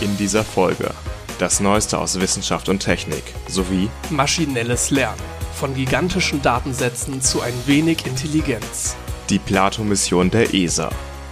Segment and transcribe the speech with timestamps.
[0.00, 0.90] In dieser Folge
[1.38, 5.20] das Neueste aus Wissenschaft und Technik sowie Maschinelles Lernen.
[5.54, 8.94] Von gigantischen Datensätzen zu ein wenig Intelligenz.
[9.30, 10.90] die Plato-Mission der ESA,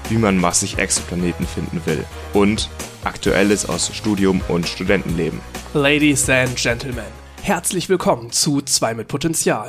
[0.08, 2.70] wie man massig Exoplaneten finden will und
[3.04, 5.40] Aktuelles aus Studium und Studentenleben.
[5.74, 7.04] Ladies and Gentlemen,
[7.42, 9.68] herzlich willkommen zu 2 mit Potenzial.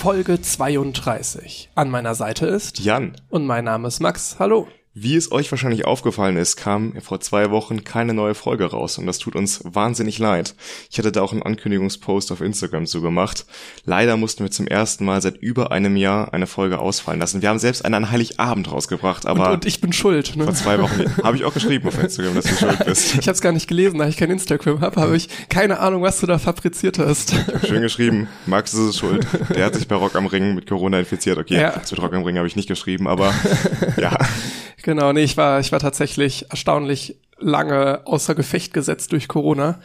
[0.00, 1.68] Folge 32.
[1.74, 4.36] An meiner Seite ist Jan, und mein Name ist Max.
[4.38, 4.66] Hallo.
[4.92, 9.06] Wie es euch wahrscheinlich aufgefallen ist, kam vor zwei Wochen keine neue Folge raus und
[9.06, 10.56] das tut uns wahnsinnig leid.
[10.90, 13.46] Ich hatte da auch einen Ankündigungspost auf Instagram zu gemacht.
[13.84, 17.40] Leider mussten wir zum ersten Mal seit über einem Jahr eine Folge ausfallen lassen.
[17.40, 20.34] Wir haben selbst einen an Heiligabend rausgebracht, aber und, und ich bin schuld.
[20.34, 20.44] Ne?
[20.44, 23.14] vor zwei Wochen habe ich auch geschrieben auf Instagram, dass du schuld bist.
[23.14, 26.02] Ich habe es gar nicht gelesen, da ich kein Instagram habe, habe ich keine Ahnung,
[26.02, 27.32] was du da fabriziert hast.
[27.64, 28.28] Schön geschrieben.
[28.46, 29.24] Max ist es schuld.
[29.54, 31.38] Der hat sich bei Rock am Ring mit Corona infiziert.
[31.38, 31.80] Okay, Ja.
[31.88, 33.32] mit Rock am Ring habe ich nicht geschrieben, aber
[33.96, 34.18] ja.
[34.82, 39.80] Genau, nee, ich war, ich war tatsächlich erstaunlich lange außer Gefecht gesetzt durch Corona.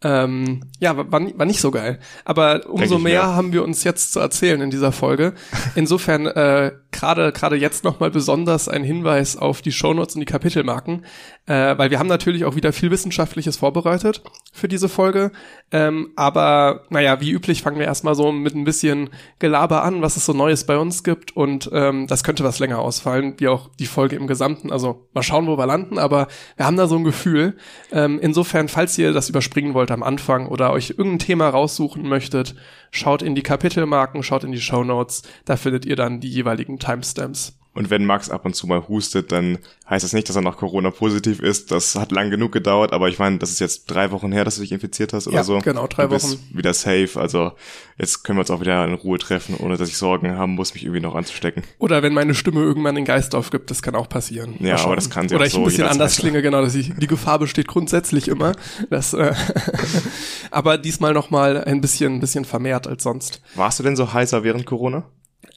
[0.00, 1.98] Ähm, ja, war, war ni- war nicht so geil.
[2.24, 3.34] Aber umso mehr mir.
[3.34, 5.34] haben wir uns jetzt zu erzählen in dieser Folge.
[5.74, 11.04] Insofern äh, gerade gerade jetzt nochmal besonders ein Hinweis auf die Shownotes und die Kapitelmarken,
[11.48, 15.32] äh, weil wir haben natürlich auch wieder viel Wissenschaftliches vorbereitet für diese Folge.
[15.72, 20.16] Ähm, aber naja, wie üblich fangen wir erstmal so mit ein bisschen Gelaber an, was
[20.16, 21.34] es so Neues bei uns gibt.
[21.34, 24.70] Und ähm, das könnte was länger ausfallen, wie auch die Folge im Gesamten.
[24.70, 27.56] Also mal schauen, wo wir landen, aber wir haben da so ein Gefühl.
[27.92, 32.54] Ähm, insofern, falls ihr das überspringen wollt am Anfang oder euch irgendein Thema raussuchen möchtet,
[32.90, 35.22] schaut in die Kapitelmarken, schaut in die Shownotes.
[35.46, 37.58] Da findet ihr dann die jeweiligen Timestamps.
[37.74, 40.56] Und wenn Max ab und zu mal hustet, dann heißt das nicht, dass er nach
[40.56, 41.70] Corona positiv ist.
[41.70, 44.56] Das hat lang genug gedauert, aber ich meine, das ist jetzt drei Wochen her, dass
[44.56, 45.58] du dich infiziert hast oder Ja, so.
[45.60, 46.56] genau, drei du bist Wochen.
[46.58, 47.10] wieder safe.
[47.14, 47.52] Also
[47.96, 50.74] jetzt können wir uns auch wieder in Ruhe treffen, ohne dass ich Sorgen haben muss,
[50.74, 51.62] mich irgendwie noch anzustecken.
[51.78, 54.56] Oder wenn meine Stimme irgendwann den Geist aufgibt, das kann auch passieren.
[54.58, 56.74] Ja, aber das kann sie Oder auch ich so ein bisschen anders klinge, genau, dass
[56.74, 58.52] ich, die Gefahr besteht grundsätzlich immer.
[58.90, 59.34] Das, äh,
[60.50, 63.40] aber diesmal noch mal ein bisschen, ein bisschen vermehrt als sonst.
[63.54, 65.04] Warst du denn so heißer während Corona?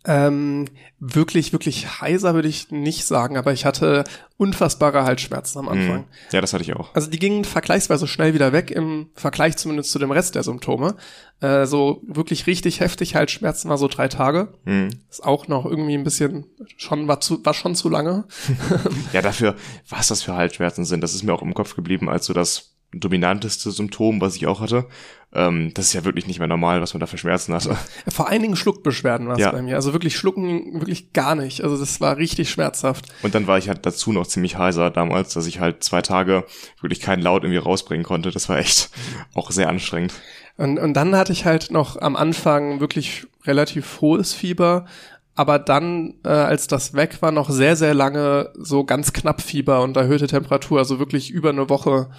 [0.04, 0.68] Ähm,
[1.00, 4.04] wirklich, wirklich heiser würde ich nicht sagen, aber ich hatte
[4.38, 5.98] unfassbare Halsschmerzen am Anfang.
[5.98, 6.04] Hm.
[6.32, 6.96] Ja, das hatte ich auch.
[6.96, 10.96] Also die gingen vergleichsweise schnell wieder weg, im Vergleich zumindest zu dem Rest der Symptome.
[11.40, 14.54] Äh, so wirklich richtig heftig Halsschmerzen war so drei Tage.
[14.66, 14.90] Hm.
[15.10, 16.46] Ist auch noch irgendwie ein bisschen,
[16.78, 18.26] schon war, zu, war schon zu lange.
[19.14, 19.56] Ja, dafür,
[19.90, 22.71] was das für Halsschmerzen sind, das ist mir auch im Kopf geblieben als so das
[22.94, 24.86] dominanteste Symptom, was ich auch hatte.
[25.34, 27.78] Ähm, das ist ja wirklich nicht mehr normal, was man da für Schmerzen hatte.
[28.10, 29.52] Vor allen Dingen Schluckbeschwerden war es Ja.
[29.52, 29.76] bei mir.
[29.76, 31.64] Also wirklich schlucken, wirklich gar nicht.
[31.64, 33.06] Also das war richtig schmerzhaft.
[33.24, 36.44] Und dann war ich halt dazu noch ziemlich heiser damals, dass ich halt zwei Tage
[36.82, 38.32] wirklich keinen Laut irgendwie rausbringen konnte.
[38.32, 38.90] Das war echt
[39.34, 40.14] auch sehr anstrengend.
[40.58, 44.86] Und, und dann hatte ich halt noch am Anfang wirklich relativ hohes Fieber.
[45.34, 49.82] Aber dann, äh, als das weg war, noch sehr, sehr lange so ganz knapp Fieber
[49.82, 52.10] und erhöhte Temperatur, also wirklich über eine Woche.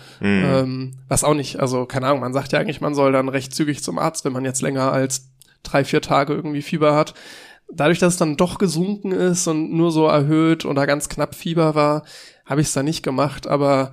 [0.63, 3.55] Ähm, was auch nicht, also keine Ahnung, man sagt ja eigentlich, man soll dann recht
[3.55, 5.31] zügig zum Arzt, wenn man jetzt länger als
[5.63, 7.13] drei, vier Tage irgendwie Fieber hat.
[7.71, 11.75] Dadurch, dass es dann doch gesunken ist und nur so erhöht oder ganz knapp Fieber
[11.75, 12.05] war,
[12.47, 13.93] habe ich es dann nicht gemacht, aber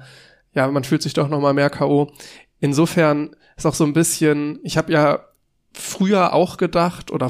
[0.54, 2.12] ja, man fühlt sich doch noch mal mehr K.O.
[2.60, 5.26] Insofern ist auch so ein bisschen, ich habe ja
[5.74, 7.30] früher auch gedacht oder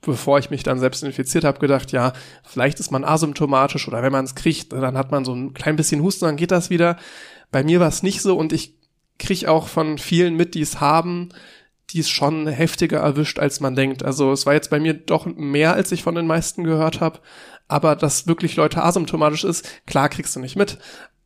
[0.00, 2.12] bevor ich mich dann selbst infiziert habe, gedacht, ja,
[2.44, 5.76] vielleicht ist man asymptomatisch oder wenn man es kriegt, dann hat man so ein klein
[5.76, 6.96] bisschen Husten, dann geht das wieder.
[7.50, 8.74] Bei mir war es nicht so und ich
[9.18, 11.30] krieg auch von vielen mit, die es haben,
[11.90, 14.02] die es schon heftiger erwischt, als man denkt.
[14.04, 17.20] Also es war jetzt bei mir doch mehr, als ich von den meisten gehört habe.
[17.68, 20.78] Aber dass wirklich Leute asymptomatisch ist, klar kriegst du nicht mit.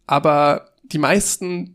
[0.07, 1.74] Aber die meisten,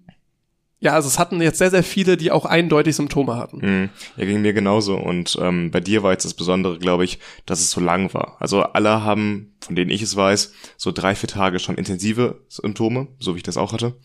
[0.82, 3.58] ja, also es hatten jetzt sehr, sehr viele, die auch eindeutig Symptome hatten.
[3.58, 3.90] Mhm.
[4.16, 4.96] Ja, ging mir genauso.
[4.96, 8.38] Und ähm, bei dir war jetzt das Besondere, glaube ich, dass es so lang war.
[8.40, 13.08] Also alle haben, von denen ich es weiß, so drei, vier Tage schon intensive Symptome,
[13.20, 13.96] so wie ich das auch hatte.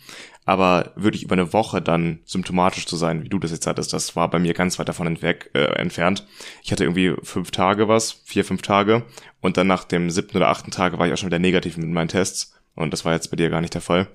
[0.45, 4.17] Aber wirklich über eine Woche dann symptomatisch zu sein, wie du das jetzt hattest, das
[4.17, 6.27] war bei mir ganz weit davon entweg, äh, entfernt.
[6.63, 9.05] Ich hatte irgendwie fünf Tage was, vier, fünf Tage.
[9.41, 11.89] Und dann nach dem siebten oder achten Tage war ich auch schon wieder negativ mit
[11.89, 12.53] meinen Tests.
[12.75, 14.09] Und das war jetzt bei dir gar nicht der Fall.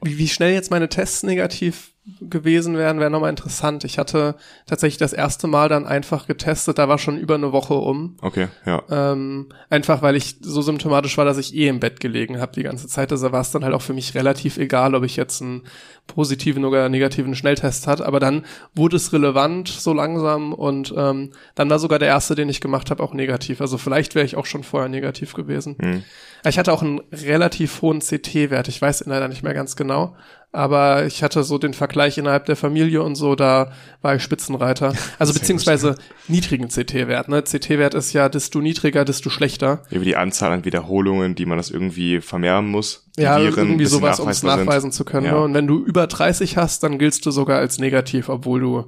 [0.00, 3.84] Wie, wie schnell jetzt meine Tests negativ gewesen wären, wäre nochmal interessant.
[3.84, 7.74] Ich hatte tatsächlich das erste Mal dann einfach getestet, da war schon über eine Woche
[7.74, 8.16] um.
[8.20, 8.82] Okay, ja.
[8.90, 12.62] Ähm, einfach weil ich so symptomatisch war, dass ich eh im Bett gelegen habe die
[12.62, 13.12] ganze Zeit.
[13.12, 15.62] Also war es dann halt auch für mich relativ egal, ob ich jetzt einen
[16.06, 18.00] positiven oder negativen Schnelltest hat.
[18.00, 18.44] Aber dann
[18.74, 22.90] wurde es relevant so langsam und ähm, dann war sogar der erste, den ich gemacht
[22.90, 23.60] habe, auch negativ.
[23.60, 25.76] Also vielleicht wäre ich auch schon vorher negativ gewesen.
[25.80, 26.02] Hm.
[26.46, 28.68] Ich hatte auch einen relativ hohen CT-Wert.
[28.68, 30.16] Ich weiß ihn leider nicht mehr ganz genau.
[30.50, 34.94] Aber ich hatte so den Vergleich innerhalb der Familie und so, da war ich Spitzenreiter.
[35.18, 35.96] Also beziehungsweise
[36.26, 37.28] niedrigen CT-Wert.
[37.28, 37.42] Ne?
[37.42, 39.84] CT-Wert ist ja, desto niedriger, desto schlechter.
[39.90, 43.06] Über die Anzahl an Wiederholungen, die man das irgendwie vermehren muss.
[43.18, 44.48] Ja, Viren irgendwie sowas, um es sind.
[44.48, 45.26] nachweisen zu können.
[45.26, 45.32] Ja.
[45.32, 45.40] Ne?
[45.40, 48.84] Und wenn du über 30 hast, dann giltst du sogar als negativ, obwohl du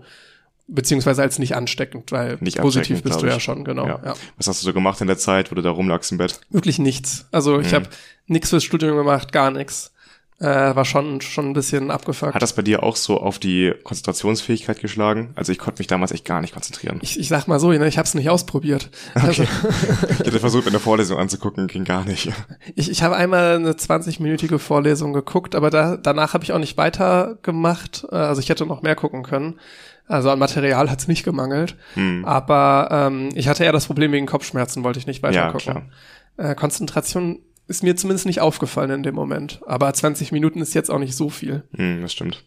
[0.72, 3.86] beziehungsweise als nicht ansteckend, weil Nicht positiv bist du ja schon, genau.
[3.86, 4.00] Ja.
[4.04, 4.14] Ja.
[4.36, 6.40] Was hast du so gemacht in der Zeit, wo du da rumlagst im Bett?
[6.48, 7.26] Wirklich nichts.
[7.32, 7.74] Also ich Mhm.
[7.76, 7.88] habe
[8.28, 9.92] nichts fürs Studium gemacht, gar nichts.
[10.40, 12.34] Äh, war schon schon ein bisschen abgefuckt.
[12.34, 15.32] Hat das bei dir auch so auf die Konzentrationsfähigkeit geschlagen?
[15.34, 16.98] Also ich konnte mich damals echt gar nicht konzentrieren.
[17.02, 18.88] ich, ich sag mal so, ne, ich habe es nicht ausprobiert.
[19.14, 19.42] Also,
[20.12, 22.32] Ich hatte versucht, in der Vorlesung anzugucken, ging gar nicht.
[22.74, 26.78] ich ich habe einmal eine 20-minütige Vorlesung geguckt, aber da, danach habe ich auch nicht
[26.78, 28.06] weitergemacht.
[28.10, 29.58] Äh, Also ich hätte noch mehr gucken können.
[30.06, 31.76] Also an Material hat es nicht gemangelt.
[31.94, 32.24] Hm.
[32.24, 35.92] Aber ähm, ich hatte eher das Problem wegen Kopfschmerzen, wollte ich nicht weiter Ja, gucken.
[36.36, 37.40] Äh, Konzentration
[37.70, 39.60] ist mir zumindest nicht aufgefallen in dem Moment.
[39.64, 41.62] Aber 20 Minuten ist jetzt auch nicht so viel.
[41.76, 42.44] Hm, das stimmt.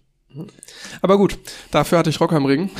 [1.01, 1.37] Aber gut,
[1.71, 2.69] dafür hatte ich Rock am Ring.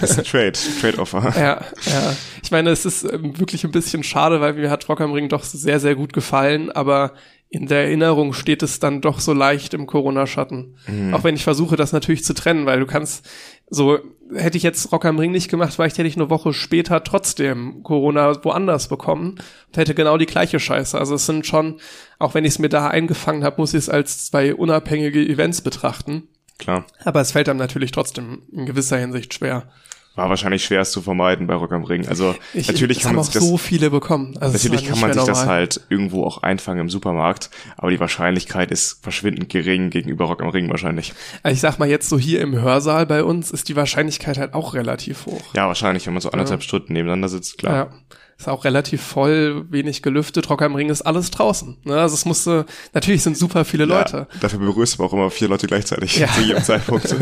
[0.00, 1.32] Das ist ein Trade, Trade-Offer.
[1.36, 2.16] Ja, ja.
[2.42, 5.28] Ich meine, es ist ähm, wirklich ein bisschen schade, weil mir hat Rock am Ring
[5.28, 7.14] doch sehr, sehr gut gefallen, aber
[7.48, 10.76] in der Erinnerung steht es dann doch so leicht im Corona-Schatten.
[11.12, 13.26] Auch wenn ich versuche, das natürlich zu trennen, weil du kannst,
[13.70, 13.98] so,
[14.34, 17.82] hätte ich jetzt Rock am Ring nicht gemacht, vielleicht hätte ich eine Woche später trotzdem
[17.82, 19.36] Corona woanders bekommen
[19.68, 20.98] und hätte genau die gleiche Scheiße.
[20.98, 21.80] Also es sind schon,
[22.18, 25.60] auch wenn ich es mir da eingefangen habe, muss ich es als zwei unabhängige Events
[25.60, 26.28] betrachten.
[26.58, 26.86] Klar.
[27.04, 29.68] Aber es fällt einem natürlich trotzdem in gewisser Hinsicht schwer.
[30.16, 32.08] War wahrscheinlich schwer es zu vermeiden bei Rock am Ring.
[32.08, 34.36] Also Ich, natürlich kann man sich das, so viele bekommen.
[34.40, 35.54] Also natürlich kann man sich das normal.
[35.54, 40.48] halt irgendwo auch einfangen im Supermarkt, aber die Wahrscheinlichkeit ist verschwindend gering gegenüber Rock am
[40.48, 41.12] Ring wahrscheinlich.
[41.42, 44.54] Also ich sag mal jetzt so hier im Hörsaal bei uns ist die Wahrscheinlichkeit halt
[44.54, 45.42] auch relativ hoch.
[45.54, 47.74] Ja, wahrscheinlich, wenn man so anderthalb Stunden nebeneinander sitzt, klar.
[47.74, 47.90] Ja.
[48.38, 50.50] Ist auch relativ voll, wenig gelüftet.
[50.50, 51.78] Rock am Ring ist alles draußen.
[51.84, 51.98] Ne?
[51.98, 54.26] Also es musste, natürlich sind super viele Leute.
[54.30, 56.28] Ja, dafür begrüßt man auch immer vier Leute gleichzeitig Ja.
[56.34, 57.16] zu jedem Zeitpunkt.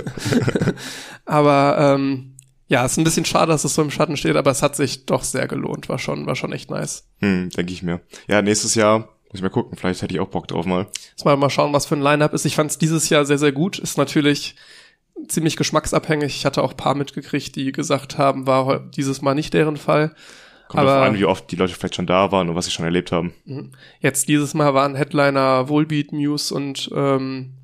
[1.24, 2.33] Aber ähm,
[2.68, 5.06] ja, ist ein bisschen schade, dass es so im Schatten steht, aber es hat sich
[5.06, 5.88] doch sehr gelohnt.
[5.88, 7.08] War schon, war schon echt nice.
[7.20, 8.00] hm, denke ich mir.
[8.28, 10.86] Ja, nächstes Jahr muss ich mal gucken, vielleicht hätte ich auch Bock drauf mal.
[11.10, 12.44] Jetzt mal, mal schauen, was für ein Line-Up ist.
[12.44, 13.78] Ich fand es dieses Jahr sehr, sehr gut.
[13.78, 14.54] Ist natürlich
[15.28, 16.36] ziemlich geschmacksabhängig.
[16.36, 20.14] Ich hatte auch paar mitgekriegt, die gesagt haben, war dieses Mal nicht deren Fall.
[20.68, 22.70] Kommt Aber- drauf an, wie oft die Leute vielleicht schon da waren und was sie
[22.70, 23.34] schon erlebt haben.
[24.00, 27.54] Jetzt dieses Mal waren Headliner Volbeat, Muse und ähm,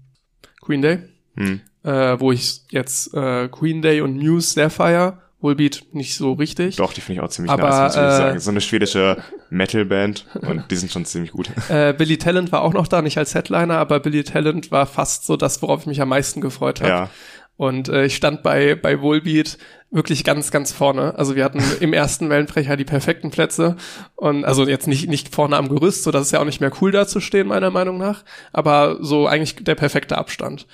[0.61, 0.99] Queen Day,
[1.37, 1.61] Hm.
[1.85, 5.23] äh, wo ich jetzt äh, Queen Day und Muse sehr feier.
[5.41, 6.77] Volbeat nicht so richtig.
[6.77, 8.41] Doch, die finde ich auch ziemlich Aber, nice, muss ich äh, sagen.
[8.41, 9.17] So eine schwedische
[9.49, 11.51] Metal-Band und die sind schon ziemlich gut.
[11.71, 15.25] Äh, Billy Talent war auch noch da, nicht als Headliner, aber Billy Talent war fast
[15.25, 16.91] so das, worauf ich mich am meisten gefreut habe.
[16.91, 17.11] Ja.
[17.57, 19.59] Und äh, ich stand bei, bei Volbeat
[19.91, 21.19] wirklich ganz, ganz vorne.
[21.19, 23.77] Also wir hatten im ersten Wellenbrecher die perfekten Plätze.
[24.17, 26.73] Und also jetzt nicht, nicht vorne am Gerüst, so dass es ja auch nicht mehr
[26.81, 28.25] cool da zu stehen, meiner Meinung nach.
[28.53, 30.67] Aber so eigentlich der perfekte Abstand.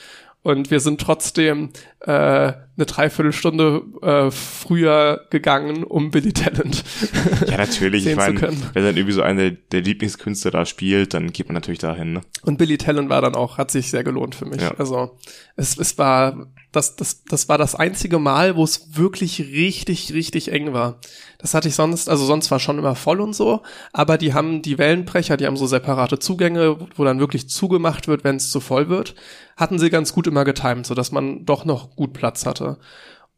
[0.46, 1.70] Und wir sind trotzdem
[2.02, 6.84] äh, eine Dreiviertelstunde äh, früher gegangen, um Billy Talent.
[7.48, 8.06] Ja, natürlich.
[8.06, 8.62] Ich meine, können.
[8.72, 12.12] wenn dann irgendwie so einer der Lieblingskünstler da spielt, dann geht man natürlich dahin.
[12.12, 12.20] Ne?
[12.42, 14.60] Und Billy Talent war dann auch, hat sich sehr gelohnt für mich.
[14.60, 14.72] Ja.
[14.78, 15.18] Also
[15.56, 20.52] es, es war das, das, das war das einzige Mal, wo es wirklich richtig, richtig
[20.52, 20.98] eng war.
[21.38, 24.62] Das hatte ich sonst, also sonst war schon immer voll und so, aber die haben
[24.62, 28.60] die Wellenbrecher, die haben so separate Zugänge, wo dann wirklich zugemacht wird, wenn es zu
[28.60, 29.14] voll wird,
[29.56, 32.78] hatten sie ganz gut immer getimt, so dass man doch noch gut Platz hatte.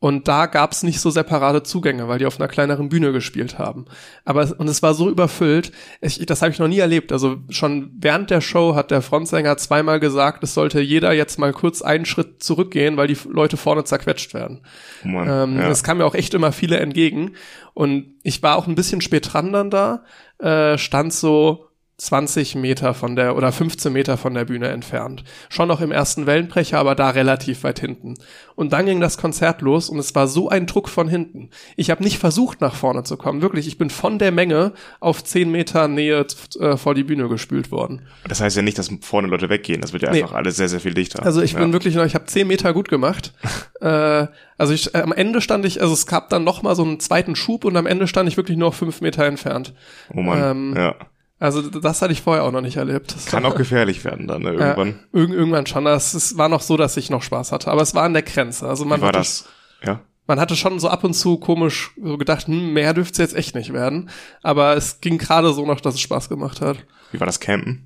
[0.01, 3.87] Und da gab's nicht so separate Zugänge, weil die auf einer kleineren Bühne gespielt haben.
[4.25, 7.11] Aber und es war so überfüllt, ich, das habe ich noch nie erlebt.
[7.11, 11.53] Also schon während der Show hat der Frontsänger zweimal gesagt, es sollte jeder jetzt mal
[11.53, 14.61] kurz einen Schritt zurückgehen, weil die Leute vorne zerquetscht werden.
[15.05, 15.69] Oh Mann, Ähm, ja.
[15.69, 17.33] Es kam mir auch echt immer viele entgegen.
[17.75, 20.05] Und ich war auch ein bisschen spät dran dann da,
[20.39, 21.68] äh, stand so
[21.99, 25.25] 20 Meter von der oder 15 Meter von der Bühne entfernt.
[25.49, 28.15] Schon noch im ersten Wellenbrecher, aber da relativ weit hinten.
[28.55, 31.51] Und dann ging das Konzert los und es war so ein Druck von hinten.
[31.77, 33.43] Ich habe nicht versucht, nach vorne zu kommen.
[33.43, 36.25] Wirklich, ich bin von der Menge auf 10 Meter Nähe
[36.61, 38.03] äh, vor die Bühne gespült worden.
[38.29, 39.81] Das heißt ja nicht, dass vorne Leute weggehen.
[39.81, 40.23] Das wird ja Nee.
[40.23, 41.25] einfach alles sehr, sehr viel dichter.
[41.25, 41.59] Also ich ja.
[41.59, 43.33] bin wirklich noch, ich habe zehn Meter gut gemacht.
[43.81, 46.85] äh, also ich, äh, am Ende stand ich, also es gab dann noch mal so
[46.85, 49.75] einen zweiten Schub und am Ende stand ich wirklich nur noch fünf Meter entfernt.
[50.15, 50.95] Oh Mann, ähm, ja.
[51.41, 53.15] Also das hatte ich vorher auch noch nicht erlebt.
[53.15, 54.99] Das Kann war- auch gefährlich werden dann, ne, irgendwann.
[55.13, 55.85] Ja, irg irgendwann schon.
[55.85, 58.23] Das, es war noch so, dass ich noch Spaß hatte, aber es war an der
[58.23, 58.67] Grenze.
[58.69, 59.45] Also man Wie war hatte, das?
[59.85, 60.01] Ja.
[60.27, 63.55] man hatte schon so ab und zu komisch so gedacht, hm, mehr dürfte jetzt echt
[63.55, 64.11] nicht werden.
[64.43, 66.79] Aber es ging gerade so noch, dass es Spaß gemacht hat.
[67.13, 67.85] Wie war das Campen?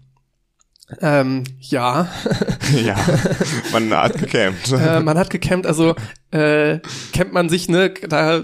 [1.00, 2.08] Ähm, ja.
[2.84, 2.96] ja,
[3.72, 4.72] man hat gecampt.
[4.72, 5.94] äh, man hat gecampt, also
[6.30, 6.80] äh,
[7.14, 8.42] campt man sich, ne, da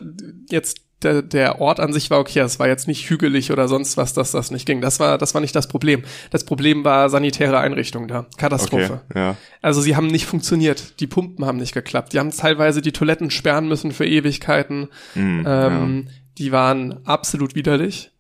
[0.51, 3.97] jetzt der, der Ort an sich war okay, es war jetzt nicht hügelig oder sonst
[3.97, 4.81] was, dass das nicht ging.
[4.81, 6.03] Das war, das war nicht das Problem.
[6.31, 8.27] Das Problem war sanitäre Einrichtung da.
[8.37, 9.01] Katastrophe.
[9.09, 9.37] Okay, ja.
[9.63, 10.99] Also sie haben nicht funktioniert.
[11.01, 12.13] Die Pumpen haben nicht geklappt.
[12.13, 14.89] Die haben teilweise die Toiletten sperren müssen für Ewigkeiten.
[15.15, 18.11] Mhm, ähm, Die waren absolut widerlich.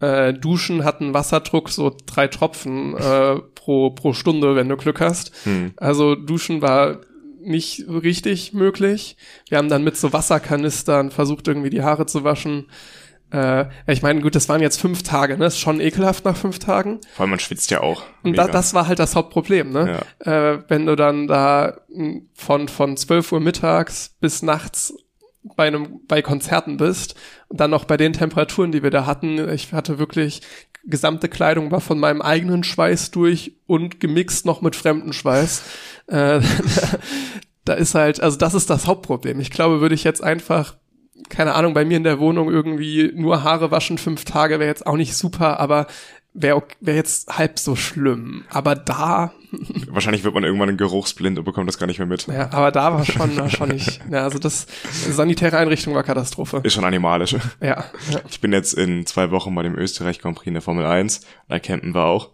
[0.00, 5.32] Äh, Duschen hatten Wasserdruck, so drei Tropfen äh, pro, pro Stunde, wenn du Glück hast.
[5.44, 5.72] Hm.
[5.76, 6.98] Also Duschen war
[7.44, 9.16] nicht richtig möglich.
[9.48, 12.66] Wir haben dann mit so Wasserkanistern versucht, irgendwie die Haare zu waschen.
[13.32, 15.46] Äh, ich meine, gut, das waren jetzt fünf Tage, ne?
[15.46, 17.00] Ist schon ekelhaft nach fünf Tagen.
[17.14, 18.02] Vor allem man schwitzt ja auch.
[18.22, 18.52] Und da, Mega.
[18.52, 20.00] das war halt das Hauptproblem, ne?
[20.20, 24.94] Äh, wenn du dann da mh, von, von 12 Uhr mittags bis nachts
[25.56, 27.16] bei einem, bei Konzerten bist
[27.48, 30.40] und dann noch bei den Temperaturen, die wir da hatten, ich hatte wirklich,
[30.86, 35.62] gesamte Kleidung war von meinem eigenen Schweiß durch und gemixt noch mit fremden Schweiß.
[36.06, 36.40] Äh,
[37.64, 39.40] da ist halt, also das ist das Hauptproblem.
[39.40, 40.76] Ich glaube, würde ich jetzt einfach
[41.28, 44.86] keine Ahnung, bei mir in der Wohnung irgendwie nur Haare waschen fünf Tage wäre jetzt
[44.86, 45.86] auch nicht super, aber
[46.34, 48.44] wäre wär jetzt halb so schlimm.
[48.50, 49.32] Aber da,
[49.88, 52.26] Wahrscheinlich wird man irgendwann ein geruchsblind und bekommt das gar nicht mehr mit.
[52.26, 56.60] ja, aber da war schon, war schon nicht, ja, also das, sanitäre Einrichtung war Katastrophe.
[56.64, 57.36] Ist schon animalisch.
[57.60, 58.20] Ja, ja.
[58.28, 61.20] Ich bin jetzt in zwei Wochen bei dem Österreich Grand Prix in der Formel 1.
[61.48, 62.30] Da campen wir auch.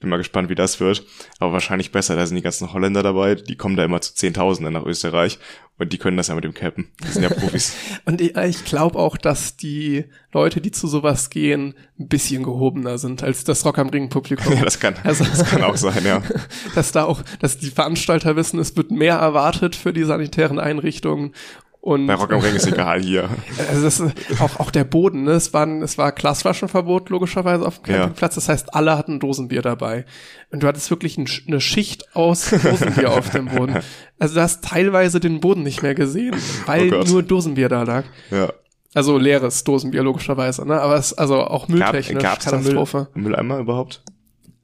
[0.00, 1.04] Ich bin mal gespannt, wie das wird.
[1.40, 2.16] Aber wahrscheinlich besser.
[2.16, 3.34] Da sind die ganzen Holländer dabei.
[3.34, 5.38] Die kommen da immer zu Zehntausenden nach Österreich.
[5.78, 6.88] Und die können das ja mit dem Cappen.
[7.04, 7.76] Die sind ja Profis.
[8.06, 12.96] Und ich, ich glaube auch, dass die Leute, die zu sowas gehen, ein bisschen gehobener
[12.96, 14.54] sind als das Rock am Ring Publikum.
[14.56, 16.22] ja, das kann, Also- das kann auch sein, ja.
[16.74, 21.34] dass da auch, dass die Veranstalter wissen, es wird mehr erwartet für die sanitären Einrichtungen.
[21.82, 23.30] Und Bei Rock am Ring ist egal hier.
[23.70, 25.30] Also das ist auch, auch der Boden, ne?
[25.32, 27.98] Es, waren, es war Glasflaschenverbot logischerweise auf dem Ja.
[28.00, 28.34] Campingplatz.
[28.34, 30.04] Das heißt, alle hatten Dosenbier dabei.
[30.50, 33.78] Und du hattest wirklich ein, eine Schicht aus Dosenbier auf dem Boden.
[34.18, 38.04] Also du hast teilweise den Boden nicht mehr gesehen, weil Oh nur Dosenbier da lag.
[38.30, 38.52] Ja.
[38.92, 40.78] Also leeres Dosenbier logischerweise, ne?
[40.78, 43.08] Aber es also auch Gab, mülltechnisch gab's da Müll, Katastrophe.
[43.14, 44.02] Mülleimer überhaupt?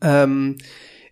[0.02, 0.58] Ähm,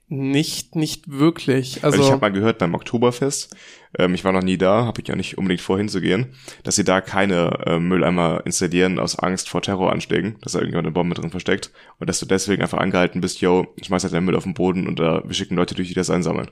[0.09, 1.83] nicht, nicht wirklich.
[1.85, 3.57] Also Weil ich habe mal gehört beim Oktoberfest,
[3.99, 6.85] ähm, ich war noch nie da, habe ich auch nicht unbedingt vor hinzugehen, dass sie
[6.85, 11.31] da keine äh, Mülleimer installieren aus Angst vor Terroranschlägen, dass da irgendjemand eine Bombe drin
[11.31, 14.55] versteckt und dass du deswegen einfach angehalten bist, yo, schmeiß halt deinen Müll auf den
[14.55, 16.49] Boden und da wir schicken Leute durch, die das einsammeln.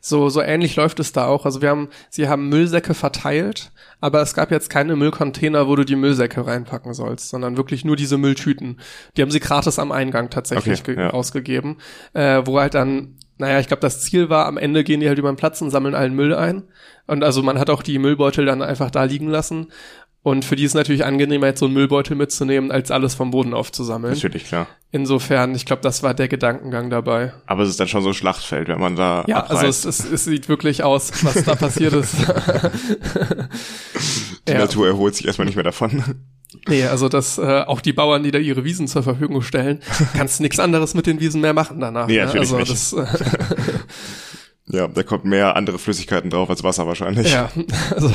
[0.00, 1.44] So, so ähnlich läuft es da auch.
[1.44, 5.84] Also wir haben, sie haben Müllsäcke verteilt, aber es gab jetzt keine Müllcontainer, wo du
[5.84, 8.80] die Müllsäcke reinpacken sollst, sondern wirklich nur diese Mülltüten.
[9.16, 11.10] Die haben sie gratis am Eingang tatsächlich Okay, ja.
[11.10, 11.78] ausgegeben,
[12.14, 15.18] äh, wo halt dann, naja, ich glaube, das Ziel war, am Ende gehen die halt
[15.18, 16.64] über den Platz und sammeln allen Müll ein.
[17.06, 19.68] Und also man hat auch die Müllbeutel dann einfach da liegen lassen.
[20.24, 23.54] Und für die ist natürlich angenehmer, jetzt so einen Müllbeutel mitzunehmen, als alles vom Boden
[23.54, 24.12] aufzusammeln.
[24.12, 24.66] Natürlich, klar.
[24.90, 27.32] Insofern, ich glaube, das war der Gedankengang dabei.
[27.46, 29.64] Aber es ist dann schon so ein Schlachtfeld, wenn man da Ja, abreißt.
[29.64, 32.14] also es, es, es sieht wirklich aus, was da passiert ist.
[34.48, 34.58] die ja.
[34.58, 36.02] Natur erholt sich erstmal nicht mehr davon.
[36.66, 39.80] Nee, also das, äh, auch die Bauern, die da ihre Wiesen zur Verfügung stellen,
[40.16, 42.06] kannst nichts anderes mit den Wiesen mehr machen danach.
[42.06, 42.24] Nee, ne?
[42.24, 42.70] natürlich also nicht.
[42.70, 43.06] das, äh,
[44.76, 47.30] ja, da kommt mehr andere Flüssigkeiten drauf als Wasser wahrscheinlich.
[47.30, 47.50] ja,
[47.94, 48.10] also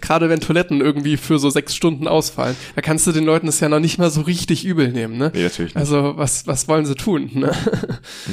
[0.00, 3.58] gerade wenn Toiletten irgendwie für so sechs Stunden ausfallen, da kannst du den Leuten das
[3.58, 5.32] ja noch nicht mal so richtig übel nehmen, ne?
[5.34, 5.80] Nee, natürlich nicht.
[5.80, 7.52] Also was, was wollen sie tun, ne?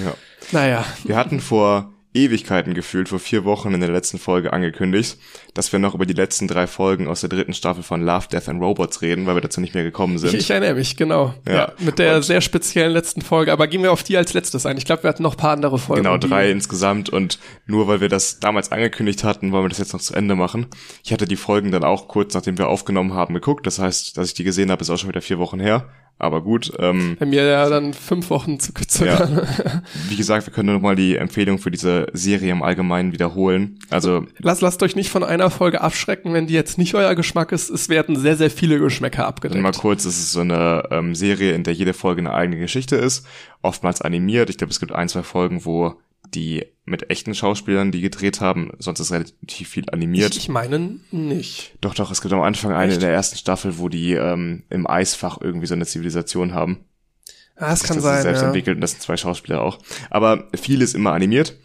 [0.04, 0.14] Ja.
[0.52, 5.18] Naja, Wir hatten vor Ewigkeiten gefühlt, vor vier Wochen in der letzten Folge angekündigt,
[5.54, 8.50] dass wir noch über die letzten drei Folgen aus der dritten Staffel von Love, Death
[8.50, 10.34] and Robots reden, weil wir dazu nicht mehr gekommen sind.
[10.34, 11.34] ich, ich erinnere mich, genau.
[11.48, 11.54] Ja.
[11.54, 11.74] Ja.
[11.80, 14.78] mit der Und- sehr speziellen letzten Folge, aber gehen wir auf die als letztes ein.
[14.78, 16.04] Ich glaube, wir hatten noch ein paar andere Folgen.
[16.04, 19.94] Genau, drei insgesamt und nur weil wir das damals angekündigt hatten, wollen wir das jetzt
[19.94, 20.68] noch zu Ende machen.
[21.04, 24.28] Ich hatte die Folgen dann auch kurz nachdem wir aufgenommen haben geguckt, das heißt, dass
[24.28, 25.90] ich die gesehen habe, ist auch schon wieder vier Wochen her.
[26.24, 29.42] Aber gut, ähm, Bei mir ja dann fünf Wochen zu gezögern.
[30.08, 33.78] wie gesagt, wir können nur noch mal die Empfehlung für diese Serie im Allgemeinen wiederholen.
[33.90, 37.52] Also Lasst, lasst euch nicht von einer Folge abschrecken, wenn die jetzt nicht euer Geschmack
[37.52, 37.70] ist.
[37.70, 39.62] Es werden sehr, sehr viele Geschmäcker abgedeckt.
[39.62, 42.96] Mal kurz, es ist so eine ähm, Serie, in der jede Folge eine eigene Geschichte
[42.96, 43.28] ist,
[43.62, 44.50] oftmals animiert.
[44.50, 45.96] Ich glaube, es gibt ein, zwei Folgen, wo
[46.34, 50.32] die mit echten Schauspielern, die gedreht haben, sonst ist relativ viel animiert.
[50.36, 51.76] Ich, ich meine nicht.
[51.82, 52.96] doch, doch, es gibt am Anfang eine Echt?
[52.96, 56.86] in der ersten Staffel, wo die ähm, im Eisfach irgendwie so eine Zivilisation haben.
[57.56, 58.18] Ah, das kann das sein.
[58.18, 58.48] ist selbst ja.
[58.48, 59.80] entwickelt und das sind zwei Schauspieler auch.
[60.10, 61.56] Aber viel ist immer animiert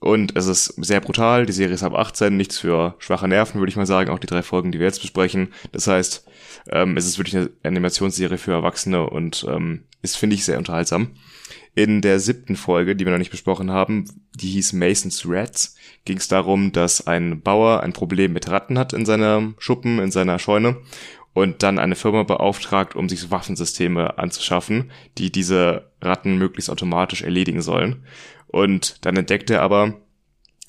[0.00, 1.46] und es ist sehr brutal.
[1.46, 4.10] Die Serie ist ab 18, nichts für schwache Nerven, würde ich mal sagen.
[4.10, 5.48] Auch die drei Folgen, die wir jetzt besprechen.
[5.72, 6.24] Das heißt,
[6.70, 11.12] ähm, es ist wirklich eine Animationsserie für Erwachsene und ähm, ist, finde ich, sehr unterhaltsam.
[11.78, 14.04] In der siebten Folge, die wir noch nicht besprochen haben,
[14.34, 18.92] die hieß Mason's Rats, ging es darum, dass ein Bauer ein Problem mit Ratten hat
[18.92, 20.78] in seinem Schuppen, in seiner Scheune
[21.34, 27.62] und dann eine Firma beauftragt, um sich Waffensysteme anzuschaffen, die diese Ratten möglichst automatisch erledigen
[27.62, 28.02] sollen.
[28.48, 30.00] Und dann entdeckt er aber,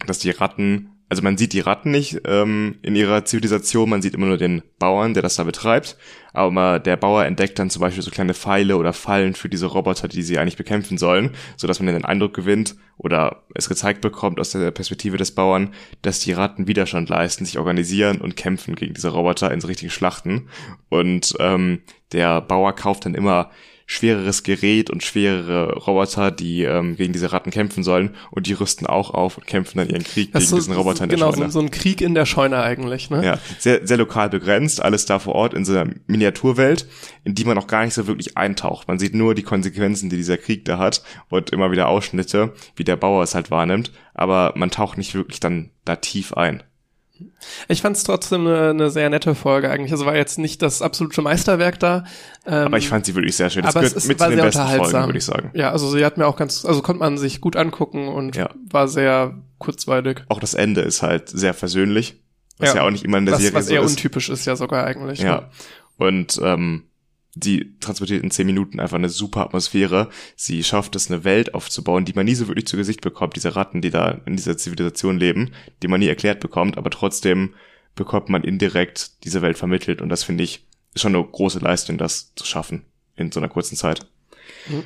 [0.05, 4.13] dass die Ratten also man sieht die Ratten nicht ähm, in ihrer Zivilisation, man sieht
[4.13, 5.97] immer nur den Bauern, der das da betreibt.
[6.33, 10.07] Aber der Bauer entdeckt dann zum Beispiel so kleine Pfeile oder Fallen für diese Roboter,
[10.07, 14.39] die sie eigentlich bekämpfen sollen, so dass man den Eindruck gewinnt oder es gezeigt bekommt
[14.39, 18.93] aus der Perspektive des Bauern, dass die Ratten Widerstand leisten, sich organisieren und kämpfen gegen
[18.93, 20.49] diese Roboter in so richtigen Schlachten.
[20.89, 21.81] Und ähm,
[22.11, 23.49] der Bauer kauft dann immer
[23.89, 28.85] schwereres Gerät und schwerere Roboter, die ähm, gegen diese Ratten kämpfen sollen und die rüsten
[28.85, 31.31] auch auf und kämpfen dann ihren Krieg Das gegen so, diesen Roboter in der genau,
[31.31, 31.45] Scheune.
[31.47, 33.25] so, so ein Krieg in der Scheune eigentlich, ne?
[33.25, 36.87] Ja, sehr, sehr lokal begrenzt, alles da vor Ort in so einer Miniaturwelt,
[37.23, 38.87] in die man auch gar nicht so wirklich eintaucht.
[38.87, 42.83] Man sieht nur die Konsequenzen, die dieser Krieg da hat und immer wieder Ausschnitte, wie
[42.83, 46.61] der Bauer es halt wahrnimmt, aber man taucht nicht wirklich dann da tief ein.
[47.67, 49.91] Ich fand es trotzdem eine, eine sehr nette Folge eigentlich.
[49.91, 52.03] Also war jetzt nicht das absolute Meisterwerk da.
[52.45, 53.63] Ähm, Aber ich fand sie wirklich sehr schön.
[53.63, 55.51] Das aber es gehört ist, mit war zu den besten Folgen, würde ich sagen.
[55.53, 58.49] Ja, also sie hat mir auch ganz, also konnte man sich gut angucken und Ja.
[58.71, 60.21] war sehr kurzweilig.
[60.29, 62.21] Auch das Ende ist halt sehr versöhnlich,
[62.57, 62.75] was Ja.
[62.77, 63.91] ja, auch nicht immer in der Was, Serie was so eher ist.
[63.91, 65.19] untypisch ist ja sogar eigentlich.
[65.19, 65.25] Ne?
[65.25, 65.49] Ja.
[65.97, 66.83] Und ähm,
[67.35, 70.09] die transportiert in zehn Minuten einfach eine super Atmosphäre.
[70.35, 73.35] Sie schafft es, eine Welt aufzubauen, die man nie so wirklich zu Gesicht bekommt.
[73.35, 77.53] Diese Ratten, die da in dieser Zivilisation leben, die man nie erklärt bekommt, aber trotzdem
[77.95, 80.01] bekommt man indirekt diese Welt vermittelt.
[80.01, 83.75] Und das finde ich schon eine große Leistung, das zu schaffen in so einer kurzen
[83.75, 84.07] Zeit.
[84.67, 84.83] Mhm.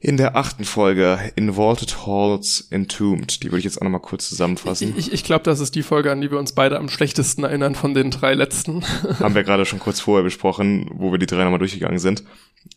[0.00, 4.28] In der achten Folge, In Vaulted Halls Entombed, die würde ich jetzt auch nochmal kurz
[4.28, 4.94] zusammenfassen.
[4.96, 7.74] Ich, ich glaube, das ist die Folge, an die wir uns beide am schlechtesten erinnern
[7.74, 8.84] von den drei letzten.
[9.18, 12.22] haben wir gerade schon kurz vorher besprochen, wo wir die drei nochmal durchgegangen sind.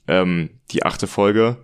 [0.07, 1.57] Ähm, die achte Folge,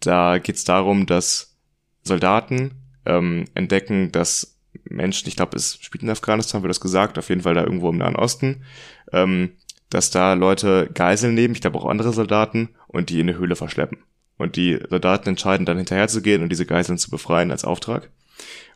[0.00, 1.56] da geht es darum, dass
[2.02, 2.72] Soldaten
[3.06, 7.40] ähm, entdecken, dass Menschen, ich glaube, es spielt in Afghanistan, wird das gesagt, auf jeden
[7.40, 8.64] Fall da irgendwo im Nahen Osten,
[9.12, 9.52] ähm,
[9.88, 13.56] dass da Leute Geiseln nehmen, ich glaube auch andere Soldaten, und die in eine Höhle
[13.56, 13.98] verschleppen.
[14.38, 18.08] Und die Soldaten entscheiden dann hinterherzugehen und diese Geiseln zu befreien als Auftrag.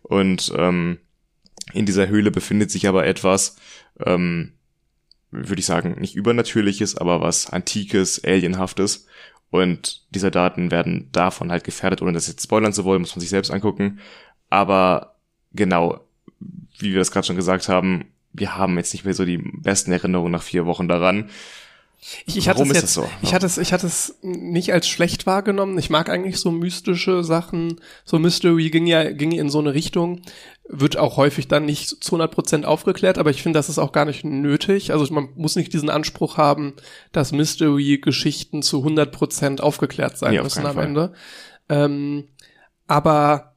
[0.03, 0.99] Und ähm,
[1.73, 3.57] in dieser Höhle befindet sich aber etwas,
[4.05, 4.53] ähm,
[5.31, 9.07] würde ich sagen, nicht übernatürliches, aber was antikes, alienhaftes.
[9.51, 13.21] Und die Soldaten werden davon halt gefährdet, ohne das jetzt spoilern zu wollen, muss man
[13.21, 14.01] sich selbst angucken.
[14.51, 15.17] Aber
[15.53, 16.01] genau,
[16.79, 19.93] wie wir das gerade schon gesagt haben, wir haben jetzt nicht mehr so die besten
[19.93, 21.31] Erinnerungen nach vier Wochen daran.
[22.27, 23.09] Ich, ich hatte Warum es ist jetzt, so?
[23.23, 25.79] ich hatte es, ich hatte es nicht als schlecht wahrgenommen.
[25.79, 27.81] Ich mag eigentlich so mystische Sachen.
[28.05, 30.23] So Mystery ging ja, ging in so eine Richtung.
[30.69, 33.93] Wird auch häufig dann nicht zu 100 Prozent aufgeklärt, aber ich finde, das ist auch
[33.93, 34.93] gar nicht nötig.
[34.93, 36.75] Also man muss nicht diesen Anspruch haben,
[37.13, 40.85] dass Mystery-Geschichten zu 100 Prozent aufgeklärt sein Nee, auf müssen am Fall.
[40.85, 41.13] Ende.
[41.69, 42.29] Ähm,
[42.89, 43.55] aber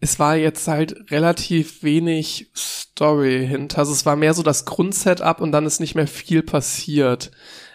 [0.00, 3.78] es war jetzt halt relativ wenig Story hinter.
[3.78, 7.30] Also es war mehr so das Grundsetup und dann ist nicht mehr viel passiert.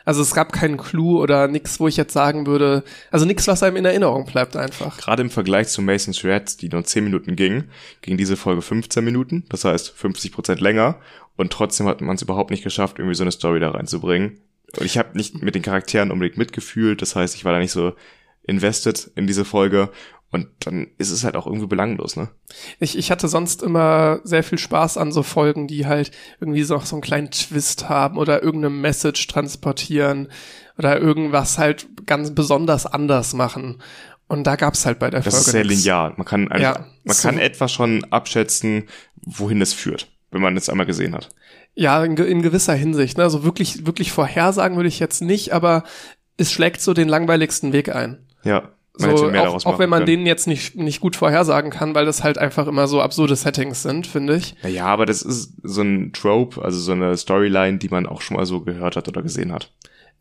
[0.10, 3.62] Also es gab keinen Clou oder nix, wo ich jetzt sagen würde, also nix, was
[3.62, 4.98] einem in Erinnerung bleibt einfach.
[4.98, 7.66] Gerade im Vergleich zu Mason's Threads, die nur 10 Minuten ging,
[8.02, 10.96] ging diese Folge 15 Minuten, das heißt 50 Prozent länger.
[11.38, 14.40] Und trotzdem hat man es überhaupt nicht geschafft, irgendwie so eine Story da reinzubringen.
[14.80, 17.72] Und ich habe nicht mit den Charakteren unbedingt mitgefühlt, das heißt, ich war da nicht
[17.72, 17.94] so
[18.48, 19.92] invested in diese Folge.
[20.32, 22.30] Und dann ist es halt auch irgendwie belanglos, ne?
[22.80, 26.78] Ich, ich hatte sonst immer sehr viel Spaß an so Folgen, die halt irgendwie so,
[26.80, 30.28] so einen kleinen Twist haben oder irgendeine Message transportieren
[30.78, 33.82] oder irgendwas halt ganz besonders anders machen.
[34.28, 35.76] Und da gab's halt bei der Das Folge ist sehr nix.
[35.84, 36.14] linear.
[36.18, 38.88] Man kann eigentlich, Ja, man so- kann etwa schon abschätzen,
[39.26, 41.30] wohin es führt, wenn man es einmal gesehen hat.
[41.74, 43.18] Ja, in, in gewisser Hinsicht.
[43.18, 43.24] Ne?
[43.24, 45.84] Also wirklich, wirklich vorhersagen würde ich jetzt nicht, aber
[46.38, 48.28] es schlägt so den langweiligsten Weg ein.
[48.44, 48.70] Ja.
[48.94, 50.18] So, Man mehr auch, auch wenn man können.
[50.20, 53.82] den jetzt nicht, nicht gut vorhersagen kann, weil das halt einfach immer so absurde Settings
[53.82, 54.56] sind, finde ich.
[54.62, 58.36] Naja, aber das ist so ein Trope, also so eine Storyline, die man auch schon
[58.36, 59.72] mal so gehört hat oder gesehen hat.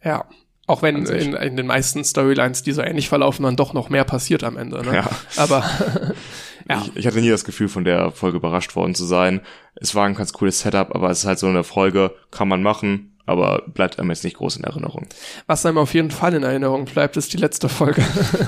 [0.05, 0.27] Ja.
[0.69, 4.05] Auch wenn in, in den meisten Storylines, die so ähnlich verlaufen, dann doch noch mehr
[4.05, 4.85] passiert am Ende.
[4.85, 4.97] Ne?
[4.97, 5.11] Ja.
[5.39, 5.65] Aber
[6.69, 6.83] ja.
[6.83, 9.41] Ich, ich hatte nie das Gefühl, von der Folge überrascht worden zu sein.
[9.77, 12.63] Es war ein ganz cooles Setup, aber es ist halt so eine Folge, kann man
[12.63, 15.07] machen, aber bleibt einem jetzt nicht groß in Erinnerung.
[15.47, 18.03] was einem auf jeden Fall in Erinnerung bleibt, ist die letzte Folge.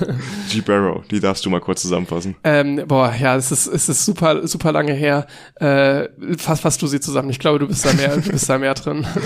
[0.50, 0.60] G.
[0.60, 2.36] Barrow, die darfst du mal kurz zusammenfassen.
[2.44, 5.26] ähm, boah, ja, es ist, es ist super, super lange her.
[5.56, 7.30] Äh, fass, fass du sie zusammen.
[7.30, 9.06] Ich glaube, du bist da mehr, du bist da mehr drin.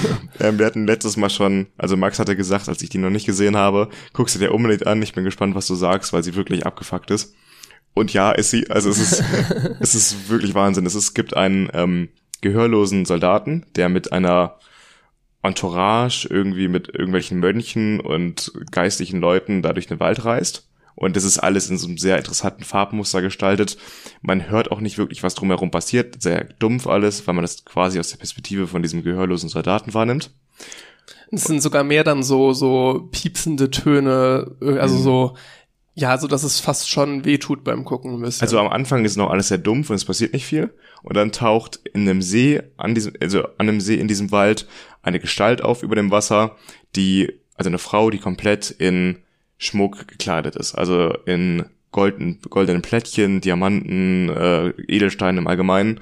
[0.40, 3.24] Ähm, wir hatten letztes Mal schon, also Max hatte gesagt, als ich die noch nicht
[3.24, 6.34] gesehen habe, guck sie dir unbedingt an, ich bin gespannt, was du sagst, weil sie
[6.34, 7.34] wirklich abgefuckt ist.
[7.94, 9.24] Und ja, ist sie, also es ist,
[9.80, 10.86] es ist wirklich Wahnsinn.
[10.86, 12.08] Es, ist, es gibt einen ähm,
[12.40, 14.58] gehörlosen Soldaten, der mit einer
[15.44, 20.68] Entourage irgendwie mit irgendwelchen Mönchen und geistlichen Leuten da durch den Wald reist.
[20.96, 23.76] Und das ist alles in so einem sehr interessanten Farbmuster gestaltet.
[24.22, 26.22] Man hört auch nicht wirklich, was drumherum passiert.
[26.22, 30.30] Sehr dumpf alles, weil man das quasi aus der Perspektive von diesem gehörlosen Soldaten wahrnimmt.
[31.33, 35.37] Es sind sogar mehr dann so, so piepsende Töne, äh, also so,
[35.96, 38.42] Ja, so dass es fast schon wehtut beim Gucken ein bisschen.
[38.42, 40.74] Also am Anfang ist noch alles sehr dumpf und es passiert nicht viel.
[41.02, 44.66] Und dann taucht in einem See, an diesem, also an einem See in diesem Wald,
[45.04, 46.56] eine Gestalt auf über dem Wasser,
[46.96, 49.18] die, also eine Frau, die komplett in
[49.58, 50.74] Schmuck gekleidet ist.
[50.74, 56.00] Also in golden, goldenen Plättchen, Diamanten, äh, Edelsteine im Allgemeinen.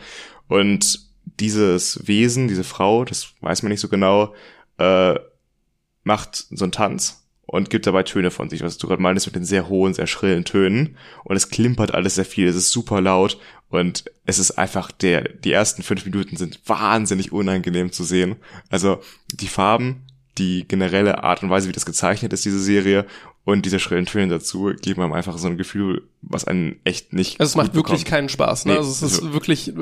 [0.48, 4.34] Und dieses Wesen, diese Frau, das weiß man nicht so genau,
[4.78, 5.14] äh,
[6.04, 9.34] macht so einen Tanz und gibt dabei Töne von sich, was du gerade meinst mit
[9.34, 10.96] den sehr hohen, sehr schrillen Tönen.
[11.24, 15.22] Und es klimpert alles sehr viel, es ist super laut und es ist einfach der,
[15.22, 18.36] die ersten fünf Minuten sind wahnsinnig unangenehm zu sehen.
[18.70, 19.00] Also
[19.32, 20.02] die Farben,
[20.38, 23.06] die generelle Art und Weise, wie das gezeichnet ist, diese Serie
[23.44, 27.40] und diese schrillen Töne dazu geben einem einfach so ein Gefühl, was einen echt nicht.
[27.40, 27.88] Also es macht bekommt.
[27.88, 28.72] wirklich keinen Spaß, ne?
[28.72, 29.72] Nee, also es ist also wirklich,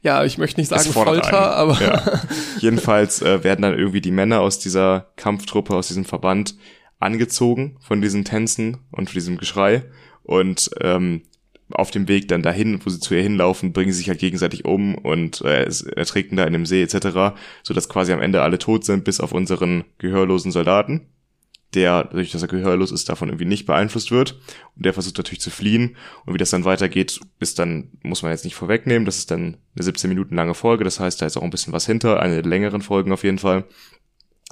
[0.00, 1.72] ja, ich möchte nicht sagen Folter, einen.
[1.74, 2.22] aber Ja.
[2.60, 6.54] Jedenfalls äh, werden dann irgendwie die Männer aus dieser Kampftruppe, aus diesem Verband
[7.02, 9.84] angezogen von diesen Tänzen und von diesem Geschrei.
[10.22, 11.22] Und ähm,
[11.70, 14.64] auf dem Weg dann dahin, wo sie zu ihr hinlaufen, bringen sie sich halt gegenseitig
[14.64, 15.64] um und äh,
[15.96, 19.20] ertrinken da in dem See etc., so dass quasi am Ende alle tot sind, bis
[19.20, 21.08] auf unseren gehörlosen Soldaten,
[21.74, 24.38] der, dadurch, dass er gehörlos ist, davon irgendwie nicht beeinflusst wird.
[24.76, 25.96] Und der versucht natürlich zu fliehen.
[26.26, 29.56] Und wie das dann weitergeht, ist dann, muss man jetzt nicht vorwegnehmen, das ist dann
[29.74, 32.42] eine 17 Minuten lange Folge, das heißt, da ist auch ein bisschen was hinter, eine
[32.42, 33.64] der längeren Folgen auf jeden Fall.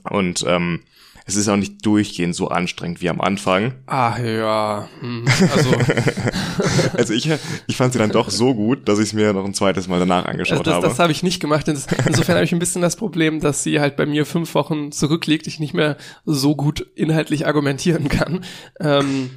[0.04, 0.80] Und ähm,
[1.26, 3.74] es ist auch nicht durchgehend so anstrengend wie am Anfang.
[3.86, 5.70] ah ja, hm, also
[6.94, 7.28] Also ich,
[7.66, 9.98] ich fand sie dann doch so gut, dass ich es mir noch ein zweites Mal
[9.98, 10.88] danach Also angeschaut das, habe.
[10.88, 11.66] das habe ich nicht gemacht.
[11.68, 14.92] Ins- Insofern habe ich ein bisschen das Problem, dass sie halt bei mir fünf Wochen
[14.92, 18.44] zurückliegt, ich nicht mehr so gut inhaltlich argumentieren kann.
[18.80, 19.30] Ähm,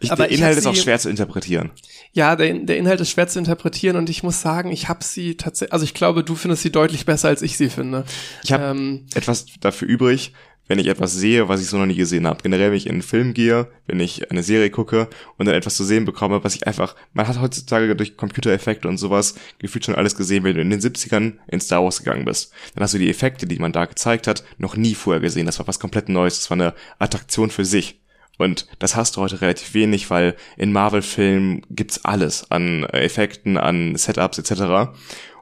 [0.00, 1.70] ich, aber der Inhalt ist auch sie- schwer zu interpretieren.
[2.12, 5.36] ja, der, der Inhalt ist schwer zu interpretieren und ich muss sagen, ich habe sie
[5.36, 8.04] tatsächlich, also ich glaube, du findest sie deutlich besser, als ich sie finde.
[8.42, 10.32] Ich habe Ähm, etwas dafür übrig,
[10.68, 12.42] wenn ich etwas sehe, was ich so noch nie gesehen habe.
[12.42, 15.76] Generell, wenn ich in einen Film gehe, wenn ich eine Serie gucke und dann etwas
[15.76, 19.94] zu sehen bekomme, was ich einfach, man hat heutzutage durch Computereffekte und sowas gefühlt schon
[19.94, 22.52] alles gesehen, wenn du in den 70ern in Star Wars gegangen bist.
[22.74, 25.46] Dann hast du die Effekte, die man da gezeigt hat, noch nie vorher gesehen.
[25.46, 26.40] Das war was komplett Neues.
[26.40, 28.00] Das war eine Attraktion für sich.
[28.36, 33.94] Und das hast du heute relativ wenig, weil in Marvel-Filmen gibt's alles an Effekten, an
[33.96, 34.92] Setups etc.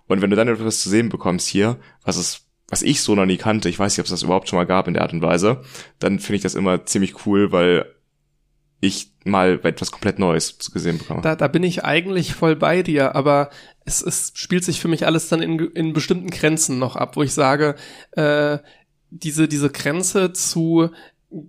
[0.09, 3.27] Und wenn du dann etwas zu sehen bekommst hier, was es, was ich so noch
[3.27, 5.13] nie kannte, ich weiß nicht, ob es das überhaupt schon mal gab in der Art
[5.13, 5.61] und Weise,
[5.99, 7.85] dann finde ich das immer ziemlich cool, weil
[8.81, 11.21] ich mal etwas komplett Neues zu gesehen bekomme.
[11.21, 13.51] da, da bin ich eigentlich voll bei dir, aber
[13.85, 17.23] es, es spielt sich für mich alles dann in, in bestimmten Grenzen noch ab, wo
[17.23, 17.75] ich sage,
[18.13, 18.57] äh,
[19.11, 20.89] diese, diese Grenze zu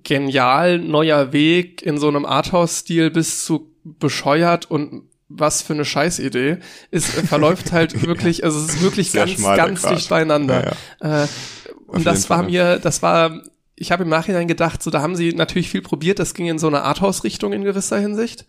[0.03, 5.03] genial neuer Weg in so einem Arthouse-Stil bis zu bescheuert und
[5.35, 6.57] was für eine Scheißidee,
[6.91, 9.95] ist, verläuft halt wirklich, also es ist wirklich Sehr ganz, ganz Grat.
[9.95, 10.75] dicht beieinander.
[10.99, 11.27] Äh,
[11.87, 12.47] und das war Fall.
[12.47, 13.41] mir, das war,
[13.75, 16.59] ich habe im Nachhinein gedacht, so da haben sie natürlich viel probiert, das ging in
[16.59, 18.45] so eine Arthouse-Richtung in gewisser Hinsicht.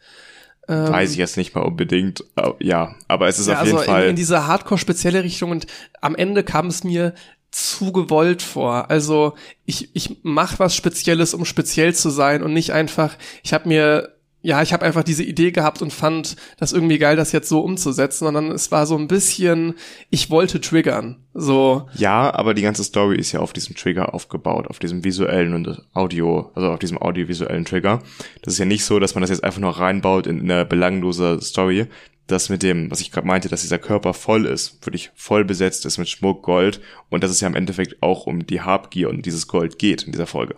[0.67, 2.25] Ähm, Weiß ich jetzt nicht mal unbedingt,
[2.59, 4.05] ja, aber es ist ja, auf jeden also Fall.
[4.05, 5.67] in, in diese Hardcore-spezielle Richtung und
[6.01, 7.15] am Ende kam es mir
[7.55, 8.91] zu gewollt vor.
[8.91, 13.69] Also ich, ich mach was Spezielles, um speziell zu sein und nicht einfach, ich habe
[13.69, 17.49] mir, ja, ich habe einfach diese Idee gehabt und fand das irgendwie geil, das jetzt
[17.49, 19.75] so umzusetzen, sondern es war so ein bisschen,
[20.11, 21.17] ich wollte triggern.
[21.33, 25.55] So, Ja, aber die ganze Story ist ja auf diesem Trigger aufgebaut, auf diesem visuellen
[25.55, 28.03] und Audio, also auf diesem audiovisuellen Trigger.
[28.43, 31.41] Das ist ja nicht so, dass man das jetzt einfach nur reinbaut in eine belanglose
[31.41, 31.87] Story.
[32.27, 35.87] Das mit dem, was ich gerade meinte, dass dieser Körper voll ist, wirklich voll besetzt
[35.87, 39.25] ist mit Schmuck, Gold und dass es ja im Endeffekt auch um die Habgier und
[39.25, 40.57] dieses Gold geht in dieser Folge.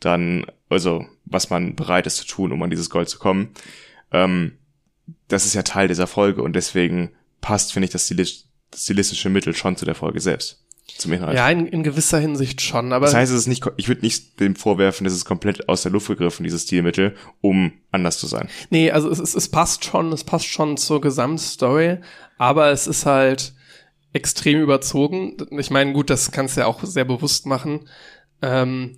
[0.00, 3.50] Dann, also, was man bereit ist zu tun, um an dieses Gold zu kommen.
[4.12, 4.58] Ähm,
[5.28, 9.28] das ist ja Teil dieser Folge und deswegen passt, finde ich, das, Stilis das stilistische
[9.28, 10.60] Mittel schon zu der Folge selbst.
[10.98, 11.34] Zum Inhalt.
[11.34, 14.38] ja, in, in gewisser Hinsicht schon, aber Das heißt, es ist nicht, ich würde nicht
[14.38, 18.48] dem vorwerfen, es ist komplett aus der Luft gegriffen, dieses Stilmittel, um anders zu sein.
[18.68, 22.00] Nee, also es, es, es passt schon, es passt schon zur Gesamtstory,
[22.36, 23.54] aber es ist halt
[24.12, 25.36] extrem überzogen.
[25.58, 27.88] Ich meine, gut, das kannst du ja auch sehr bewusst machen.
[28.42, 28.96] Ähm,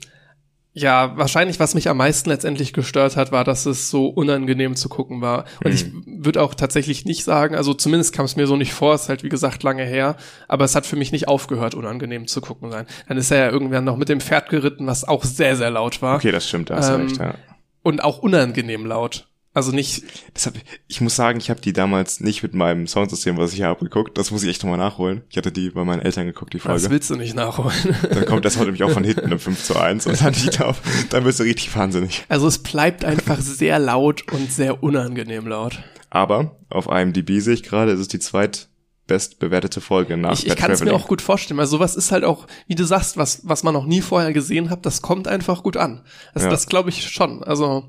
[0.78, 4.90] ja, wahrscheinlich, was mich am meisten letztendlich gestört hat, war, dass es so unangenehm zu
[4.90, 5.46] gucken war.
[5.64, 8.94] Und ich würde auch tatsächlich nicht sagen, also zumindest kam es mir so nicht vor,
[8.94, 10.16] ist halt wie gesagt lange her,
[10.48, 12.84] aber es hat für mich nicht aufgehört, unangenehm zu gucken sein.
[13.08, 16.02] Dann ist er ja irgendwann noch mit dem Pferd geritten, was auch sehr, sehr laut
[16.02, 16.16] war.
[16.16, 17.34] Okay, das stimmt, da hast Ähm, recht, ja.
[17.82, 19.28] Und auch unangenehm laut.
[19.56, 23.52] Also nicht, Deshalb, ich muss sagen, ich habe die damals nicht mit meinem Soundsystem, was
[23.52, 24.18] ich hier abgeguckt.
[24.18, 25.22] Das muss ich echt nochmal nachholen.
[25.30, 26.90] Ich hatte die bei meinen Eltern geguckt, die das Folge.
[26.90, 27.72] willst du nicht nachholen.
[28.10, 30.50] Dann kommt das heute nämlich auch von hinten im 5 zu 1 und dann, ich
[30.50, 30.76] glaub,
[31.08, 32.22] dann wirst du richtig wahnsinnig.
[32.28, 35.82] Also es bleibt einfach sehr laut und sehr unangenehm laut.
[36.10, 40.56] Aber auf IMDb sehe ich gerade, es ist die zweitbest bewertete Folge nach Ich, ich
[40.56, 43.40] kann es mir auch gut vorstellen, weil sowas ist halt auch, wie du sagst, was,
[43.44, 46.02] was man noch nie vorher gesehen hat, das kommt einfach gut an.
[46.34, 46.50] Das, Ja.
[46.50, 47.42] das glaube ich schon.
[47.42, 47.84] Also,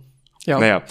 [0.46, 0.60] ja.
[0.60, 0.84] Naja,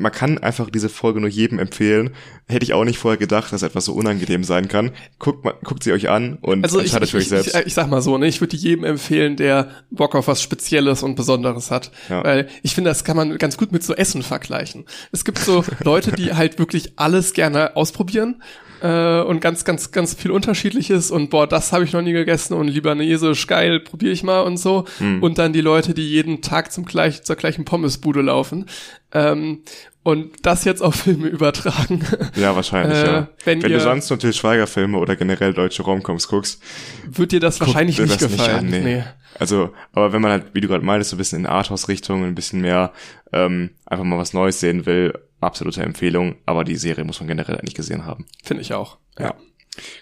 [0.00, 2.10] man kann einfach diese Folge nur jedem empfehlen.
[2.48, 4.92] Hätte ich auch nicht vorher gedacht, dass etwas so unangenehm sein kann.
[5.18, 7.54] Guckt, mal, guckt sie euch an und Also ich, entscheidet ich, für euch ich, selbst.
[7.54, 11.02] ich, ich sag mal so, ne, ich würde jedem empfehlen, der Bock auf was Spezielles
[11.02, 11.92] und Besonderes hat.
[12.08, 12.24] Ja.
[12.24, 14.86] Weil ich finde, das kann man ganz gut mit so Essen vergleichen.
[15.12, 18.42] Es gibt so Leute, die halt wirklich alles gerne ausprobieren
[18.80, 22.54] äh, und ganz, ganz, ganz viel Unterschiedliches und boah, das habe ich noch nie gegessen
[22.54, 24.84] und libanesisch, geil, probiere ich mal und so.
[24.98, 25.22] Hm.
[25.22, 28.66] Und dann die Leute, die jeden Tag zum gleich, zur gleichen Pommesbude laufen.
[29.12, 29.60] Ähm,
[30.02, 32.00] und das jetzt auf Filme übertragen.
[32.36, 33.28] ja, wahrscheinlich, Äh, ja.
[33.44, 36.62] wenn Wenn, ihr- du sonst nur Til Schweiger Filme oder generell deutsche Romcoms guckst,
[37.06, 38.66] Wird dir das wahrscheinlich dir nicht das gefallen.
[38.66, 39.04] Nicht an, nee.
[39.38, 42.34] Also, aber wenn man halt, wie du gerade meintest, so ein bisschen in Arthouse-Richtung, ein
[42.34, 42.92] bisschen mehr
[43.32, 46.36] ähm, einfach mal was Neues sehen will, absolute Empfehlung.
[46.46, 48.26] Aber die Serie muss man generell eigentlich gesehen haben.
[48.42, 48.98] Finde ich auch.
[49.18, 49.34] Ja.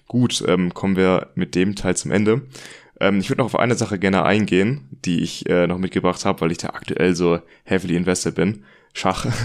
[0.07, 2.43] Gut, ähm, kommen wir mit dem Teil zum Ende.
[3.01, 6.41] Ähm, ich würde noch auf eine Sache gerne eingehen, die ich äh, noch mitgebracht habe,
[6.41, 8.65] weil ich da aktuell so heavily invested bin.
[8.93, 9.27] Schach.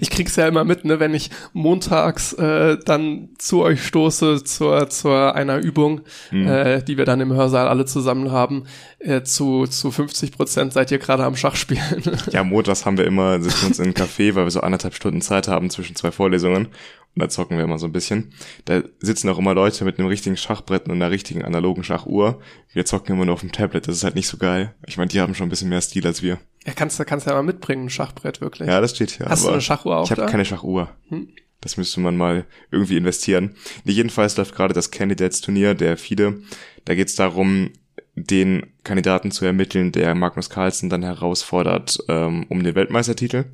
[0.00, 4.88] Ich krieg's ja immer mit, ne, wenn ich montags äh, dann zu euch stoße zur
[4.88, 8.64] zur einer Übung, äh, die wir dann im Hörsaal alle zusammen haben.
[8.98, 12.02] Äh, zu zu 50 Prozent seid ihr gerade am Schachspielen.
[12.30, 15.20] ja, montags haben wir immer, sitzen uns in einem Café, weil wir so anderthalb Stunden
[15.20, 16.68] Zeit haben zwischen zwei Vorlesungen.
[17.14, 18.32] Und da zocken wir immer so ein bisschen.
[18.64, 22.40] Da sitzen auch immer Leute mit einem richtigen Schachbrett und einer richtigen analogen Schachuhr.
[22.72, 23.86] Wir zocken immer nur auf dem Tablet.
[23.86, 24.74] Das ist halt nicht so geil.
[24.86, 26.38] Ich meine, die haben schon ein bisschen mehr Stil als wir.
[26.66, 28.68] Ja, kannst du kannst ja mal mitbringen, ein Schachbrett wirklich.
[28.68, 29.26] Ja, das steht hier.
[29.26, 30.90] Hast du eine Schachuhr auch Ich habe keine Schachuhr.
[31.08, 31.28] Hm.
[31.60, 33.54] Das müsste man mal irgendwie investieren.
[33.84, 36.42] Nee, jedenfalls läuft gerade das Candidates-Turnier der FIDE.
[36.84, 37.70] Da geht es darum,
[38.14, 43.44] den Kandidaten zu ermitteln, der Magnus Carlsen dann herausfordert ähm, um den Weltmeistertitel.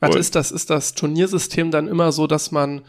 [0.00, 2.82] Warte, Und- ist das ist das Turniersystem dann immer so, dass man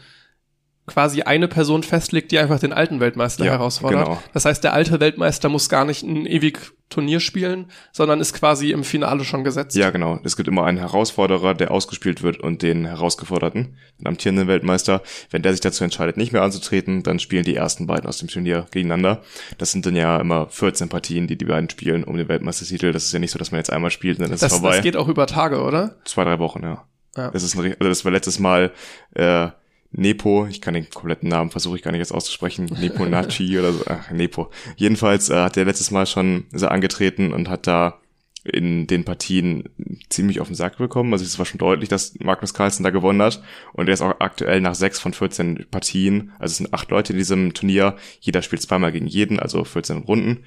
[0.88, 4.06] quasi eine Person festlegt, die einfach den alten Weltmeister Ja, herausfordert.
[4.06, 4.22] genau.
[4.32, 8.70] Das heißt, der alte Weltmeister muss gar nicht ein ewig Turnier spielen, sondern ist quasi
[8.70, 9.76] im Finale schon gesetzt.
[9.76, 10.18] Ja, genau.
[10.24, 15.02] Es gibt immer einen Herausforderer, der ausgespielt wird und den herausgeforderten, den amtierenden Weltmeister.
[15.30, 18.28] Wenn der sich dazu entscheidet, nicht mehr anzutreten, dann spielen die ersten beiden aus dem
[18.28, 19.22] Turnier gegeneinander.
[19.58, 22.92] Das sind dann ja immer 14 Partien, die die beiden spielen um den Weltmeistertitel.
[22.92, 24.58] Das ist ja nicht so, dass man jetzt einmal spielt und dann ist es das,
[24.58, 24.76] vorbei.
[24.76, 25.96] das geht auch über Tage, oder?
[26.06, 26.84] Zwei, drei Wochen, ja.
[27.16, 27.30] Ja.
[27.32, 28.70] Das ist ein, also das war letztes Mal
[29.14, 29.48] äh,
[29.90, 33.72] Nepo, ich kann den kompletten Namen versuche ich gar nicht jetzt auszusprechen, Nepo Nachi oder
[33.72, 34.50] so, ach, Nepo.
[34.76, 38.00] Jedenfalls äh, hat der letztes Mal schon er angetreten und hat da
[38.44, 39.68] in den Partien
[40.08, 41.12] ziemlich auf den Sack bekommen.
[41.12, 43.42] Also es war schon deutlich, dass Magnus Carlsen da gewonnen hat.
[43.72, 47.12] Und er ist auch aktuell nach sechs von 14 Partien, also es sind acht Leute
[47.12, 50.44] in diesem Turnier, jeder spielt zweimal gegen jeden, also 14 Runden.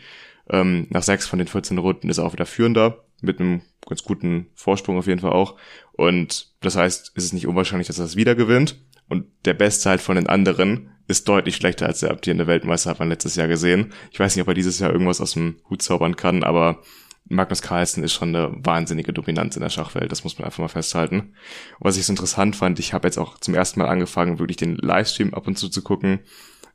[0.50, 4.04] Ähm, nach sechs von den 14 Runden ist er auch wieder führender, mit einem ganz
[4.04, 5.58] guten Vorsprung auf jeden Fall auch.
[5.92, 8.80] Und das heißt, es ist nicht unwahrscheinlich, dass er es wieder gewinnt.
[9.12, 13.00] Und der Beste halt von den anderen ist deutlich schlechter als der amtierende Weltmeister, hat
[13.00, 13.92] man letztes Jahr gesehen.
[14.10, 16.82] Ich weiß nicht, ob er dieses Jahr irgendwas aus dem Hut zaubern kann, aber
[17.26, 20.70] Magnus Carlsen ist schon eine wahnsinnige Dominanz in der Schachwelt, das muss man einfach mal
[20.70, 21.20] festhalten.
[21.20, 21.34] Und
[21.82, 24.78] was ich so interessant fand, ich habe jetzt auch zum ersten Mal angefangen, wirklich den
[24.78, 26.22] Livestream ab und zu zu gucken.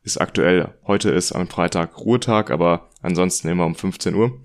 [0.03, 4.39] Ist aktuell, heute ist am Freitag Ruhetag, aber ansonsten immer um 15 Uhr.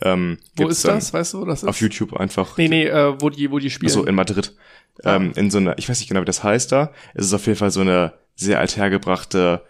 [0.00, 1.12] Ähm, Wo ist das?
[1.12, 1.68] Weißt du, wo das ist?
[1.68, 2.56] Auf YouTube einfach.
[2.56, 3.90] Nee, nee, äh, wo die, wo die spielen.
[3.90, 4.54] So in Madrid.
[5.02, 5.16] Ah.
[5.16, 6.92] Ähm, in so einer, ich weiß nicht genau, wie das heißt da.
[7.14, 9.62] Es ist auf jeden Fall so eine sehr althergebrachte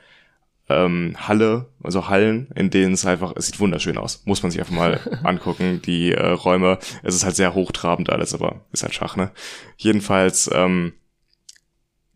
[0.69, 4.23] ähm, Halle, also Hallen, in denen es einfach, es sieht wunderschön aus.
[4.25, 6.79] Muss man sich einfach mal angucken, die äh, Räume.
[7.03, 9.31] Es ist halt sehr hochtrabend alles, aber ist halt Schach, ne?
[9.77, 10.95] Jedenfalls ähm,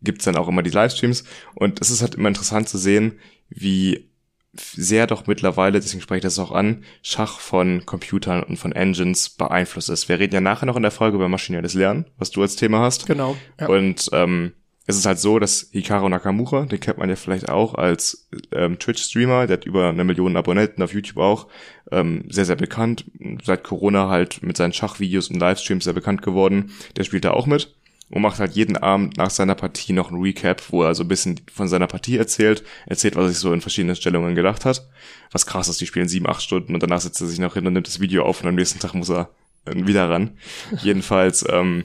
[0.01, 3.19] gibt's dann auch immer die Livestreams und es ist halt immer interessant zu sehen,
[3.49, 4.08] wie
[4.53, 9.29] sehr doch mittlerweile, deswegen spreche ich das auch an, Schach von Computern und von Engines
[9.29, 10.09] beeinflusst ist.
[10.09, 12.79] Wir reden ja nachher noch in der Folge über maschinelles Lernen, was du als Thema
[12.79, 13.05] hast.
[13.05, 13.37] Genau.
[13.59, 13.67] Ja.
[13.67, 14.53] Und ähm,
[14.89, 18.79] es ist halt so, dass Hikaru Nakamura, den kennt man ja vielleicht auch als ähm,
[18.79, 21.47] Twitch-Streamer, der hat über eine Million Abonnenten auf YouTube auch,
[21.91, 23.05] ähm, sehr, sehr bekannt,
[23.43, 26.71] seit Corona halt mit seinen Schachvideos und Livestreams sehr bekannt geworden.
[26.97, 27.75] Der spielt da auch mit
[28.09, 31.07] und macht halt jeden Abend nach seiner Partie noch ein Recap, wo er so ein
[31.07, 34.89] bisschen von seiner Partie erzählt, erzählt, was er sich so in verschiedenen Stellungen gedacht hat.
[35.31, 37.67] Was krass ist, die spielen sieben, acht Stunden und danach setzt er sich noch hin
[37.67, 39.29] und nimmt das Video auf und am nächsten Tag muss er
[39.65, 40.37] äh, wieder ran.
[40.81, 41.83] Jedenfalls ähm,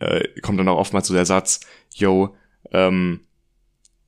[0.00, 1.60] äh, kommt dann auch oftmals so der Satz,
[1.94, 2.36] yo,
[2.72, 3.20] ähm,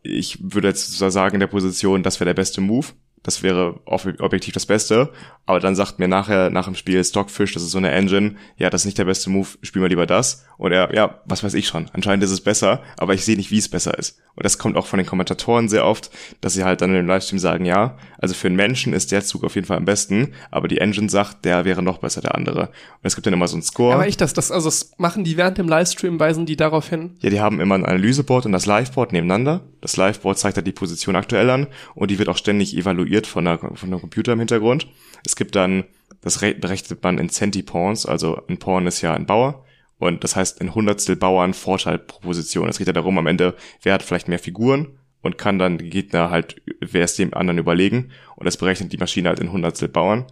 [0.02, 2.88] ich würde jetzt sagen in der Position, das wäre der beste Move.
[3.24, 5.10] Das wäre ob- objektiv das Beste.
[5.46, 8.70] Aber dann sagt mir nachher, nach dem Spiel Stockfish, das ist so eine Engine, ja,
[8.70, 10.46] das ist nicht der beste Move, spiel mal lieber das.
[10.56, 11.90] Und er, ja, was weiß ich schon.
[11.92, 14.18] Anscheinend ist es besser, aber ich sehe nicht, wie es besser ist.
[14.36, 16.10] Und das kommt auch von den Kommentatoren sehr oft,
[16.40, 19.22] dass sie halt dann in dem Livestream sagen, ja, also für einen Menschen ist der
[19.24, 22.34] Zug auf jeden Fall am besten, aber die Engine sagt, der wäre noch besser, der
[22.34, 22.60] andere.
[22.68, 22.70] Und
[23.02, 23.94] es gibt dann immer so einen Score.
[23.94, 27.16] Aber ich das, das, also das machen die während dem Livestream, weisen die darauf hin.
[27.20, 29.62] Ja, die haben immer ein Analyseboard und das Liveboard nebeneinander.
[29.84, 33.44] Das Liveboard zeigt halt die Position aktuell an und die wird auch ständig evaluiert von
[33.44, 34.88] der, von einem Computer im Hintergrund.
[35.26, 35.84] Es gibt dann,
[36.22, 39.64] das re- berechnet man in Centipawns, also ein Pawn ist ja ein Bauer
[39.98, 42.68] Und das heißt, ein Hundertstel Bauern Vorteil pro Position.
[42.68, 45.90] Es geht ja darum, am Ende, wer hat vielleicht mehr Figuren und kann dann den
[45.90, 48.10] Gegner halt, wer ist dem anderen überlegen.
[48.36, 50.26] Und das berechnet die Maschine halt in Hundertstel Bauern.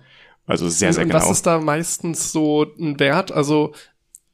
[0.46, 1.22] Also sehr, sehr und genau.
[1.22, 3.30] Was ist da meistens so ein Wert?
[3.32, 3.72] Also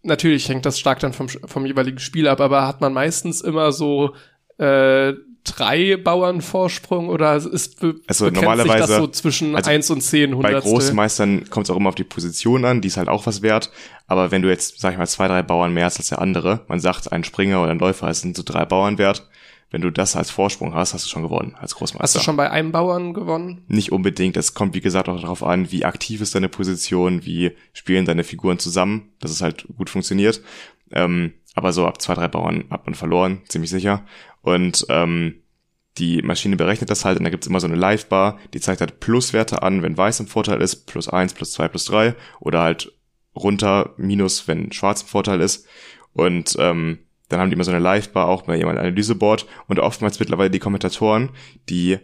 [0.03, 3.71] natürlich hängt das stark dann vom, vom jeweiligen Spiel ab, aber hat man meistens immer
[3.73, 4.15] so
[4.59, 10.03] äh, drei Bauern Vorsprung oder ist also normalerweise sich das so zwischen also eins und
[10.03, 10.61] zehn Hundertstel?
[10.63, 13.43] Bei Großmeistern kommt es auch immer auf die Position an, die ist halt auch was
[13.43, 13.71] wert.
[14.07, 16.65] Aber wenn du jetzt, sag ich mal, zwei, drei Bauern mehr hast als der andere,
[16.69, 19.29] man sagt, ein Springer oder ein Läufer sind so drei Bauern wert.
[19.71, 22.03] Wenn du das als Vorsprung hast, hast du schon gewonnen als Großmeister.
[22.03, 23.65] Hast du schon bei einem Bauern gewonnen?
[23.69, 24.39] Nicht unbedingt.
[24.39, 28.25] Es kommt, wie gesagt, auch darauf an, wie aktiv ist deine Position, wie spielen deine
[28.25, 30.41] Figuren zusammen, dass es halt gut funktioniert.
[30.91, 34.05] Ähm, aber so ab zwei, drei Bauern hat man verloren, ziemlich sicher.
[34.43, 35.43] Und ähm,
[35.99, 39.01] die Maschine berechnet das halt und da gibt's immer so eine Live-Bar, die zeigt halt
[39.01, 42.93] Pluswerte an, wenn weiß im Vorteil ist, plus eins, plus zwei, plus drei oder halt
[43.35, 45.67] runter, minus, wenn schwarz im Vorteil ist.
[46.13, 46.99] Und ähm,
[47.29, 50.59] dann haben die immer so eine Live-Bar auch bei jemand Analyseboard und oftmals mittlerweile die
[50.59, 51.31] Kommentatoren,
[51.69, 51.99] die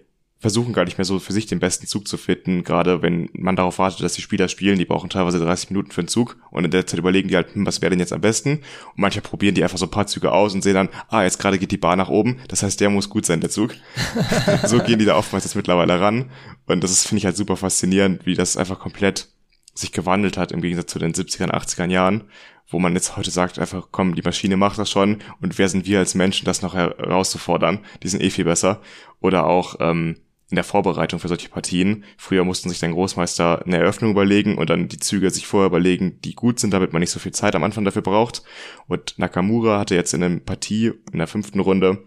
[0.45, 3.57] versuchen gar nicht mehr so für sich den besten Zug zu finden, gerade wenn man
[3.57, 6.67] darauf wartet, dass die Spieler spielen, die brauchen teilweise 30 Minuten für einen Zug und
[6.67, 8.59] in der Zeit überlegen die halt, hm, was wäre denn jetzt am besten?
[8.59, 11.39] Und manche probieren die einfach so ein paar Züge aus und sehen dann, ah, jetzt
[11.39, 13.75] gerade geht die Bar nach oben, das heißt, der muss gut sein, der Zug.
[14.67, 16.31] so gehen die da oftmals jetzt mittlerweile ran
[16.67, 19.29] und das ist, finde ich halt super faszinierend, wie das einfach komplett
[19.73, 22.25] sich gewandelt hat im Gegensatz zu den 70er 80er Jahren
[22.69, 25.87] wo man jetzt heute sagt, einfach, komm, die Maschine macht das schon und wer sind
[25.87, 27.81] wir als Menschen, das noch herauszufordern?
[28.03, 28.81] Die sind eh viel besser.
[29.21, 30.17] Oder auch ähm,
[30.51, 32.05] in der Vorbereitung für solche Partien.
[32.17, 36.21] Früher mussten sich dann Großmeister eine Eröffnung überlegen und dann die Züge sich vorher überlegen,
[36.21, 38.43] die gut sind, damit man nicht so viel Zeit am Anfang dafür braucht.
[38.87, 42.05] Und Nakamura hatte jetzt in einer Partie in der fünften Runde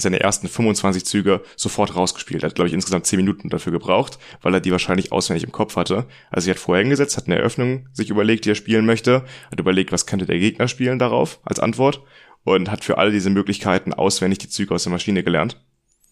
[0.00, 2.42] seine ersten 25 Züge sofort rausgespielt.
[2.42, 5.52] Er hat, glaube ich, insgesamt 10 Minuten dafür gebraucht, weil er die wahrscheinlich auswendig im
[5.52, 6.06] Kopf hatte.
[6.30, 9.60] Also er hat vorher hingesetzt, hat eine Eröffnung sich überlegt, die er spielen möchte, hat
[9.60, 12.02] überlegt, was könnte der Gegner spielen darauf als Antwort
[12.44, 15.60] und hat für alle diese Möglichkeiten auswendig die Züge aus der Maschine gelernt.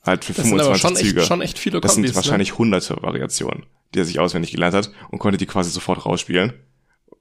[0.07, 1.21] Halt für das 25 sind aber schon Züge.
[1.21, 2.59] Echt, schon echt viele das Kombis, sind wahrscheinlich ne?
[2.59, 6.53] hunderte Variationen, die er sich auswendig gelernt hat und konnte die quasi sofort rausspielen,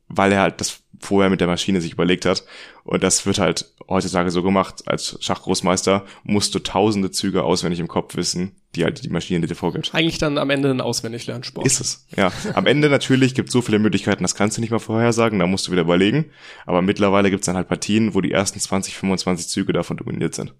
[0.07, 2.43] weil er halt das vorher mit der Maschine sich überlegt hat.
[2.83, 4.83] Und das wird halt heutzutage so gemacht.
[4.85, 9.55] Als Schachgroßmeister musst du tausende Züge auswendig im Kopf wissen, die halt die Maschine dir
[9.55, 9.93] vorgibt.
[9.93, 11.65] Eigentlich dann am Ende ein Auswendiglernsport.
[11.65, 12.31] Ist es, ja.
[12.53, 15.47] Am Ende natürlich gibt es so viele Möglichkeiten, das kannst du nicht mal vorhersagen, da
[15.47, 16.31] musst du wieder überlegen.
[16.65, 20.35] Aber mittlerweile gibt es dann halt Partien, wo die ersten 20, 25 Züge davon dominiert
[20.35, 20.53] sind.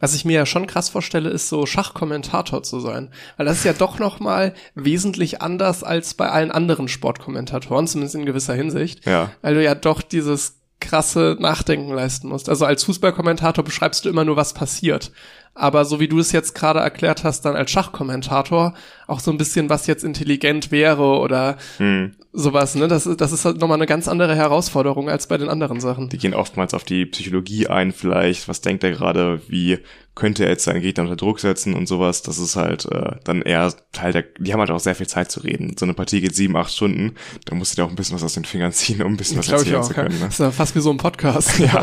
[0.00, 3.10] Was ich mir ja schon krass vorstelle, ist so Schachkommentator zu sein.
[3.36, 8.26] Weil das ist ja doch nochmal wesentlich anders als bei allen anderen Sportkommentatoren, zumindest in
[8.26, 9.06] gewisser Hinsicht.
[9.06, 9.30] Ja.
[9.42, 12.48] Weil du ja doch dieses krasse Nachdenken leisten musst.
[12.48, 15.12] Also als Fußballkommentator beschreibst du immer nur, was passiert.
[15.60, 18.72] Aber so wie du es jetzt gerade erklärt hast, dann als Schachkommentator
[19.06, 22.12] auch so ein bisschen, was jetzt intelligent wäre oder hm.
[22.32, 22.88] sowas, ne?
[22.88, 26.08] Das, das ist halt nochmal eine ganz andere Herausforderung als bei den anderen Sachen.
[26.08, 28.48] Die gehen oftmals auf die Psychologie ein, vielleicht.
[28.48, 29.42] Was denkt er gerade?
[29.48, 29.80] Wie
[30.14, 32.22] könnte er jetzt seinen Gegner unter Druck setzen und sowas?
[32.22, 34.24] Das ist halt äh, dann eher Teil der.
[34.38, 35.76] Die haben halt auch sehr viel Zeit zu reden.
[35.78, 37.16] So eine Partie geht sieben, acht Stunden.
[37.44, 39.36] Da musst du dir auch ein bisschen was aus den Fingern ziehen, um ein bisschen
[39.36, 40.14] was erzählen zu können.
[40.14, 40.24] Ne?
[40.24, 41.58] Das ist ja fast wie so ein Podcast.
[41.58, 41.82] ja,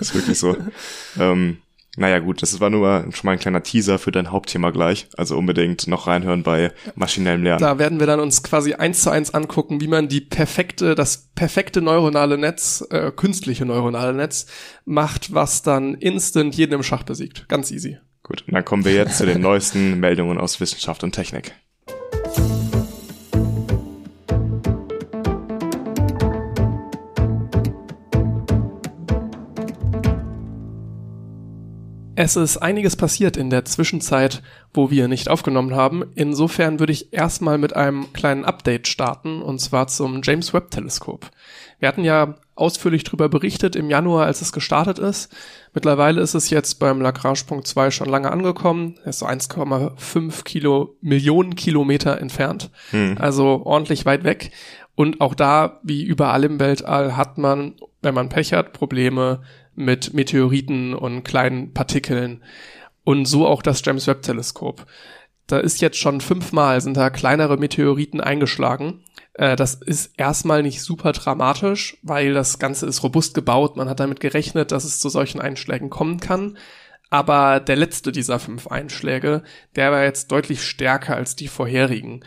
[0.00, 0.56] ist wirklich so.
[1.18, 1.58] ähm,
[1.98, 5.08] naja gut, das war nur schon mal ein kleiner Teaser für dein Hauptthema gleich.
[5.16, 7.60] Also unbedingt noch reinhören bei maschinellem Lernen.
[7.60, 11.28] Da werden wir dann uns quasi eins zu eins angucken, wie man die perfekte, das
[11.34, 14.46] perfekte neuronale Netz, äh, künstliche neuronale Netz
[14.84, 17.48] macht, was dann instant jeden im Schach besiegt.
[17.48, 17.98] Ganz easy.
[18.22, 21.54] Gut, und dann kommen wir jetzt zu den neuesten Meldungen aus Wissenschaft und Technik.
[32.20, 34.42] Es ist einiges passiert in der Zwischenzeit,
[34.74, 36.02] wo wir nicht aufgenommen haben.
[36.16, 41.30] Insofern würde ich erstmal mit einem kleinen Update starten, und zwar zum James Webb Teleskop.
[41.78, 45.32] Wir hatten ja ausführlich darüber berichtet im Januar, als es gestartet ist.
[45.74, 48.96] Mittlerweile ist es jetzt beim Lagrange-Punkt 2 schon lange angekommen.
[49.04, 52.72] Er ist so 1,5 Kilo, Millionen Kilometer entfernt.
[52.90, 53.16] Hm.
[53.20, 54.50] Also ordentlich weit weg.
[54.96, 59.40] Und auch da, wie überall im Weltall, hat man, wenn man Pech hat, Probleme
[59.78, 62.42] mit Meteoriten und kleinen Partikeln.
[63.04, 64.86] Und so auch das James Webb Teleskop.
[65.46, 69.02] Da ist jetzt schon fünfmal sind da kleinere Meteoriten eingeschlagen.
[69.32, 73.76] Äh, das ist erstmal nicht super dramatisch, weil das Ganze ist robust gebaut.
[73.76, 76.58] Man hat damit gerechnet, dass es zu solchen Einschlägen kommen kann.
[77.08, 79.42] Aber der letzte dieser fünf Einschläge,
[79.76, 82.22] der war jetzt deutlich stärker als die vorherigen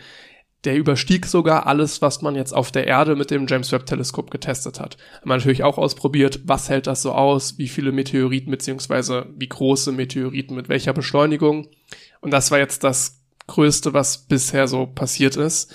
[0.64, 4.30] der überstieg sogar alles, was man jetzt auf der Erde mit dem James Webb Teleskop
[4.30, 4.96] getestet hat.
[5.20, 9.48] Haben wir natürlich auch ausprobiert, was hält das so aus, wie viele Meteoriten beziehungsweise wie
[9.48, 11.68] große Meteoriten mit welcher Beschleunigung.
[12.20, 15.74] Und das war jetzt das Größte, was bisher so passiert ist.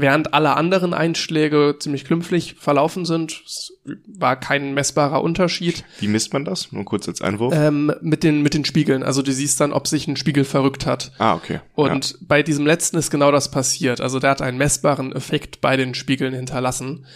[0.00, 3.42] Während alle anderen Einschläge ziemlich glimpflich verlaufen sind.
[3.44, 3.72] Es
[4.06, 5.84] war kein messbarer Unterschied.
[5.98, 6.72] Wie misst man das?
[6.72, 7.54] Nur kurz als Einwurf.
[7.56, 9.02] Ähm, mit den mit den Spiegeln.
[9.02, 11.12] Also du siehst dann, ob sich ein Spiegel verrückt hat.
[11.18, 11.60] ah, okay.
[11.74, 14.00] Und bei diesem letzten ist genau das passiert.
[14.00, 17.06] Also der hat einen messbaren Effekt bei den Spiegeln hinterlassen.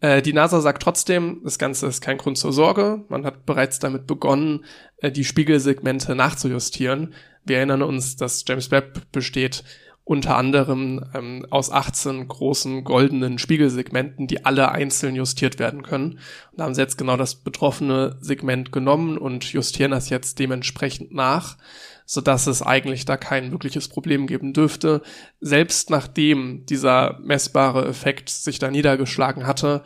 [0.00, 3.04] Äh, die NASA sagt trotzdem, das Ganze ist kein Grund zur Sorge.
[3.08, 4.64] Man hat bereits damit begonnen,
[4.98, 7.14] äh, die Spiegelsegmente nachzujustieren.
[7.44, 9.64] Wir erinnern uns, dass James Webb besteht
[10.08, 16.12] unter anderem ähm, aus 18 großen goldenen Spiegelsegmenten, die alle einzeln justiert werden können.
[16.12, 21.12] Und da haben sie jetzt genau das betroffene Segment genommen und justieren das jetzt dementsprechend
[21.12, 21.58] nach,
[22.06, 25.02] so dass es eigentlich da kein wirkliches Problem geben dürfte.
[25.42, 29.82] Selbst nachdem dieser messbare Effekt sich da niedergeschlagen hatte,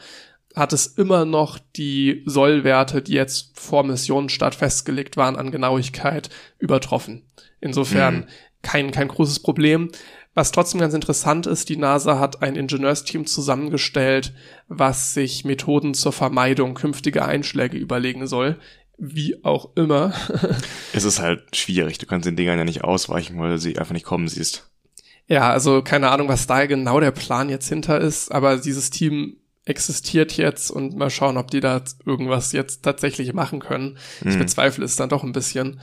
[0.54, 7.22] hat es immer noch die Sollwerte, die jetzt vor Missionsstart festgelegt waren, an Genauigkeit übertroffen.
[7.60, 8.26] Insofern Mhm.
[8.62, 9.90] Kein, kein großes Problem.
[10.34, 14.32] Was trotzdem ganz interessant ist, die NASA hat ein Ingenieursteam zusammengestellt,
[14.68, 18.56] was sich Methoden zur Vermeidung künftiger Einschläge überlegen soll.
[18.98, 20.14] Wie auch immer.
[20.94, 21.98] Es ist halt schwierig.
[21.98, 24.70] Du kannst den Dingern ja nicht ausweichen, weil du sie einfach nicht kommen siehst.
[25.26, 29.36] Ja, also keine Ahnung, was da genau der Plan jetzt hinter ist, aber dieses Team
[29.64, 33.96] existiert jetzt und mal schauen, ob die da irgendwas jetzt tatsächlich machen können.
[34.20, 34.38] Ich Mhm.
[34.40, 35.80] bezweifle es dann doch ein bisschen.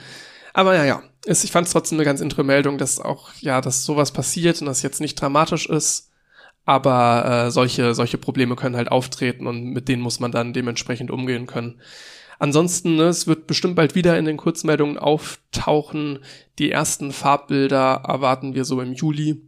[0.54, 3.62] Aber ja, ja, es, ich fand es trotzdem eine ganz andere Meldung, dass auch, ja,
[3.62, 6.12] dass sowas passiert und das jetzt nicht dramatisch ist.
[6.66, 11.10] Aber äh, solche, solche Probleme können halt auftreten und mit denen muss man dann dementsprechend
[11.10, 11.82] umgehen können.
[12.38, 16.20] Ansonsten, ne, es wird bestimmt bald wieder in den Kurzmeldungen auftauchen.
[16.58, 19.42] Die ersten Farbbilder erwarten wir so im Juli.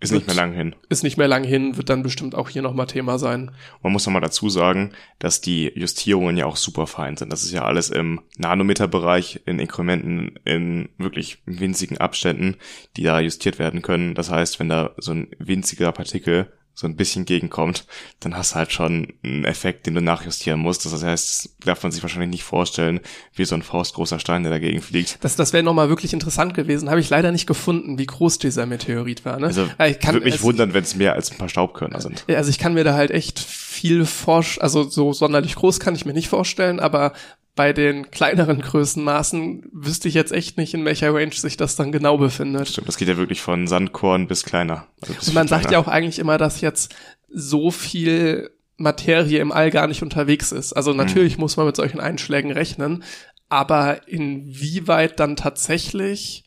[0.00, 0.76] Ist nicht mehr lang hin.
[0.88, 3.50] Ist nicht mehr lang hin, wird dann bestimmt auch hier nochmal Thema sein.
[3.82, 7.32] Man muss nochmal dazu sagen, dass die Justierungen ja auch super fein sind.
[7.32, 12.56] Das ist ja alles im Nanometerbereich, in Inkrementen, in wirklich winzigen Abständen,
[12.96, 14.14] die da justiert werden können.
[14.14, 17.86] Das heißt, wenn da so ein winziger Partikel so ein bisschen gegenkommt,
[18.20, 20.84] dann hast du halt schon einen Effekt, den du nachjustieren musst.
[20.86, 21.04] Das heißt,
[21.44, 23.00] das darf man sich wahrscheinlich nicht vorstellen,
[23.34, 25.18] wie so ein faustgroßer Stein, der dagegen fliegt.
[25.24, 26.88] Das, das wäre nochmal wirklich interessant gewesen.
[26.88, 29.40] Habe ich leider nicht gefunden, wie groß dieser Meteorit war.
[29.40, 29.46] Ne?
[29.48, 32.24] Also ich kann, würde mich es- wundern, wenn es mehr als ein paar Staubkörner sind.
[32.28, 35.96] Ja, Also ich kann mir da halt echt viel forsch, also so sonderlich groß kann
[35.96, 37.12] ich mir nicht vorstellen, aber
[37.58, 41.90] bei den kleineren Größenmaßen wüsste ich jetzt echt nicht, in welcher Range sich das dann
[41.90, 42.68] genau befindet.
[42.68, 44.86] Stimmt, das geht ja wirklich von Sandkorn bis kleiner.
[45.00, 45.72] Also bis Und man sagt kleiner.
[45.72, 46.94] ja auch eigentlich immer, dass jetzt
[47.28, 50.72] so viel Materie im All gar nicht unterwegs ist.
[50.72, 53.02] Also natürlich muss man mit solchen Einschlägen rechnen,
[53.48, 56.44] aber inwieweit dann tatsächlich,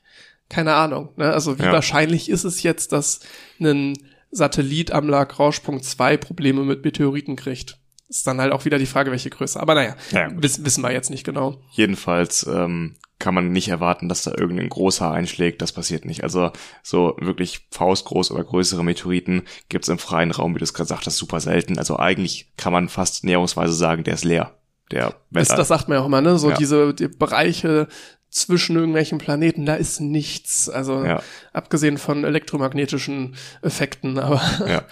[0.47, 1.09] keine Ahnung.
[1.18, 1.30] Ne?
[1.34, 1.74] Also wie Ja.
[1.74, 3.20] wahrscheinlich ist es jetzt, dass
[3.59, 3.97] ein
[4.32, 7.80] Satellit am Lagrange-Punkt 2 Probleme mit Meteoriten kriegt?
[8.12, 9.57] Ist dann halt auch wieder die Frage, welche Größe.
[9.59, 10.43] Aber naja, Ja, gut.
[10.43, 11.62] wissen, wir jetzt nicht genau.
[11.72, 15.62] Jedenfalls ähm, kann man nicht erwarten, dass da irgendein großer einschlägt.
[15.62, 16.22] Das passiert nicht.
[16.24, 16.51] Also
[16.84, 21.18] so wirklich faustgroß oder größere Meteoriten gibt's im freien Raum, wie du es gerade sagtest,
[21.18, 21.78] super selten.
[21.78, 24.55] Also eigentlich kann man fast näherungsweise sagen, der ist leer.
[24.91, 26.38] Der Das, das sagt man ja auch immer, ne?
[26.38, 26.57] So Ja.
[26.57, 27.88] diese die Bereiche
[28.30, 30.68] zwischen irgendwelchen Planeten, da ist nichts.
[30.68, 31.24] Also Ja.
[31.53, 34.84] abgesehen von elektromagnetischen Effekten, aber ja.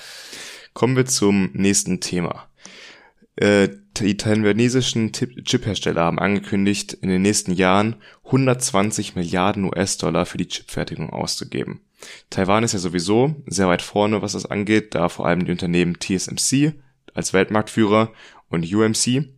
[0.73, 2.45] Kommen wir zum nächsten Thema.
[3.39, 10.49] Äh, die taiwanesischen Chiphersteller haben angekündigt, in den nächsten Jahren 120 Milliarden US-Dollar für die
[10.49, 11.79] Chipfertigung auszugeben.
[12.29, 15.97] Taiwan ist ja sowieso sehr weit vorne, was das angeht, da vor allem die Unternehmen
[15.99, 16.73] TSMC
[17.13, 18.11] als Weltmarktführer
[18.49, 19.29] und UMC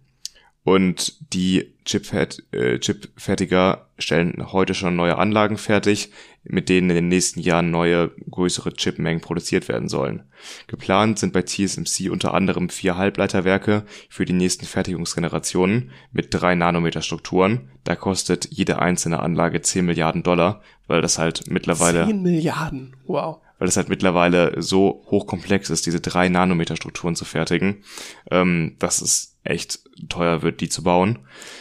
[0.64, 6.12] und die äh, Chipfertiger stellen heute schon neue Anlagen fertig,
[6.44, 10.24] mit denen in den nächsten Jahren neue, größere Chipmengen produziert werden sollen.
[10.68, 17.02] Geplant sind bei TSMC unter anderem vier Halbleiterwerke für die nächsten Fertigungsgenerationen mit drei Nanometer
[17.02, 17.70] Strukturen.
[17.84, 22.96] Da kostet jede einzelne Anlage 10 Milliarden Dollar, weil das halt mittlerweile 10 Milliarden.
[23.06, 23.39] Wow.
[23.60, 27.84] weil es halt mittlerweile so hochkomplex ist, diese drei Nanometer Strukturen zu fertigen,
[28.32, 31.20] ähm, dass es echt teuer wird, die zu bauen.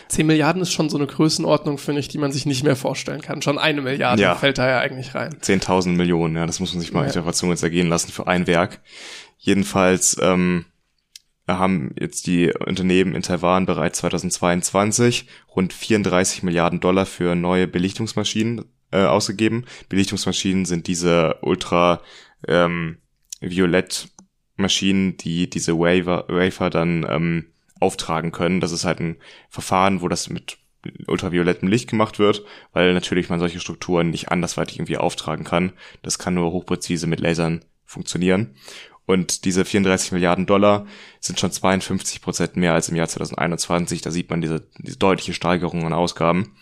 [0.09, 3.21] 10 Milliarden ist schon so eine Größenordnung, finde ich, die man sich nicht mehr vorstellen
[3.23, 3.43] kann.
[3.43, 4.35] Schon eine Milliarde Ja.
[4.35, 5.37] fällt da ja eigentlich rein.
[5.41, 7.13] 10.000 Millionen, ja, das muss man sich mal Ja.
[7.23, 8.81] der Zunge zergehen lassen für ein Werk.
[9.39, 10.67] Jedenfalls ähm,
[11.49, 15.27] haben jetzt die Unternehmen in Taiwan bereits 2022
[15.57, 19.65] rund 34 Milliarden Dollar für neue Belichtungsmaschinen äh, ausgegeben.
[19.89, 22.01] Belichtungsmaschinen sind diese ultra
[22.47, 22.99] ähm,
[23.41, 27.47] Violett-Maschinen, die diese Wafer, Wafer dann ähm,
[27.81, 28.61] auftragen können.
[28.61, 29.17] Das ist halt ein
[29.49, 30.59] Verfahren, wo das mit
[31.07, 35.73] ultraviolettem Licht gemacht wird, weil natürlich man solche Strukturen nicht andersweitig irgendwie auftragen kann.
[36.03, 38.55] Das kann nur hochpräzise mit Lasern funktionieren.
[39.07, 40.87] Und diese 34 Milliarden Dollar
[41.19, 44.03] sind schon 52 Prozent mehr als im Jahr 2021.
[44.03, 46.55] Da sieht man diese, diese deutliche Steigerung an Ausgaben.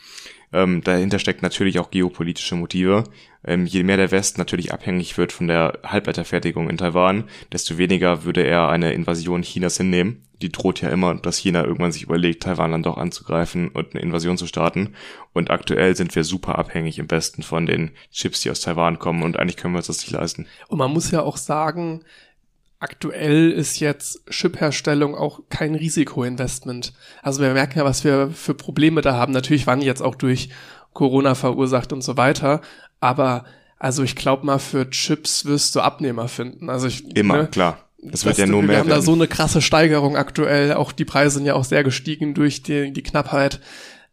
[0.51, 3.05] Ähm, dahinter steckt natürlich auch geopolitische Motive.
[3.45, 8.25] Ähm, je mehr der Westen natürlich abhängig wird von der Halbleiterfertigung in Taiwan, desto weniger
[8.25, 10.25] würde er eine Invasion Chinas hinnehmen.
[10.41, 14.03] Die droht ja immer, dass China irgendwann sich überlegt, Taiwan dann doch anzugreifen und eine
[14.03, 14.95] Invasion zu starten.
[15.33, 19.23] Und aktuell sind wir super abhängig im Westen von den Chips, die aus Taiwan kommen
[19.23, 20.47] und eigentlich können wir uns das nicht leisten.
[20.69, 22.05] Und man muss ja auch sagen,
[22.81, 26.93] aktuell ist jetzt Chip-Herstellung auch kein Risikoinvestment.
[27.23, 29.33] Also wir merken ja, was wir für Probleme da haben.
[29.33, 30.51] Natürlich waren die jetzt auch durch
[30.93, 32.61] Corona verursacht und so weiter.
[33.01, 33.45] Aber
[33.79, 36.71] also ich glaube mal, für Chips wirst du Abnehmer finden.
[36.71, 37.88] Also ich, Immer, ne, klar.
[38.01, 38.77] Das wird ja nur wir mehr.
[38.77, 39.01] Wir haben werden.
[39.01, 40.75] da so eine krasse Steigerung aktuell.
[40.75, 43.61] Auch die Preise sind ja auch sehr gestiegen durch die, die Knappheit.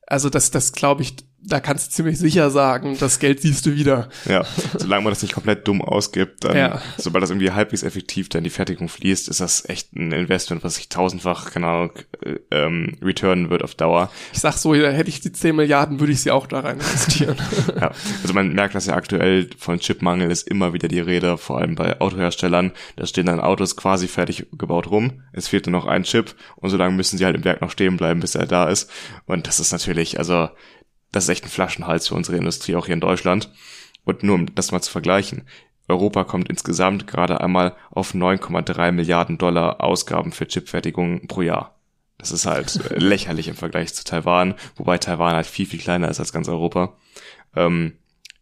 [0.08, 1.16] Also das, das glaube ich,
[1.48, 4.10] da kannst du ziemlich sicher sagen, das Geld siehst du wieder.
[4.26, 4.44] Ja,
[4.78, 6.82] solange man das nicht komplett dumm ausgibt, dann, ja.
[6.98, 10.76] sobald das irgendwie halbwegs effektiv dann die Fertigung fließt, ist das echt ein Investment, was
[10.76, 11.92] sich tausendfach, keine Ahnung,
[12.22, 14.10] äh, ähm, returnen wird auf Dauer.
[14.34, 17.38] Ich sag so, hätte ich die 10 Milliarden, würde ich sie auch da rein investieren.
[17.80, 17.92] ja,
[18.22, 21.76] also man merkt, dass ja aktuell von Chipmangel ist immer wieder die Rede, vor allem
[21.76, 22.72] bei Autoherstellern.
[22.96, 25.24] Da stehen dann Autos quasi fertig gebaut rum.
[25.32, 27.72] Es fehlt nur noch ein Chip und so lange müssen sie halt im Werk noch
[27.72, 28.90] stehen bleiben, bis er da ist.
[29.26, 30.50] Und das ist natürlich, also
[31.16, 33.50] das ist echt ein Flaschenhals für unsere Industrie, auch hier in Deutschland.
[34.04, 35.48] Und nur um das mal zu vergleichen,
[35.88, 41.80] Europa kommt insgesamt gerade einmal auf 9,3 Milliarden Dollar Ausgaben für Chipfertigung pro Jahr.
[42.18, 46.20] Das ist halt lächerlich im Vergleich zu Taiwan, wobei Taiwan halt viel, viel kleiner ist
[46.20, 46.98] als ganz Europa.
[47.56, 47.94] Ähm,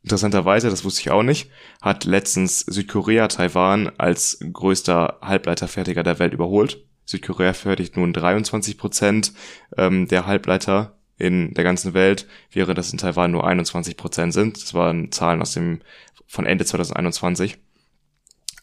[0.01, 1.51] interessanterweise, das wusste ich auch nicht,
[1.81, 6.83] hat letztens Südkorea Taiwan als größter Halbleiterfertiger der Welt überholt.
[7.05, 9.33] Südkorea fertigt nun 23 Prozent
[9.77, 14.61] ähm, der Halbleiter in der ganzen Welt, während das in Taiwan nur 21 Prozent sind.
[14.61, 15.79] Das waren Zahlen aus dem,
[16.27, 17.57] von Ende 2021.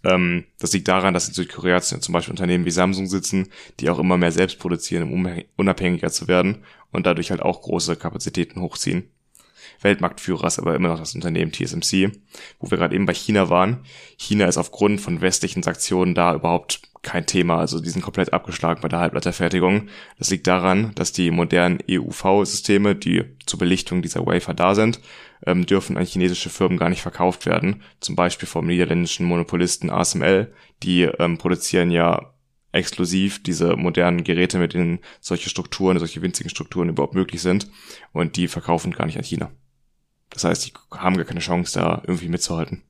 [0.04, 3.48] Ähm, das liegt daran, dass in Südkorea zum Beispiel Unternehmen wie Samsung sitzen,
[3.80, 7.96] die auch immer mehr selbst produzieren, um unabhängiger zu werden und dadurch halt auch große
[7.96, 9.10] Kapazitäten hochziehen.
[9.80, 12.12] Weltmarktführer ist aber immer noch das Unternehmen TSMC,
[12.58, 13.84] wo wir gerade eben bei China waren.
[14.16, 17.58] China ist aufgrund von westlichen Sanktionen da überhaupt kein Thema.
[17.58, 19.88] Also die sind komplett abgeschlagen bei der Halbleiterfertigung.
[20.18, 25.00] Das liegt daran, dass die modernen EUV-Systeme, die zur Belichtung dieser Wafer da sind,
[25.46, 27.82] ähm, dürfen an chinesische Firmen gar nicht verkauft werden.
[28.00, 30.52] Zum Beispiel vom niederländischen Monopolisten ASML.
[30.82, 32.32] Die ähm, produzieren ja
[32.72, 37.68] exklusiv diese modernen Geräte, mit denen solche Strukturen, solche winzigen Strukturen überhaupt möglich sind.
[38.12, 39.50] Und die verkaufen gar nicht an China.
[40.30, 42.82] Das heißt, die haben gar keine Chance, da irgendwie mitzuhalten.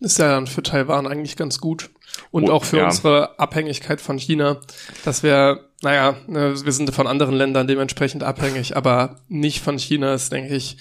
[0.00, 1.90] Ist ja dann für Taiwan eigentlich ganz gut.
[2.30, 2.84] Und oh, auch für ja.
[2.86, 4.60] unsere Abhängigkeit von China,
[5.04, 10.14] dass wir, naja, ne, wir sind von anderen Ländern dementsprechend abhängig, aber nicht von China
[10.14, 10.76] ist, denke ich,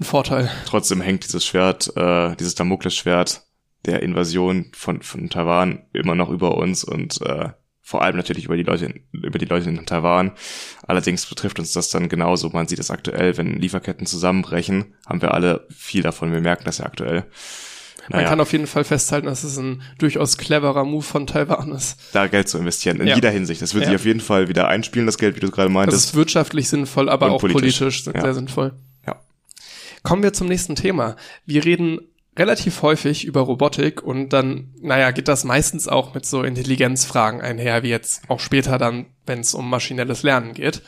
[0.00, 0.50] ein Vorteil.
[0.66, 3.42] Trotzdem hängt dieses Schwert, äh, dieses Damoklesschwert
[3.84, 7.50] der Invasion von, von Taiwan immer noch über uns und äh,
[7.82, 10.32] vor allem natürlich über die Leute, über die Leute in Taiwan.
[10.86, 12.48] Allerdings betrifft uns das dann genauso.
[12.50, 16.32] Man sieht es aktuell, wenn Lieferketten zusammenbrechen, haben wir alle viel davon.
[16.32, 17.24] Wir merken das ja aktuell.
[18.08, 21.98] Man kann auf jeden Fall festhalten, dass es ein durchaus cleverer Move von Taiwan ist.
[22.12, 23.14] Da Geld zu investieren, in ja.
[23.14, 23.62] jeder Hinsicht.
[23.62, 23.90] Das wird ja.
[23.90, 25.96] sich auf jeden Fall wieder einspielen, das Geld, wie du es gerade meintest.
[25.96, 28.20] Das ist wirtschaftlich sinnvoll, aber auch politisch, politisch ja.
[28.20, 28.72] sehr sinnvoll.
[29.06, 29.20] Ja.
[30.02, 31.16] Kommen wir zum nächsten Thema.
[31.46, 32.00] Wir reden
[32.36, 37.82] relativ häufig über Robotik und dann, naja, geht das meistens auch mit so Intelligenzfragen einher,
[37.82, 40.82] wie jetzt auch später dann, wenn es um maschinelles Lernen geht.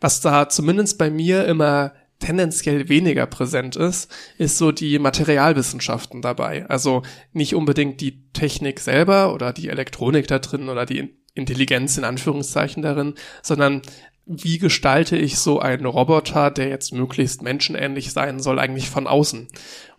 [0.00, 6.66] Was da zumindest bei mir immer tendenziell weniger präsent ist, ist so die Materialwissenschaften dabei.
[6.68, 12.04] Also nicht unbedingt die Technik selber oder die Elektronik da drin oder die Intelligenz in
[12.04, 13.82] Anführungszeichen darin, sondern
[14.28, 19.46] wie gestalte ich so einen Roboter, der jetzt möglichst menschenähnlich sein soll, eigentlich von außen?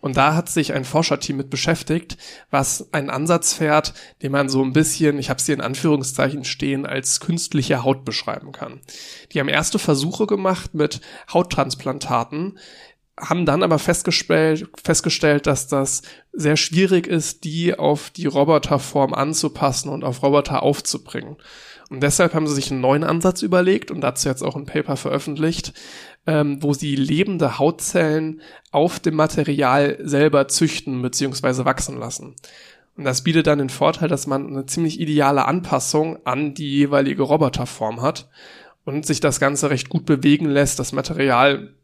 [0.00, 2.18] Und da hat sich ein Forscherteam mit beschäftigt,
[2.50, 6.44] was einen Ansatz fährt, den man so ein bisschen, ich habe es hier in Anführungszeichen
[6.44, 8.80] stehen, als künstliche Haut beschreiben kann.
[9.32, 11.00] Die haben erste Versuche gemacht mit
[11.32, 12.58] Hauttransplantaten,
[13.18, 16.02] haben dann aber festgestellt, festgestellt, dass das
[16.32, 21.36] sehr schwierig ist, die auf die Roboterform anzupassen und auf Roboter aufzubringen.
[21.90, 24.96] Und deshalb haben sie sich einen neuen Ansatz überlegt und dazu jetzt auch ein Paper
[24.96, 25.72] veröffentlicht,
[26.26, 31.64] ähm, wo sie lebende Hautzellen auf dem Material selber züchten bzw.
[31.64, 32.36] wachsen lassen.
[32.96, 37.22] Und das bietet dann den Vorteil, dass man eine ziemlich ideale Anpassung an die jeweilige
[37.22, 38.28] Roboterform hat
[38.84, 40.78] und sich das Ganze recht gut bewegen lässt.
[40.78, 41.74] Das Material,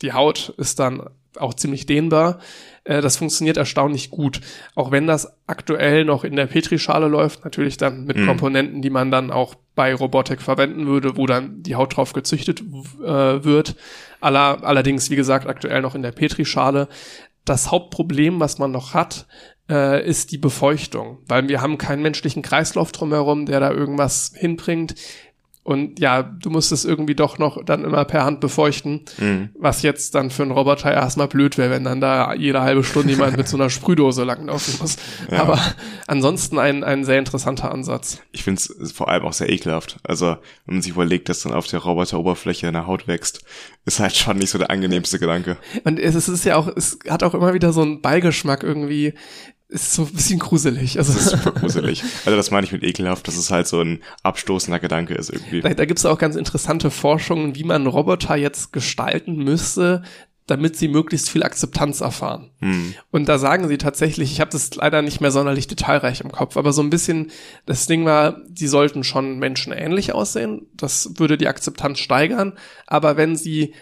[0.00, 2.38] die Haut ist dann auch ziemlich dehnbar.
[2.84, 4.40] Äh, das funktioniert erstaunlich gut.
[4.74, 8.26] Auch wenn das aktuell noch in der Petrischale läuft, natürlich dann mit mhm.
[8.26, 12.60] Komponenten, die man dann auch bei Robotik verwenden würde, wo dann die Haut drauf gezüchtet
[12.60, 13.76] äh, wird.
[14.20, 16.88] Aller, allerdings, wie gesagt, aktuell noch in der Petrischale.
[17.44, 19.26] Das Hauptproblem, was man noch hat,
[19.68, 24.94] äh, ist die Befeuchtung, weil wir haben keinen menschlichen Kreislauf drumherum, der da irgendwas hinbringt.
[25.64, 29.50] Und ja, du musst es irgendwie doch noch dann immer per Hand befeuchten, mhm.
[29.56, 33.10] was jetzt dann für einen Roboter erstmal blöd wäre, wenn dann da jede halbe Stunde
[33.10, 34.96] jemand mit so einer Sprühdose langlaufen muss.
[35.30, 35.40] Ja.
[35.40, 35.60] Aber
[36.08, 38.20] ansonsten ein, ein sehr interessanter Ansatz.
[38.32, 39.98] Ich finde es vor allem auch sehr ekelhaft.
[40.02, 40.36] Also,
[40.66, 43.44] wenn man sich überlegt, dass dann auf der Roboteroberfläche eine Haut wächst,
[43.84, 45.58] ist halt schon nicht so der angenehmste Gedanke.
[45.84, 49.14] Und es ist ja auch, es hat auch immer wieder so einen Beigeschmack irgendwie
[49.72, 50.98] ist so ein bisschen gruselig.
[50.98, 52.02] Also das ist super gruselig.
[52.24, 55.62] Also das meine ich mit ekelhaft, dass es halt so ein abstoßender Gedanke ist irgendwie.
[55.62, 60.02] Da, da gibt es auch ganz interessante Forschungen, wie man Roboter jetzt gestalten müsste,
[60.46, 62.50] damit sie möglichst viel Akzeptanz erfahren.
[62.58, 62.94] Hm.
[63.10, 66.56] Und da sagen sie tatsächlich, ich habe das leider nicht mehr sonderlich detailreich im Kopf,
[66.56, 67.30] aber so ein bisschen,
[67.64, 72.54] das Ding war, die sollten schon menschenähnlich aussehen, das würde die Akzeptanz steigern,
[72.86, 73.72] aber wenn sie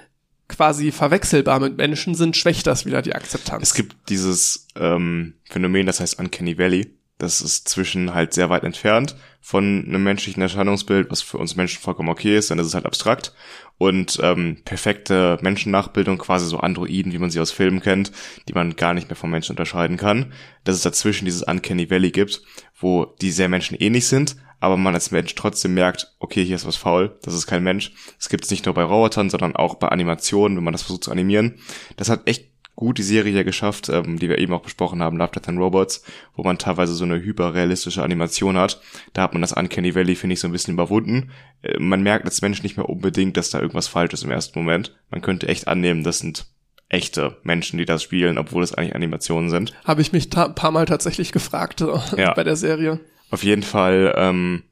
[0.51, 3.63] quasi verwechselbar mit Menschen sind, schwächt das wieder die Akzeptanz.
[3.63, 6.91] Es gibt dieses ähm, Phänomen, das heißt Uncanny Valley.
[7.21, 11.81] Das ist zwischen halt sehr weit entfernt von einem menschlichen Erscheinungsbild, was für uns Menschen
[11.81, 13.35] vollkommen okay ist, dann ist es halt abstrakt.
[13.77, 18.11] Und ähm, perfekte Menschennachbildung, quasi so Androiden, wie man sie aus Filmen kennt,
[18.49, 20.33] die man gar nicht mehr vom Menschen unterscheiden kann.
[20.65, 22.43] Dass es dazwischen dieses Uncanny Valley gibt,
[22.79, 26.77] wo die sehr menschenähnlich sind, aber man als Mensch trotzdem merkt, okay, hier ist was
[26.77, 27.93] faul, das ist kein Mensch.
[28.19, 31.05] Das gibt es nicht nur bei Robotern, sondern auch bei Animationen, wenn man das versucht
[31.05, 31.59] zu animieren.
[31.97, 32.50] Das hat echt
[32.81, 35.61] gut die Serie hier geschafft, ähm, die wir eben auch besprochen haben, Love, Death and
[35.61, 36.03] Robots,
[36.35, 38.81] wo man teilweise so eine hyperrealistische Animation hat.
[39.13, 41.31] Da hat man das Uncanny Valley, finde ich, so ein bisschen überwunden.
[41.63, 44.59] Äh, man merkt als Mensch nicht mehr unbedingt, dass da irgendwas falsch ist im ersten
[44.59, 44.97] Moment.
[45.11, 46.47] Man könnte echt annehmen, das sind
[46.89, 49.73] echte Menschen, die das spielen, obwohl es eigentlich Animationen sind.
[49.85, 52.35] Habe ich mich ein paar Mal tatsächlich gefragt äh, ja.
[52.35, 52.99] bei der Serie.
[53.31, 54.65] Auf jeden Fall, ähm,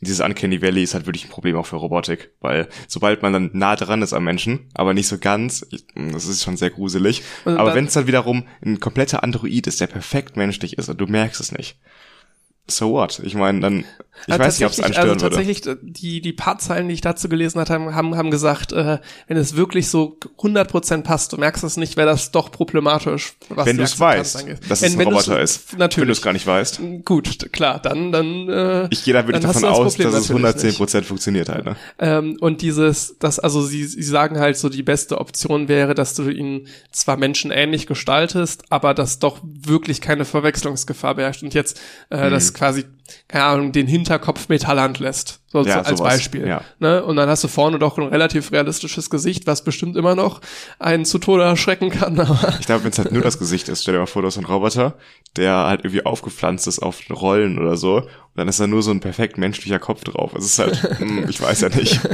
[0.00, 3.50] dieses Uncanny Valley ist halt wirklich ein Problem auch für Robotik, weil sobald man dann
[3.52, 7.22] nah dran ist am Menschen, aber nicht so ganz, das ist schon sehr gruselig.
[7.44, 11.06] aber wenn es dann wiederum ein kompletter Android ist, der perfekt menschlich ist und du
[11.06, 11.78] merkst es nicht,
[12.70, 13.20] so what?
[13.24, 13.84] Ich meine, dann,
[14.26, 15.80] ich weiß nicht, ob es anstören also tatsächlich, würde.
[15.82, 18.98] Die, die paar Zeilen, die ich dazu gelesen hatte, haben, haben gesagt, äh,
[19.28, 23.34] wenn es wirklich so 100% passt, du merkst es nicht, wäre das doch problematisch.
[23.48, 25.76] Was wenn du es weißt, dass es ein Roboter ist.
[25.76, 26.02] Natürlich.
[26.02, 26.80] Wenn du es gar nicht weißt.
[27.04, 30.96] Gut, klar, dann, dann, äh, Ich gehe da wirklich davon das aus, dass es 110%
[30.96, 31.06] nicht.
[31.06, 31.76] funktioniert halt, ne?
[31.98, 36.14] Ähm, und dieses, das, also sie, sie sagen halt so, die beste Option wäre, dass
[36.14, 41.42] du ihn zwar menschenähnlich gestaltest, aber dass doch wirklich keine Verwechslungsgefahr beherrscht.
[41.42, 42.30] Und jetzt, äh, mhm.
[42.30, 42.84] das quasi,
[43.26, 45.40] keine Ahnung, den Hinterkopf Metallhand lässt.
[45.46, 46.46] So ja, als sowas, Beispiel.
[46.46, 46.60] Ja.
[46.78, 47.02] Ne?
[47.02, 50.42] Und dann hast du vorne doch ein relativ realistisches Gesicht, was bestimmt immer noch
[50.78, 52.20] einen zu Tode erschrecken kann.
[52.20, 54.28] Aber ich glaube, wenn es halt nur das Gesicht ist, stell dir mal vor, du
[54.28, 54.94] hast einen Roboter,
[55.36, 58.06] der halt irgendwie aufgepflanzt ist auf Rollen oder so.
[58.40, 60.32] Dann ist da nur so ein perfekt menschlicher Kopf drauf.
[60.34, 62.00] Es ist halt, hm, ich weiß ja nicht.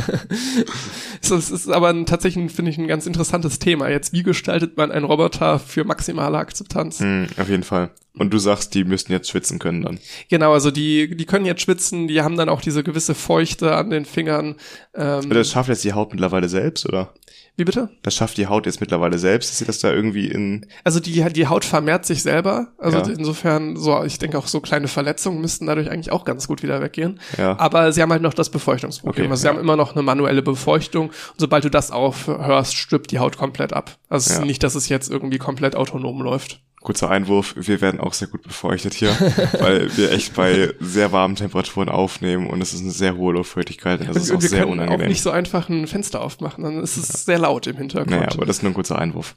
[1.23, 3.89] Es ist aber ein, tatsächlich, finde ich, ein ganz interessantes Thema.
[3.89, 7.01] Jetzt, wie gestaltet man einen Roboter für maximale Akzeptanz?
[7.01, 7.91] Mm, auf jeden Fall.
[8.17, 9.99] Und du sagst, die müssten jetzt schwitzen können dann.
[10.29, 13.91] Genau, also die, die können jetzt schwitzen, die haben dann auch diese gewisse Feuchte an
[13.91, 14.57] den Fingern.
[14.95, 17.13] Ähm, das schafft jetzt die Haut mittlerweile selbst, oder?
[17.57, 17.89] Wie bitte?
[18.03, 20.67] Das schafft die Haut jetzt mittlerweile selbst, dass sie das da irgendwie in.
[20.85, 22.69] Also die, die Haut vermehrt sich selber.
[22.77, 23.05] Also ja.
[23.05, 26.83] insofern, so, ich denke auch so kleine Verletzungen müssten dadurch eigentlich auch ganz gut wieder
[26.83, 27.19] weggehen.
[27.39, 27.59] Ja.
[27.59, 29.25] Aber sie haben halt noch das Befeuchtungsproblem.
[29.25, 29.55] Okay, also sie ja.
[29.55, 31.09] haben immer noch eine manuelle Befeuchtung.
[31.09, 33.97] Und sobald du das aufhörst, stirbt die Haut komplett ab.
[34.11, 38.29] Also nicht, dass es jetzt irgendwie komplett autonom läuft kurzer Einwurf, wir werden auch sehr
[38.29, 39.11] gut befeuchtet hier,
[39.59, 44.01] weil wir echt bei sehr warmen Temperaturen aufnehmen und es ist eine sehr hohe Luftfeuchtigkeit
[44.01, 45.01] und das und ist auch wir sehr können unangenehm.
[45.01, 47.15] auch nicht so einfach ein Fenster aufmachen, dann ist es ja.
[47.17, 48.11] sehr laut im Hintergrund.
[48.13, 49.35] Naja, aber das ist nur ein kurzer Einwurf.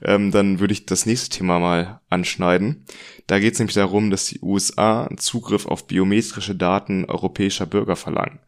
[0.00, 2.86] Ähm, dann würde ich das nächste Thema mal anschneiden.
[3.26, 8.38] Da geht es nämlich darum, dass die USA Zugriff auf biometrische Daten europäischer Bürger verlangen.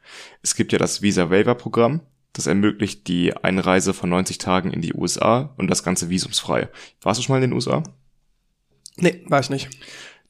[0.42, 2.02] Es gibt ja das Visa-Waiver-Programm,
[2.32, 6.68] das ermöglicht die Einreise von 90 Tagen in die USA und das Ganze visumsfrei.
[7.02, 7.82] Warst du schon mal in den USA?
[8.97, 9.68] Nee, war ich nicht.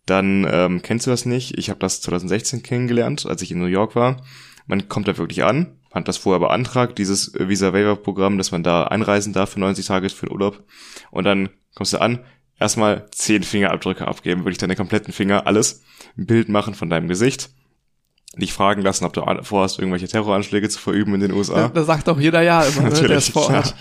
[0.07, 1.59] Dann ähm, kennst du das nicht.
[1.59, 4.23] Ich habe das 2016 kennengelernt, als ich in New York war.
[4.67, 8.63] Man kommt da wirklich an, hat das vorher beantragt, dieses Visa Waiver Programm, dass man
[8.63, 10.65] da einreisen darf für 90 Tage für den Urlaub.
[11.11, 12.25] Und dann kommst du an,
[12.59, 15.83] erstmal zehn Fingerabdrücke abgeben, wirklich deine kompletten Finger, alles,
[16.17, 17.51] ein Bild machen von deinem Gesicht
[18.37, 21.63] dich fragen lassen, ob du vorhast, irgendwelche Terroranschläge zu verüben in den USA.
[21.63, 23.75] Ja, da sagt auch jeder ja immer, ne, der ist vor Ort.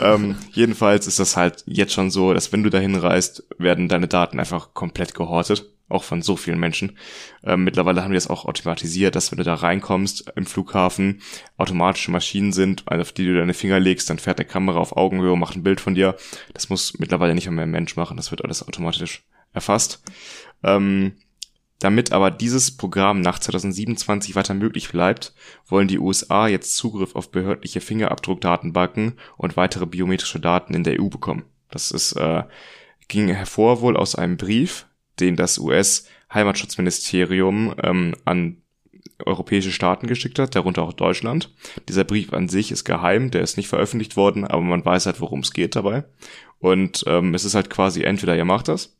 [0.00, 0.14] Ja.
[0.14, 4.08] ähm, jedenfalls ist das halt jetzt schon so, dass wenn du dahin reist, werden deine
[4.08, 6.96] Daten einfach komplett gehortet, auch von so vielen Menschen.
[7.44, 11.20] Ähm, mittlerweile haben die das auch automatisiert, dass wenn du da reinkommst im Flughafen,
[11.56, 15.32] automatische Maschinen sind, auf die du deine Finger legst, dann fährt eine Kamera auf Augenhöhe
[15.32, 16.16] und macht ein Bild von dir.
[16.54, 19.22] Das muss mittlerweile nicht mehr ein Mensch machen, das wird alles automatisch
[19.52, 20.02] erfasst.
[20.62, 21.12] Ähm,
[21.82, 25.34] damit aber dieses Programm nach 2027 weiter möglich bleibt,
[25.66, 31.08] wollen die USA jetzt Zugriff auf behördliche Fingerabdruckdatenbanken und weitere biometrische Daten in der EU
[31.08, 31.42] bekommen.
[31.70, 32.44] Das ist, äh,
[33.08, 34.86] ging hervor wohl aus einem Brief,
[35.18, 38.58] den das US-Heimatschutzministerium ähm, an
[39.24, 41.52] europäische Staaten geschickt hat, darunter auch Deutschland.
[41.88, 45.20] Dieser Brief an sich ist geheim, der ist nicht veröffentlicht worden, aber man weiß halt,
[45.20, 46.04] worum es geht dabei.
[46.60, 48.96] Und ähm, es ist halt quasi entweder ihr macht das,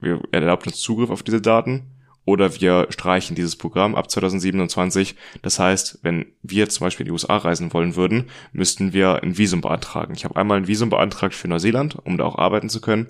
[0.00, 1.93] wir erlaubt uns Zugriff auf diese Daten,
[2.24, 5.14] oder wir streichen dieses Programm ab 2027.
[5.42, 9.36] Das heißt, wenn wir zum Beispiel in die USA reisen wollen würden, müssten wir ein
[9.36, 10.14] Visum beantragen.
[10.14, 13.08] Ich habe einmal ein Visum beantragt für Neuseeland, um da auch arbeiten zu können.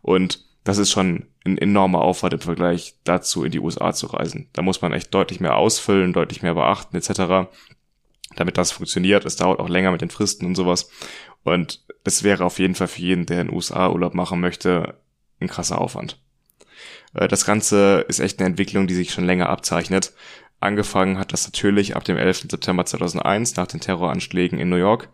[0.00, 4.48] Und das ist schon ein enormer Aufwand im Vergleich dazu, in die USA zu reisen.
[4.52, 7.48] Da muss man echt deutlich mehr ausfüllen, deutlich mehr beachten etc.
[8.34, 9.24] Damit das funktioniert.
[9.24, 10.90] Es dauert auch länger mit den Fristen und sowas.
[11.44, 14.96] Und es wäre auf jeden Fall für jeden, der in den USA Urlaub machen möchte,
[15.40, 16.18] ein krasser Aufwand.
[17.14, 20.12] Äh, das Ganze ist echt eine Entwicklung, die sich schon länger abzeichnet.
[20.60, 22.46] Angefangen hat das natürlich ab dem 11.
[22.50, 25.10] September 2001 nach den Terroranschlägen in New York.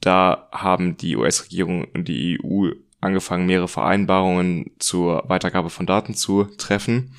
[0.00, 2.70] Da haben die US-Regierung und die EU
[3.00, 7.14] angefangen, mehrere Vereinbarungen zur Weitergabe von Daten zu treffen.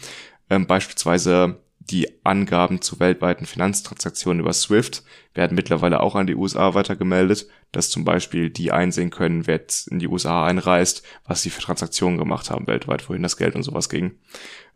[0.49, 1.59] Ähm, beispielsweise
[1.89, 7.89] die Angaben zu weltweiten Finanztransaktionen über SWIFT werden mittlerweile auch an die USA weitergemeldet, dass
[7.89, 12.17] zum Beispiel die einsehen können, wer jetzt in die USA einreist, was sie für Transaktionen
[12.17, 14.19] gemacht haben weltweit, wohin das Geld und sowas ging.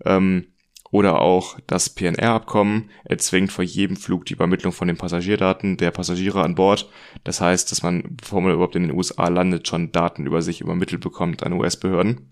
[0.06, 0.48] Ähm,
[0.92, 6.44] oder auch das PNR-Abkommen erzwingt vor jedem Flug die Übermittlung von den Passagierdaten der Passagiere
[6.44, 6.88] an Bord.
[7.24, 10.62] Das heißt, dass man, bevor man überhaupt in den USA landet, schon Daten über sich
[10.62, 12.32] übermittelt bekommt an US-Behörden.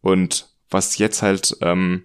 [0.00, 2.04] Und was jetzt halt ähm,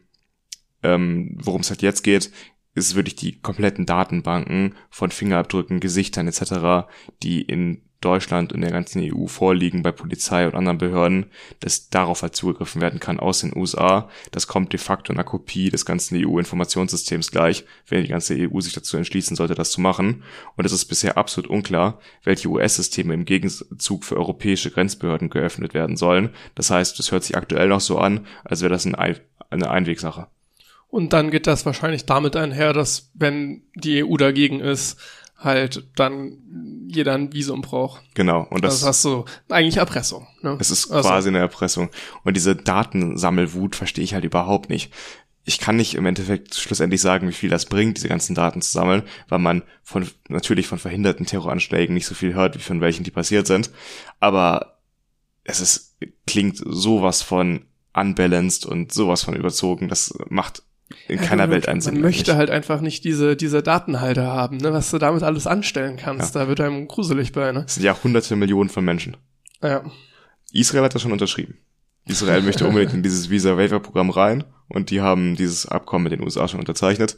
[0.84, 2.31] ähm, worum es halt jetzt geht,
[2.75, 6.88] ist wirklich die kompletten Datenbanken von Fingerabdrücken, Gesichtern etc.,
[7.21, 11.27] die in Deutschland und der ganzen EU vorliegen bei Polizei und anderen Behörden,
[11.61, 14.09] dass darauf halt zugegriffen werden kann aus den USA.
[14.31, 18.59] Das kommt de facto in einer Kopie des ganzen EU-Informationssystems gleich, wenn die ganze EU
[18.59, 20.23] sich dazu entschließen sollte, das zu machen.
[20.57, 25.95] Und es ist bisher absolut unklar, welche US-Systeme im Gegenzug für europäische Grenzbehörden geöffnet werden
[25.95, 26.31] sollen.
[26.55, 30.27] Das heißt, es hört sich aktuell noch so an, als wäre das eine Einwegsache.
[30.93, 34.99] Und dann geht das wahrscheinlich damit einher, dass wenn die EU dagegen ist,
[35.39, 36.37] halt dann
[36.87, 38.03] jeder ein Visum braucht.
[38.13, 38.45] Genau.
[38.51, 40.27] Und das, das hast du eigentlich Erpressung.
[40.43, 40.55] Ne?
[40.59, 41.09] Es ist also.
[41.09, 41.89] quasi eine Erpressung.
[42.23, 44.93] Und diese Datensammelwut verstehe ich halt überhaupt nicht.
[45.45, 48.71] Ich kann nicht im Endeffekt schlussendlich sagen, wie viel das bringt, diese ganzen Daten zu
[48.71, 53.03] sammeln, weil man von natürlich von verhinderten Terroranschlägen nicht so viel hört, wie von welchen
[53.03, 53.71] die passiert sind.
[54.19, 54.77] Aber
[55.43, 57.65] es ist klingt sowas von
[57.95, 59.89] unbalanced und sowas von überzogen.
[59.89, 60.61] Das macht
[61.07, 61.95] in ja, keiner Welt einsehen.
[61.95, 65.97] Man möchte halt einfach nicht diese, diese Datenhalter haben, ne, was du damit alles anstellen
[65.97, 66.35] kannst.
[66.35, 66.41] Ja.
[66.41, 67.63] Da wird einem gruselig bei, ne?
[67.63, 69.17] Das sind ja hunderte Millionen von Menschen.
[69.61, 69.83] Ja.
[70.51, 71.57] Israel hat das schon unterschrieben.
[72.05, 76.47] Israel möchte unbedingt in dieses Visa-Waiver-Programm rein und die haben dieses Abkommen mit den USA
[76.47, 77.17] schon unterzeichnet.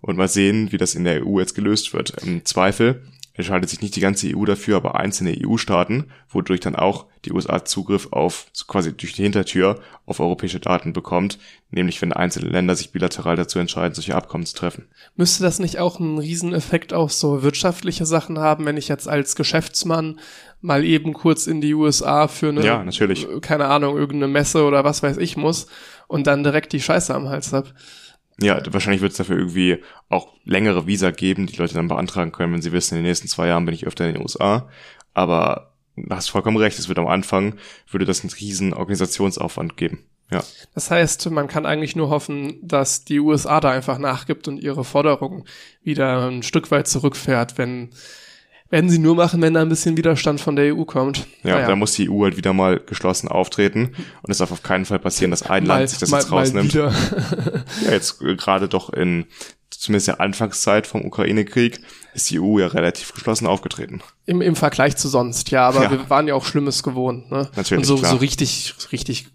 [0.00, 2.10] Und mal sehen, wie das in der EU jetzt gelöst wird.
[2.24, 3.02] Im Zweifel
[3.34, 7.64] entscheidet sich nicht die ganze EU dafür, aber einzelne EU-Staaten, wodurch dann auch die USA
[7.64, 11.38] Zugriff auf, quasi durch die Hintertür, auf europäische Daten bekommt,
[11.70, 14.88] nämlich wenn einzelne Länder sich bilateral dazu entscheiden, solche Abkommen zu treffen.
[15.16, 19.36] Müsste das nicht auch einen Rieseneffekt auf so wirtschaftliche Sachen haben, wenn ich jetzt als
[19.36, 20.20] Geschäftsmann
[20.60, 23.26] mal eben kurz in die USA für eine, ja, natürlich.
[23.40, 25.66] keine Ahnung, irgendeine Messe oder was weiß ich muss
[26.06, 27.72] und dann direkt die Scheiße am Hals hab?
[28.42, 29.78] Ja, wahrscheinlich wird es dafür irgendwie
[30.08, 33.28] auch längere Visa geben, die Leute dann beantragen können, wenn sie wissen, in den nächsten
[33.28, 34.68] zwei Jahren bin ich öfter in den USA.
[35.14, 37.54] Aber du hast vollkommen recht, es wird am Anfang,
[37.90, 40.04] würde das einen riesen Organisationsaufwand geben.
[40.30, 40.42] Ja.
[40.74, 44.82] Das heißt, man kann eigentlich nur hoffen, dass die USA da einfach nachgibt und ihre
[44.82, 45.44] Forderungen
[45.82, 47.90] wieder ein Stück weit zurückfährt, wenn
[48.72, 51.26] werden sie nur machen, wenn da ein bisschen Widerstand von der EU kommt.
[51.44, 51.68] Ja, naja.
[51.68, 53.94] da muss die EU halt wieder mal geschlossen auftreten.
[54.22, 56.32] Und es darf auf keinen Fall passieren, dass ein mal, Land sich das mal, jetzt
[56.32, 56.72] rausnimmt.
[56.72, 56.90] ja,
[57.90, 59.26] jetzt äh, gerade doch in
[59.68, 61.80] zumindest der Anfangszeit vom Ukraine-Krieg
[62.14, 64.00] ist die EU ja relativ geschlossen aufgetreten.
[64.24, 65.90] Im, Im Vergleich zu sonst, ja, aber ja.
[65.90, 67.30] wir waren ja auch Schlimmes gewohnt.
[67.30, 67.50] Ne?
[67.54, 68.12] Natürlich, Und so, klar.
[68.12, 69.26] so richtig, richtig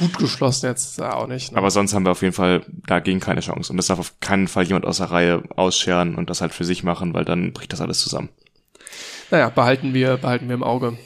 [0.00, 1.52] gut geschlossen jetzt auch nicht.
[1.52, 1.58] Ne?
[1.58, 3.72] Aber sonst haben wir auf jeden Fall dagegen keine Chance.
[3.72, 6.64] Und das darf auf keinen Fall jemand aus der Reihe ausscheren und das halt für
[6.64, 8.30] sich machen, weil dann bricht das alles zusammen.
[9.30, 10.96] Naja, behalten wir, behalten wir im Auge.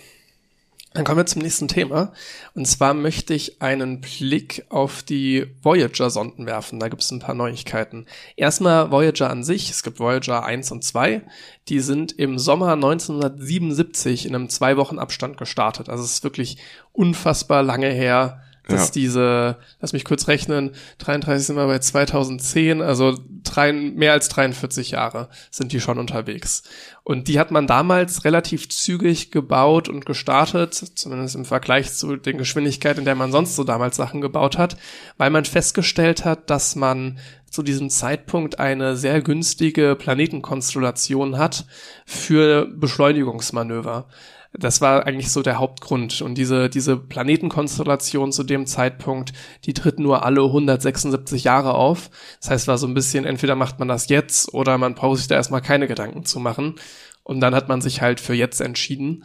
[0.94, 2.12] Dann kommen wir zum nächsten Thema.
[2.54, 6.80] Und zwar möchte ich einen Blick auf die Voyager-Sonden werfen.
[6.80, 8.06] Da gibt es ein paar Neuigkeiten.
[8.36, 9.70] Erstmal Voyager an sich.
[9.70, 11.22] Es gibt Voyager 1 und 2.
[11.68, 15.88] Die sind im Sommer 1977 in einem zwei Wochen Abstand gestartet.
[15.88, 16.56] Also es ist wirklich
[16.92, 18.92] unfassbar lange her, dass ja.
[18.92, 24.92] diese, lass mich kurz rechnen, 33 sind wir bei 2010, also drei, mehr als 43
[24.92, 26.62] Jahre sind die schon unterwegs.
[27.02, 32.36] Und die hat man damals relativ zügig gebaut und gestartet, zumindest im Vergleich zu den
[32.36, 34.76] Geschwindigkeiten, in der man sonst so damals Sachen gebaut hat,
[35.16, 37.18] weil man festgestellt hat, dass man
[37.50, 41.64] zu diesem Zeitpunkt eine sehr günstige Planetenkonstellation hat
[42.04, 44.06] für Beschleunigungsmanöver.
[44.52, 46.22] Das war eigentlich so der Hauptgrund.
[46.22, 49.32] Und diese, diese Planetenkonstellation zu dem Zeitpunkt,
[49.64, 52.10] die tritt nur alle 176 Jahre auf.
[52.40, 55.28] Das heißt, war so ein bisschen, entweder macht man das jetzt oder man braucht sich
[55.28, 56.76] da erstmal keine Gedanken zu machen.
[57.22, 59.24] Und dann hat man sich halt für jetzt entschieden.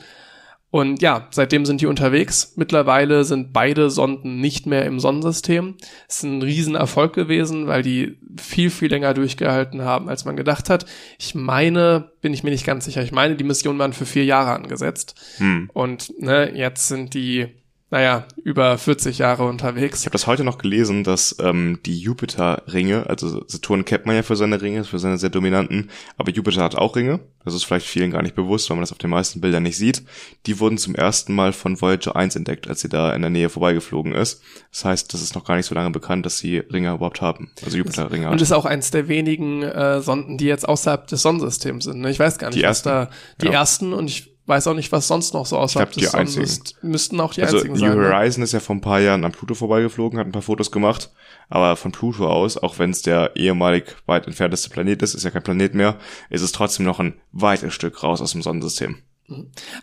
[0.73, 2.53] Und ja, seitdem sind die unterwegs.
[2.55, 5.75] Mittlerweile sind beide Sonden nicht mehr im Sonnensystem.
[6.09, 10.71] Es ist ein Riesenerfolg gewesen, weil die viel, viel länger durchgehalten haben, als man gedacht
[10.71, 10.87] hat.
[11.19, 14.25] Ich meine, bin ich mir nicht ganz sicher, ich meine, die Mission waren für vier
[14.25, 15.13] Jahre angesetzt.
[15.37, 15.69] Hm.
[15.73, 17.49] Und ne, jetzt sind die
[17.93, 19.99] naja, über 40 Jahre unterwegs.
[19.99, 24.23] Ich habe das heute noch gelesen, dass ähm, die Jupiter-Ringe, also Saturn kennt man ja
[24.23, 27.85] für seine Ringe, für seine sehr dominanten, aber Jupiter hat auch Ringe, das ist vielleicht
[27.85, 30.01] vielen gar nicht bewusst, weil man das auf den meisten Bildern nicht sieht.
[30.47, 33.49] Die wurden zum ersten Mal von Voyager 1 entdeckt, als sie da in der Nähe
[33.49, 34.41] vorbeigeflogen ist.
[34.71, 37.51] Das heißt, das ist noch gar nicht so lange bekannt, dass sie Ringe überhaupt haben,
[37.63, 38.27] also Jupiter-Ringe.
[38.27, 41.99] Und ist auch eins der wenigen äh, Sonden, die jetzt außerhalb des Sonnensystems sind.
[41.99, 42.09] Ne?
[42.09, 43.51] Ich weiß gar nicht, die was ersten, da die ja.
[43.51, 46.83] ersten und ich weiß auch nicht, was sonst noch so außerhalb glaub, des Sonnens ist.
[46.83, 47.97] Müssten auch die also einzigen New sein.
[47.97, 48.09] ne?
[48.09, 51.11] Horizon ist ja vor ein paar Jahren an Pluto vorbeigeflogen, hat ein paar Fotos gemacht,
[51.49, 55.31] aber von Pluto aus, auch wenn es der ehemalig weit entfernteste Planet ist, ist ja
[55.31, 55.97] kein Planet mehr,
[56.29, 58.97] ist es trotzdem noch ein weites Stück raus aus dem Sonnensystem.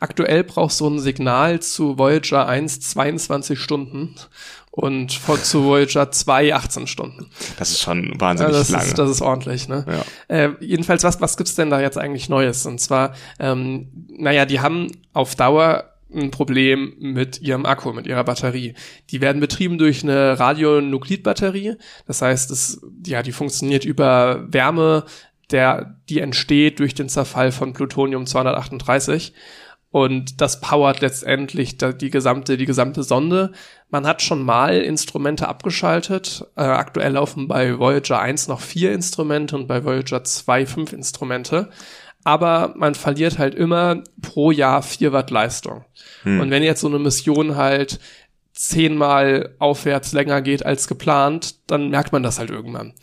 [0.01, 4.15] Aktuell braucht so ein Signal zu Voyager 1 22 Stunden
[4.71, 7.31] und von, zu Voyager 2 18 Stunden.
[7.59, 8.85] Das ist schon wahnsinnig Ja, das, lange.
[8.87, 9.85] ist, das ist ordentlich, ne?
[10.29, 10.35] Ja.
[10.37, 12.67] Äh, jedenfalls, was, was gibt's denn da jetzt eigentlich Neues?
[12.67, 18.25] Und zwar, ähm, naja, die haben auf Dauer ein Problem mit ihrem Akku, mit ihrer
[18.25, 18.75] Batterie.
[19.11, 21.77] Die werden betrieben durch eine Radionuklidbatterie.
[22.07, 25.05] Das heißt, es, ja, die funktioniert über Wärme,
[25.51, 29.33] der, die entsteht durch den Zerfall von Plutonium 238.
[29.93, 33.51] Und das powert letztendlich die gesamte, die gesamte Sonde.
[33.89, 36.47] Man hat schon mal Instrumente abgeschaltet.
[36.57, 41.71] Äh, aktuell laufen bei Voyager 1 noch vier Instrumente und bei Voyager 2 fünf Instrumente.
[42.23, 45.85] Aber man verliert halt immer pro Jahr vier Watt Leistung.
[46.41, 47.99] Und wenn jetzt so eine Mission halt
[48.53, 52.95] zehnmal aufwärts länger geht als geplant, dann merkt man das halt irgendwann.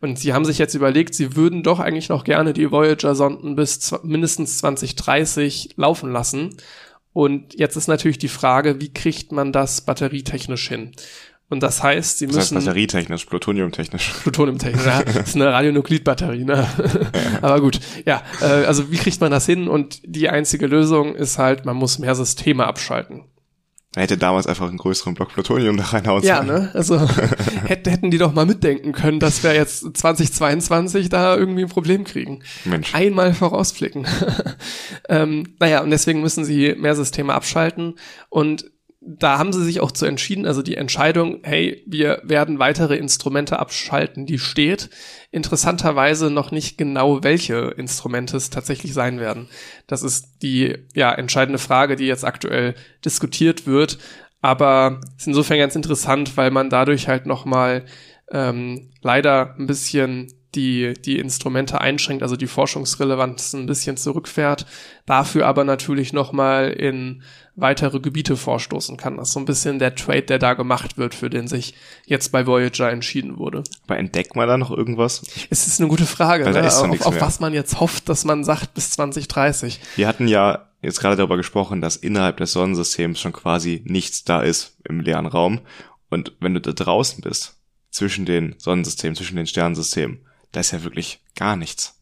[0.00, 3.94] Und sie haben sich jetzt überlegt, sie würden doch eigentlich noch gerne die Voyager-Sonden bis
[4.02, 6.56] mindestens 2030 laufen lassen.
[7.12, 10.92] Und jetzt ist natürlich die Frage, wie kriegt man das batterietechnisch hin?
[11.50, 14.12] Und das heißt, sie Das heißt müssen batterietechnisch, plutoniumtechnisch.
[14.22, 16.66] Plutoniumtechnik, ja, das ist eine Radionuklidbatterie, ne?
[17.42, 19.68] Aber gut, ja, äh, also wie kriegt man das hin?
[19.68, 23.24] Und die einzige Lösung ist halt, man muss mehr Systeme abschalten.
[23.94, 26.46] Er hätte damals einfach einen größeren Block Plutonium da reinhauen Ja, sollen.
[26.62, 26.70] ne?
[26.72, 26.98] Also
[27.66, 32.04] hätten, hätten die doch mal mitdenken können, dass wir jetzt 2022 da irgendwie ein Problem
[32.04, 32.42] kriegen.
[32.64, 32.94] Mensch.
[32.94, 34.06] Einmal vorausblicken.
[35.10, 37.96] ähm, naja, und deswegen müssen sie mehr Systeme abschalten.
[38.30, 38.71] Und
[39.04, 43.58] da haben sie sich auch zu entschieden, also die Entscheidung, hey, wir werden weitere Instrumente
[43.58, 44.90] abschalten, die steht.
[45.32, 49.48] Interessanterweise noch nicht genau, welche Instrumente es tatsächlich sein werden.
[49.88, 52.74] Das ist die ja entscheidende Frage, die jetzt aktuell
[53.04, 53.98] diskutiert wird.
[54.40, 57.84] Aber ist insofern ganz interessant, weil man dadurch halt noch mal
[58.30, 64.66] ähm, leider ein bisschen die, die Instrumente einschränkt, also die Forschungsrelevanz ein bisschen zurückfährt,
[65.06, 67.22] dafür aber natürlich nochmal in
[67.54, 69.16] weitere Gebiete vorstoßen kann.
[69.16, 71.74] Das ist so ein bisschen der Trade, der da gemacht wird, für den sich
[72.06, 73.62] jetzt bei Voyager entschieden wurde.
[73.86, 75.22] Aber entdeckt man da noch irgendwas?
[75.50, 76.66] Es ist eine gute Frage, ne?
[76.66, 79.80] auf, auf was man jetzt hofft, dass man sagt bis 2030.
[79.96, 84.42] Wir hatten ja jetzt gerade darüber gesprochen, dass innerhalb des Sonnensystems schon quasi nichts da
[84.42, 85.60] ist im leeren Raum.
[86.10, 87.56] Und wenn du da draußen bist,
[87.92, 91.98] zwischen den Sonnensystemen, zwischen den Sternsystemen, da ist ja wirklich gar nichts.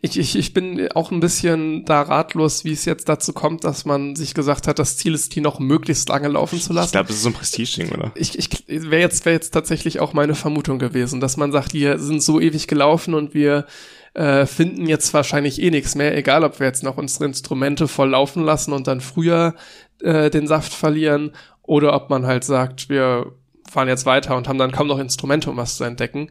[0.00, 3.84] Ich, ich, ich bin auch ein bisschen da ratlos, wie es jetzt dazu kommt, dass
[3.84, 6.92] man sich gesagt hat, das Ziel ist, die noch möglichst lange laufen zu Ich lassen.
[6.92, 8.12] glaube, das ist so ein Prestige-Ding, oder?
[8.14, 11.92] ich, ich wäre jetzt, wäre jetzt tatsächlich auch meine Vermutung gewesen, dass man sagt, die
[11.98, 13.66] sind so ewig gelaufen und wir
[14.14, 18.10] äh, finden jetzt wahrscheinlich eh nichts mehr, egal ob wir jetzt noch unsere Instrumente voll
[18.10, 19.54] laufen lassen und dann früher
[20.00, 23.32] äh, den Saft verlieren oder ob man halt sagt, wir
[23.70, 26.30] fahren jetzt weiter und haben dann kaum noch Instrumente, um was zu entdecken.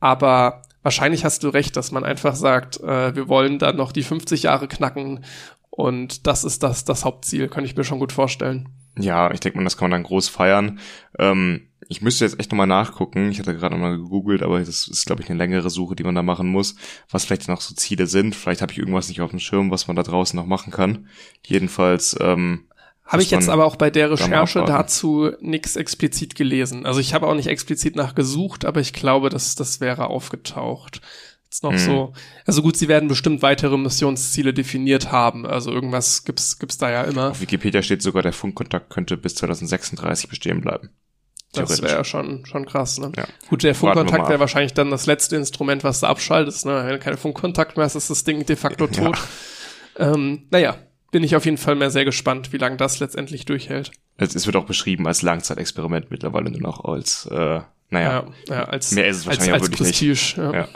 [0.00, 4.02] Aber wahrscheinlich hast du recht, dass man einfach sagt, äh, wir wollen dann noch die
[4.02, 5.22] 50 Jahre knacken
[5.68, 8.70] und das ist das, das Hauptziel, kann ich mir schon gut vorstellen.
[8.98, 10.78] Ja, ich denke mal, das kann man dann groß feiern.
[11.18, 13.30] Ähm, ich müsste jetzt echt nochmal nachgucken.
[13.30, 16.14] Ich hatte gerade nochmal gegoogelt, aber das ist, glaube ich, eine längere Suche, die man
[16.14, 16.74] da machen muss,
[17.10, 18.34] was vielleicht noch so Ziele sind.
[18.34, 21.06] Vielleicht habe ich irgendwas nicht auf dem Schirm, was man da draußen noch machen kann.
[21.46, 22.67] Jedenfalls, ähm,
[23.08, 26.84] Habe ich jetzt aber auch bei der Recherche dazu nichts explizit gelesen.
[26.86, 31.00] Also ich habe auch nicht explizit nachgesucht, aber ich glaube, dass das wäre aufgetaucht.
[31.44, 31.78] Jetzt noch Mhm.
[31.78, 32.12] so.
[32.44, 35.46] Also gut, sie werden bestimmt weitere Missionsziele definiert haben.
[35.46, 37.30] Also irgendwas gibt's gibt's da ja immer.
[37.30, 40.90] auf Wikipedia steht sogar, der Funkkontakt könnte bis 2036 bestehen bleiben.
[41.54, 43.10] Das wäre schon, schon krass, ne?
[43.16, 43.24] Ja.
[43.48, 46.82] Gut, der Funkkontakt wäre wahrscheinlich dann das letzte Instrument, was du abschaltest, ne?
[46.84, 49.16] Wenn du keinen Funkkontakt mehr hast, ist das Ding de facto tot.
[49.96, 50.76] Ähm, naja,
[51.10, 53.92] bin ich auf jeden Fall mehr sehr gespannt, wie lange das letztendlich durchhält.
[54.16, 58.92] Es, wird auch beschrieben als Langzeitexperiment mittlerweile nur noch als, äh, naja, Ja, ja als,
[58.92, 60.36] mehr ist es als, wahrscheinlich auch als wirklich nicht.
[60.36, 60.42] Prestige.
[60.42, 60.52] Ja.
[60.54, 60.68] Ja.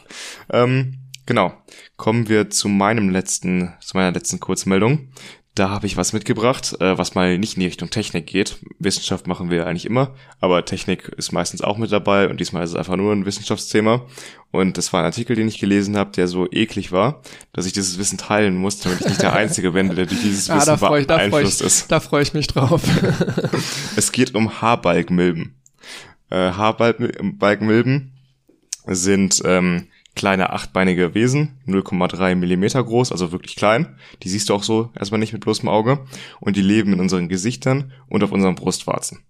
[0.62, 1.52] Ähm, genau.
[1.96, 5.08] Kommen wir zu meinem letzten, zu meiner letzten Kurzmeldung.
[5.54, 8.56] Da habe ich was mitgebracht, äh, was mal nicht in die Richtung Technik geht.
[8.78, 12.70] Wissenschaft machen wir eigentlich immer, aber Technik ist meistens auch mit dabei und diesmal ist
[12.70, 14.06] es einfach nur ein Wissenschaftsthema.
[14.50, 17.20] Und das war ein Artikel, den ich gelesen habe, der so eklig war,
[17.52, 20.48] dass ich dieses Wissen teilen musste, damit ich nicht der Einzige bin, der durch dieses
[20.50, 21.92] Ah, Wissen freue ich, da freu beeinflusst ich, ist.
[21.92, 22.82] da freu ich mich drauf.
[23.96, 25.54] Es geht um Haarbalgmilben.
[26.30, 28.12] Äh, Haarbalgmilben
[28.86, 33.96] sind ähm, kleine achtbeinige Wesen, 0,3 Millimeter groß, also wirklich klein.
[34.22, 36.00] Die siehst du auch so erstmal nicht mit bloßem Auge.
[36.40, 39.20] Und die leben in unseren Gesichtern und auf unseren Brustwarzen.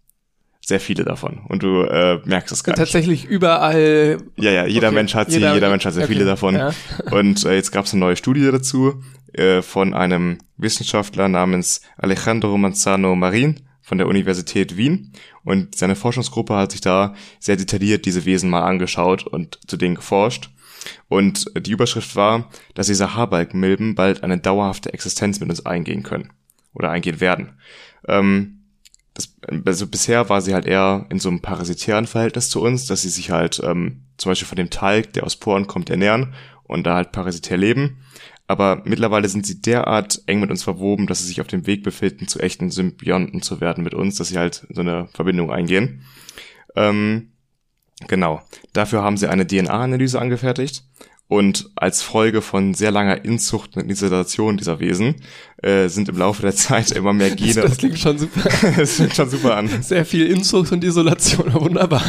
[0.64, 1.40] Sehr viele davon.
[1.48, 2.78] Und du äh, merkst es gar nicht.
[2.78, 4.18] Tatsächlich überall.
[4.36, 6.54] Ja, ja, jeder Okay, Mensch hat sie, jeder- jeder, Mensch hat sehr okay, viele davon.
[6.54, 6.72] ja.
[7.10, 9.02] Und äh, jetzt gab es eine neue Studie dazu
[9.32, 15.12] äh, von einem Wissenschaftler namens Alejandro Manzano Marin von der Universität Wien.
[15.42, 19.96] Und seine Forschungsgruppe hat sich da sehr detailliert diese Wesen mal angeschaut und zu denen
[19.96, 20.50] geforscht.
[21.08, 26.32] Und die Überschrift war, dass diese Haarbalgmilben bald eine dauerhafte Existenz mit uns eingehen können.
[26.74, 27.58] Oder eingehen werden.
[28.08, 28.62] Ähm,
[29.14, 33.02] das, also bisher war sie halt eher in so einem parasitären Verhältnis zu uns, dass
[33.02, 36.84] sie sich halt ähm, zum Beispiel von dem Talg, der aus Poren kommt, ernähren und
[36.84, 37.98] da halt parasitär leben.
[38.46, 41.82] Aber mittlerweile sind sie derart eng mit uns verwoben, dass sie sich auf dem Weg
[41.82, 46.04] befinden, zu echten Symbionten zu werden mit uns, dass sie halt so eine Verbindung eingehen.
[46.74, 47.31] Ähm,
[48.08, 48.42] genau.
[48.72, 50.84] Dafür haben sie eine DNA-Analyse angefertigt.
[51.32, 55.14] Und als Folge von sehr langer Inzucht und Isolation dieser Wesen
[55.62, 57.62] äh, sind im Laufe der Zeit immer mehr Gene.
[57.62, 58.50] Das klingt schon super.
[58.76, 59.70] das fängt schon super an.
[59.82, 61.54] Sehr viel Inzucht und Isolation.
[61.54, 62.02] Wunderbar.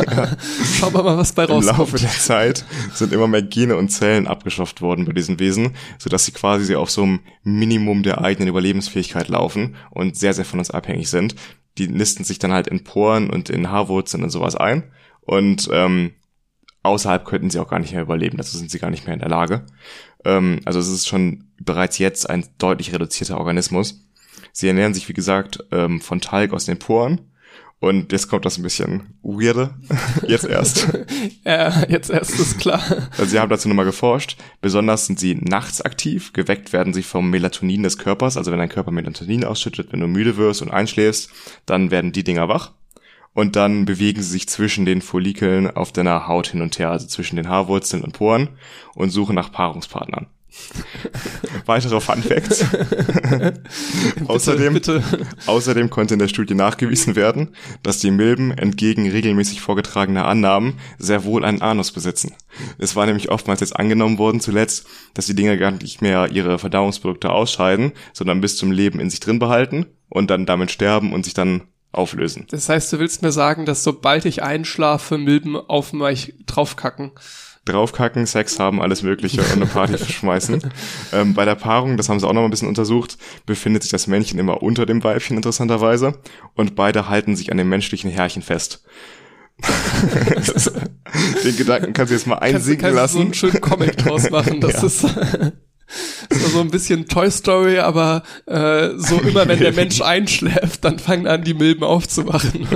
[0.78, 2.04] Schauen wir mal, was bei Im Laufe rauskommt.
[2.04, 6.34] der Zeit sind immer mehr Gene und Zellen abgeschafft worden bei diesen Wesen, sodass sie
[6.34, 11.10] quasi auf so einem Minimum der eigenen Überlebensfähigkeit laufen und sehr, sehr von uns abhängig
[11.10, 11.36] sind.
[11.78, 14.84] Die nisten sich dann halt in Poren und in Haarwurzeln und sowas ein
[15.26, 16.14] und ähm,
[16.84, 19.22] außerhalb könnten sie auch gar nicht mehr überleben, dazu sind sie gar nicht mehr in
[19.22, 19.66] der Lage.
[20.26, 24.08] Ähm, also es ist schon bereits jetzt ein deutlich reduzierter Organismus.
[24.52, 27.22] Sie ernähren sich, wie gesagt, ähm, von Talg aus den Poren.
[27.80, 29.74] Und jetzt kommt das ein bisschen weirde.
[30.28, 30.88] Jetzt erst.
[31.46, 32.82] Ja, jetzt erst ist klar.
[33.18, 34.38] Also sie haben dazu nochmal geforscht.
[34.62, 36.32] Besonders sind sie nachts aktiv.
[36.32, 38.38] Geweckt werden sie vom Melatonin des Körpers.
[38.38, 41.30] Also wenn dein Körper Melatonin ausschüttet, wenn du müde wirst und einschläfst,
[41.66, 42.72] dann werden die Dinger wach.
[43.34, 47.08] Und dann bewegen sie sich zwischen den Follikeln auf deiner Haut hin und her, also
[47.08, 48.50] zwischen den Haarwurzeln und Poren
[48.94, 50.28] und suchen nach Paarungspartnern.
[51.66, 52.66] Weitere Fun Facts.
[54.28, 55.04] außerdem, bitte.
[55.46, 61.24] außerdem konnte in der Studie nachgewiesen werden, dass die Milben entgegen regelmäßig vorgetragener Annahmen sehr
[61.24, 62.34] wohl einen Anus besitzen.
[62.78, 66.60] Es war nämlich oftmals jetzt angenommen worden zuletzt, dass die Dinger gar nicht mehr ihre
[66.60, 71.26] Verdauungsprodukte ausscheiden, sondern bis zum Leben in sich drin behalten und dann damit sterben und
[71.26, 71.64] sich dann
[71.94, 72.46] auflösen.
[72.52, 77.12] Das heißt, du willst mir sagen, dass sobald ich einschlafe, Milben auf mich draufkacken.
[77.66, 80.62] draufkacken, Sex haben, alles Mögliche und eine Party schmeißen.
[81.14, 83.92] Ähm, bei der Paarung, das haben sie auch noch mal ein bisschen untersucht, befindet sich
[83.92, 86.20] das Männchen immer unter dem Weibchen interessanterweise
[86.56, 88.84] und beide halten sich an dem menschlichen Härchen fest.
[91.44, 93.22] Den Gedanken kannst du jetzt mal Kannst, du- einsingen kannst so lassen.
[93.22, 94.60] einen schönen Comic draus machen.
[94.62, 94.88] Das Ja.
[94.88, 95.54] ist, das ist
[96.30, 101.28] so ein bisschen Toy Story, aber äh, so immer wenn der Mensch einschläft, dann fangen
[101.28, 102.68] an, die Milben aufzuwachen.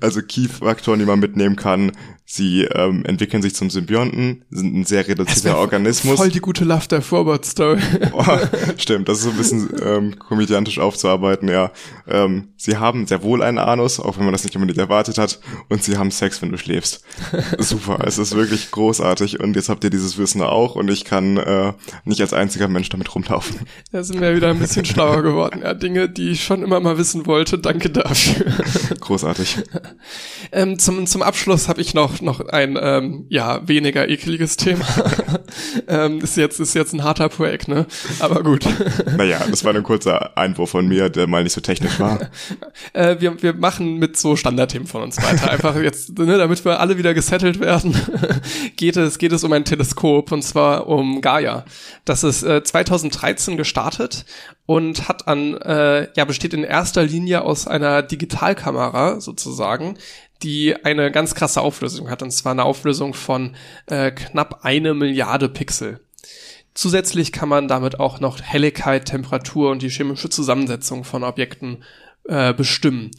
[0.00, 1.92] Also Key-Faktoren, die man mitnehmen kann.
[2.26, 6.16] Sie ähm, entwickeln sich zum Symbionten, sind ein sehr reduzierter Organismus.
[6.16, 7.80] Voll die gute Love der Forward Story.
[8.10, 8.40] Boah,
[8.78, 11.70] stimmt, das ist so ein bisschen ähm, komödiantisch aufzuarbeiten, ja.
[12.08, 15.38] Ähm, sie haben sehr wohl einen Anus, auch wenn man das nicht unbedingt erwartet hat,
[15.68, 17.04] und sie haben Sex, wenn du schläfst.
[17.58, 21.36] Super, es ist wirklich großartig und jetzt habt ihr dieses Wissen auch und ich kann
[21.36, 23.60] äh, nicht als einziger Mensch damit rumlaufen.
[23.92, 25.60] Da sind wir wieder ein bisschen schlauer geworden.
[25.62, 27.58] Ja, Dinge, die ich schon immer mal wissen wollte.
[27.58, 28.46] Danke dafür.
[29.00, 29.58] Großartig.
[30.52, 34.86] Ähm, zum, zum Abschluss habe ich noch, noch ein, ähm, ja, weniger ekliges Thema.
[35.88, 37.86] ähm, ist jetzt, ist jetzt ein harter Break, ne?
[38.20, 38.64] Aber gut.
[39.16, 42.30] Naja, das war ein kurzer Einwurf von mir, der mal nicht so technisch war.
[42.92, 45.50] äh, wir, wir machen mit so Standardthemen von uns weiter.
[45.50, 47.94] Einfach jetzt, ne, damit wir alle wieder gesettelt werden,
[48.76, 51.64] geht es, geht es um ein Teleskop und zwar um Gaia.
[52.04, 54.24] Das ist äh, 2013 gestartet
[54.66, 59.96] und hat an, äh, ja, besteht in erster Linie aus einer Digitalkamera sozusagen,
[60.44, 62.22] die eine ganz krasse Auflösung hat.
[62.22, 66.00] Und zwar eine Auflösung von äh, knapp eine Milliarde Pixel.
[66.74, 71.84] Zusätzlich kann man damit auch noch Helligkeit, Temperatur und die chemische Zusammensetzung von Objekten
[72.24, 73.10] äh, bestimmen.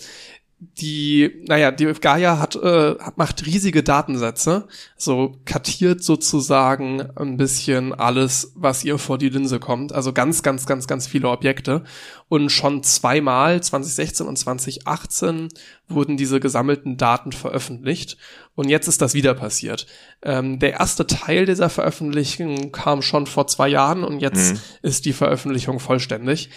[0.60, 8.53] Die, naja, die Gaia hat, äh, macht riesige Datensätze, so kartiert sozusagen ein bisschen alles,
[8.56, 9.93] was ihr vor die Linse kommt.
[9.93, 11.84] Also ganz, ganz, ganz, ganz viele Objekte.
[12.30, 15.49] Und schon zweimal, 2016 und 2018,
[15.88, 18.18] wurden diese gesammelten Daten veröffentlicht.
[18.56, 19.86] Und jetzt ist das wieder passiert.
[20.24, 24.60] Ähm, der erste Teil dieser Veröffentlichung kam schon vor zwei Jahren und jetzt mhm.
[24.82, 26.49] ist die Veröffentlichung vollständig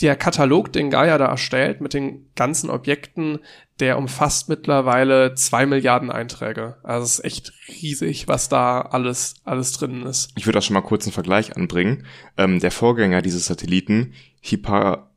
[0.00, 3.38] der Katalog, den Gaia da erstellt, mit den ganzen Objekten,
[3.80, 6.76] der umfasst mittlerweile zwei Milliarden Einträge.
[6.82, 10.30] Also es ist echt riesig, was da alles, alles drin ist.
[10.36, 12.06] Ich würde auch schon mal kurz einen Vergleich anbringen.
[12.36, 15.10] Ähm, der Vorgänger dieses Satelliten, Hippar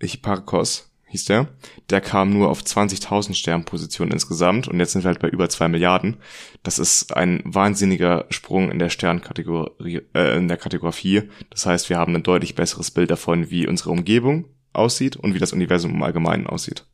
[0.00, 1.48] Hipparcos, hieß der.
[1.90, 5.68] Der kam nur auf 20.000 Sternpositionen insgesamt und jetzt sind wir halt bei über zwei
[5.68, 6.18] Milliarden.
[6.62, 11.22] Das ist ein wahnsinniger Sprung in der Sternkategorie, äh, in der Kategorie.
[11.50, 15.38] Das heißt, wir haben ein deutlich besseres Bild davon, wie unsere Umgebung aussieht und wie
[15.38, 16.84] das Universum im Allgemeinen aussieht.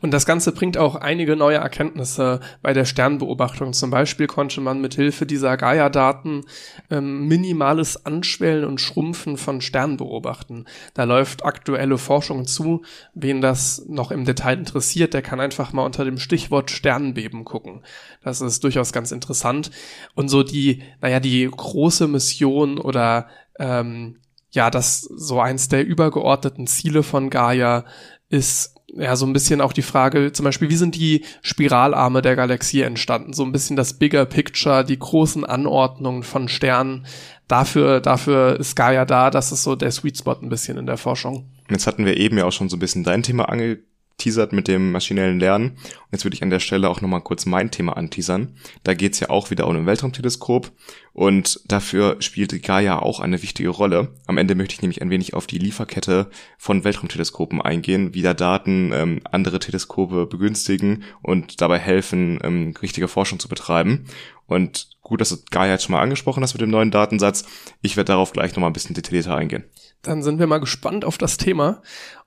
[0.00, 3.72] Und das Ganze bringt auch einige neue Erkenntnisse bei der Sternbeobachtung.
[3.72, 6.44] Zum Beispiel konnte man mit Hilfe dieser Gaia-Daten
[6.90, 10.66] ähm, minimales Anschwellen und Schrumpfen von Sternen beobachten.
[10.94, 12.82] Da läuft aktuelle Forschung zu.
[13.14, 17.82] Wen das noch im Detail interessiert, der kann einfach mal unter dem Stichwort Sternenbeben gucken.
[18.22, 19.70] Das ist durchaus ganz interessant.
[20.14, 24.18] Und so die, naja, die große Mission oder ähm,
[24.50, 27.84] ja, das so eins der übergeordneten Ziele von Gaia
[28.28, 32.36] ist ja, so ein bisschen auch die Frage, zum Beispiel, wie sind die Spiralarme der
[32.36, 33.32] Galaxie entstanden?
[33.32, 37.06] So ein bisschen das Bigger Picture, die großen Anordnungen von Sternen.
[37.48, 40.96] Dafür, dafür ist Gaia da, das ist so der Sweet Spot ein bisschen in der
[40.96, 41.50] Forschung.
[41.68, 43.78] Jetzt hatten wir eben ja auch schon so ein bisschen dein Thema ange
[44.16, 45.70] teasert mit dem maschinellen Lernen.
[45.70, 48.54] Und jetzt würde ich an der Stelle auch nochmal kurz mein Thema anteasern.
[48.82, 50.70] Da geht's ja auch wieder um ein Weltraumteleskop
[51.12, 54.14] und dafür spielt Gaia auch eine wichtige Rolle.
[54.26, 58.34] Am Ende möchte ich nämlich ein wenig auf die Lieferkette von Weltraumteleskopen eingehen, wie da
[58.34, 64.04] Daten ähm, andere Teleskope begünstigen und dabei helfen, ähm, richtige Forschung zu betreiben.
[64.46, 67.44] Und gut, dass du Gaia jetzt schon mal angesprochen hast mit dem neuen Datensatz.
[67.82, 69.64] Ich werde darauf gleich nochmal ein bisschen detaillierter eingehen.
[70.02, 71.82] Dann sind wir mal gespannt auf das Thema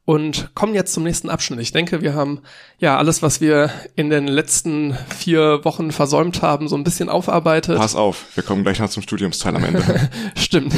[0.06, 1.60] und kommen jetzt zum nächsten Abschnitt.
[1.60, 2.40] Ich denke, wir haben
[2.80, 7.78] ja alles, was wir in den letzten vier Wochen versäumt haben, so ein bisschen aufarbeitet.
[7.78, 10.10] Pass auf, wir kommen gleich noch zum Studiumsteil am Ende.
[10.38, 10.74] Stimmt.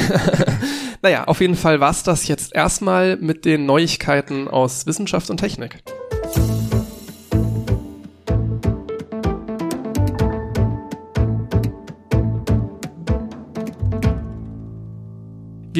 [1.02, 5.82] naja, auf jeden Fall war's das jetzt erstmal mit den Neuigkeiten aus Wissenschaft und Technik.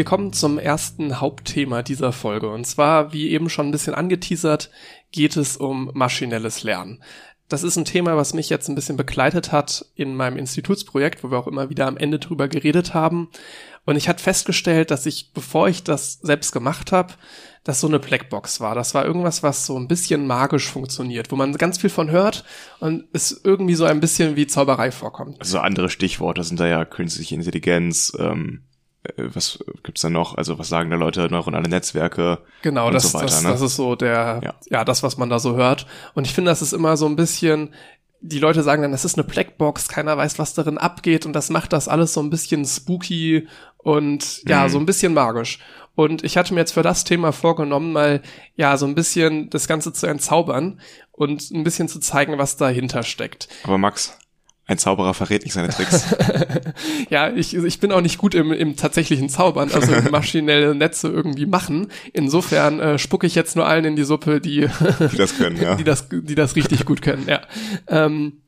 [0.00, 2.48] Wir kommen zum ersten Hauptthema dieser Folge.
[2.48, 4.70] Und zwar, wie eben schon ein bisschen angeteasert,
[5.12, 7.02] geht es um maschinelles Lernen.
[7.50, 11.30] Das ist ein Thema, was mich jetzt ein bisschen begleitet hat in meinem Institutsprojekt, wo
[11.30, 13.28] wir auch immer wieder am Ende drüber geredet haben.
[13.84, 17.12] Und ich hatte festgestellt, dass ich, bevor ich das selbst gemacht habe,
[17.64, 18.74] das so eine Blackbox war.
[18.74, 22.44] Das war irgendwas, was so ein bisschen magisch funktioniert, wo man ganz viel von hört
[22.78, 25.38] und es irgendwie so ein bisschen wie Zauberei vorkommt.
[25.40, 28.69] Also andere Stichworte sind da ja künstliche Intelligenz, ähm, äh,
[29.16, 30.36] was gibt's da noch?
[30.36, 32.38] Also was sagen da Leute, neuronale Netzwerke?
[32.62, 33.50] Genau, und das, so weiter, das, ne?
[33.50, 34.54] das ist so der, ja.
[34.68, 35.86] ja, das, was man da so hört.
[36.14, 37.74] Und ich finde, das ist immer so ein bisschen,
[38.20, 41.48] die Leute sagen dann, das ist eine Blackbox, keiner weiß, was darin abgeht und das
[41.48, 43.48] macht das alles so ein bisschen spooky
[43.78, 44.68] und ja, mhm.
[44.68, 45.58] so ein bisschen magisch.
[45.94, 48.22] Und ich hatte mir jetzt für das Thema vorgenommen, mal
[48.56, 50.80] ja so ein bisschen das Ganze zu entzaubern
[51.12, 53.48] und ein bisschen zu zeigen, was dahinter steckt.
[53.64, 54.16] Aber Max,
[54.70, 56.14] ein Zauberer verrät nicht seine Tricks.
[57.10, 61.46] ja, ich, ich bin auch nicht gut im, im tatsächlichen Zaubern, also maschinelle Netze irgendwie
[61.46, 61.88] machen.
[62.12, 64.68] Insofern äh, spucke ich jetzt nur allen in die Suppe, die,
[65.12, 65.74] die das können, ja.
[65.74, 67.40] die das, die das richtig gut können, ja.
[67.88, 68.42] Ähm,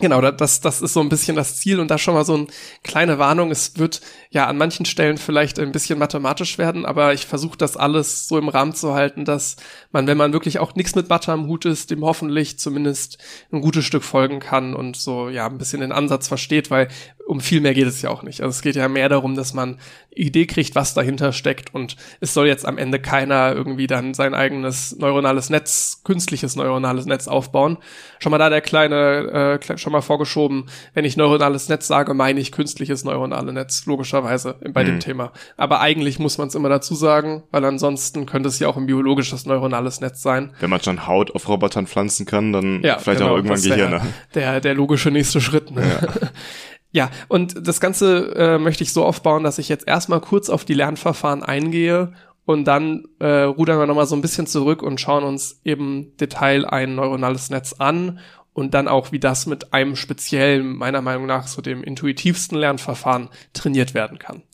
[0.00, 2.46] Genau, das, das ist so ein bisschen das Ziel und da schon mal so eine
[2.82, 3.52] kleine Warnung.
[3.52, 7.76] Es wird ja an manchen Stellen vielleicht ein bisschen mathematisch werden, aber ich versuche das
[7.76, 9.54] alles so im Rahmen zu halten, dass
[9.92, 13.18] man, wenn man wirklich auch nichts mit Mathe am Hut ist, dem hoffentlich zumindest
[13.52, 16.88] ein gutes Stück folgen kann und so ja ein bisschen den Ansatz versteht, weil
[17.26, 18.42] um viel mehr geht es ja auch nicht.
[18.42, 19.78] Also es geht ja mehr darum, dass man
[20.14, 24.34] Idee kriegt, was dahinter steckt und es soll jetzt am Ende keiner irgendwie dann sein
[24.34, 27.78] eigenes neuronales Netz, künstliches neuronales Netz aufbauen.
[28.18, 32.40] Schon mal da der kleine, äh, schon mal vorgeschoben, wenn ich neuronales Netz sage, meine
[32.40, 34.88] ich künstliches neuronales Netz, logischerweise bei mhm.
[34.88, 35.32] dem Thema.
[35.56, 38.86] Aber eigentlich muss man es immer dazu sagen, weil ansonsten könnte es ja auch ein
[38.86, 40.52] biologisches neuronales Netz sein.
[40.60, 44.00] Wenn man schon Haut auf Robotern pflanzen kann, dann ja, vielleicht genau, auch irgendwann Gehirne.
[44.34, 45.70] Der, der logische nächste Schritt.
[45.70, 45.82] Ne?
[45.82, 46.08] Ja.
[46.94, 50.64] Ja, und das Ganze äh, möchte ich so aufbauen, dass ich jetzt erstmal kurz auf
[50.64, 52.12] die Lernverfahren eingehe
[52.44, 56.64] und dann äh, rudern wir nochmal so ein bisschen zurück und schauen uns eben Detail
[56.64, 58.20] ein neuronales Netz an
[58.52, 63.28] und dann auch, wie das mit einem speziellen, meiner Meinung nach, so dem intuitivsten Lernverfahren
[63.54, 64.44] trainiert werden kann.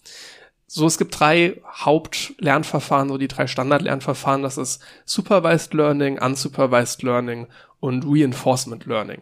[0.67, 4.43] so, es gibt drei Hauptlernverfahren, so die drei Standardlernverfahren.
[4.43, 7.49] Das ist Supervised Learning, Unsupervised Learning
[7.81, 9.21] und Reinforcement Learning.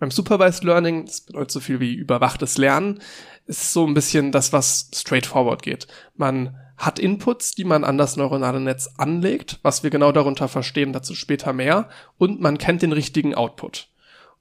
[0.00, 3.00] Beim Supervised Learning, das bedeutet so viel wie überwachtes Lernen,
[3.46, 5.86] ist so ein bisschen das, was straightforward geht.
[6.16, 10.94] Man hat Inputs, die man an das neuronale Netz anlegt, was wir genau darunter verstehen,
[10.94, 13.88] dazu später mehr, und man kennt den richtigen Output.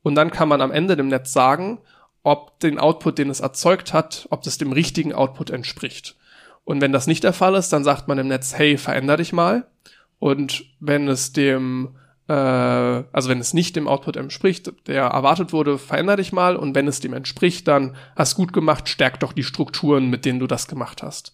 [0.01, 1.79] Und dann kann man am Ende dem Netz sagen,
[2.23, 6.15] ob den Output, den es erzeugt hat, ob das dem richtigen Output entspricht.
[6.63, 9.33] Und wenn das nicht der Fall ist, dann sagt man im Netz, hey, veränder dich
[9.33, 9.67] mal.
[10.19, 11.95] Und wenn es dem,
[12.31, 16.55] also wenn es nicht dem Output entspricht, der erwartet wurde, veränder dich mal.
[16.55, 20.39] Und wenn es dem entspricht, dann hast gut gemacht, stärk doch die Strukturen, mit denen
[20.39, 21.33] du das gemacht hast.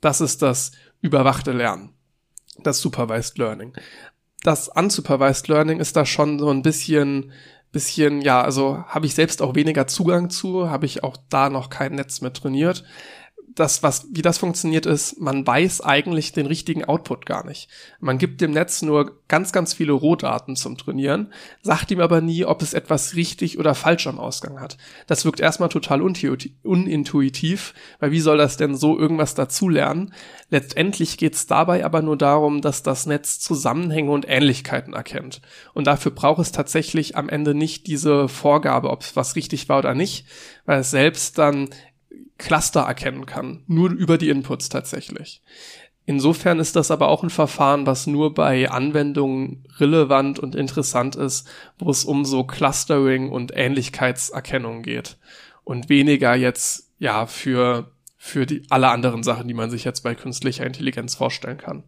[0.00, 0.72] Das ist das
[1.02, 1.90] überwachte Lernen.
[2.58, 3.74] Das Supervised Learning.
[4.42, 7.32] Das Unsupervised Learning ist da schon so ein bisschen
[7.72, 11.70] bisschen, ja, also habe ich selbst auch weniger Zugang zu, habe ich auch da noch
[11.70, 12.82] kein Netz mehr trainiert
[13.54, 17.68] das, was, wie das funktioniert ist, man weiß eigentlich den richtigen Output gar nicht.
[18.00, 21.32] Man gibt dem Netz nur ganz, ganz viele Rohdaten zum Trainieren,
[21.62, 24.76] sagt ihm aber nie, ob es etwas richtig oder falsch am Ausgang hat.
[25.06, 30.14] Das wirkt erstmal total unintuitiv, weil wie soll das denn so irgendwas dazulernen?
[30.50, 35.40] Letztendlich geht es dabei aber nur darum, dass das Netz Zusammenhänge und Ähnlichkeiten erkennt.
[35.74, 39.78] Und dafür braucht es tatsächlich am Ende nicht diese Vorgabe, ob es was richtig war
[39.78, 40.26] oder nicht,
[40.66, 41.70] weil es selbst dann
[42.40, 45.42] Cluster erkennen kann, nur über die Inputs tatsächlich.
[46.06, 51.46] Insofern ist das aber auch ein Verfahren, was nur bei Anwendungen relevant und interessant ist,
[51.78, 55.18] wo es um so Clustering und Ähnlichkeitserkennung geht
[55.62, 57.92] und weniger jetzt ja für
[58.22, 61.84] für die alle anderen Sachen, die man sich jetzt bei künstlicher Intelligenz vorstellen kann.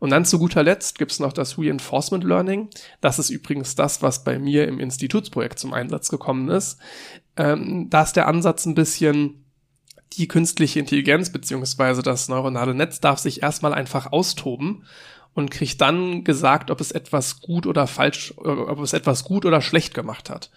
[0.00, 2.70] Und dann zu guter Letzt gibt's noch das Reinforcement Learning.
[3.00, 6.80] Das ist übrigens das, was bei mir im Institutsprojekt zum Einsatz gekommen ist.
[7.36, 9.44] Ähm, da ist der Ansatz ein bisschen
[10.14, 14.84] die künstliche Intelligenz beziehungsweise das neuronale Netz darf sich erstmal einfach austoben
[15.34, 19.60] und kriegt dann gesagt, ob es etwas gut oder falsch, ob es etwas gut oder
[19.60, 20.50] schlecht gemacht hat.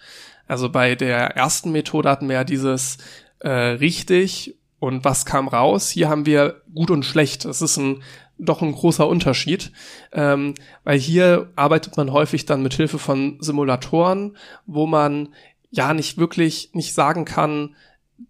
[0.46, 2.98] Also bei der ersten Methode hatten wir ja dieses
[3.38, 5.88] äh, richtig und was kam raus.
[5.90, 7.44] Hier haben wir gut und schlecht.
[7.44, 8.02] Das ist ein
[8.38, 9.70] doch ein großer Unterschied,
[10.12, 14.36] ähm, weil hier arbeitet man häufig dann mit Hilfe von Simulatoren,
[14.66, 15.28] wo man
[15.70, 17.76] ja nicht wirklich nicht sagen kann,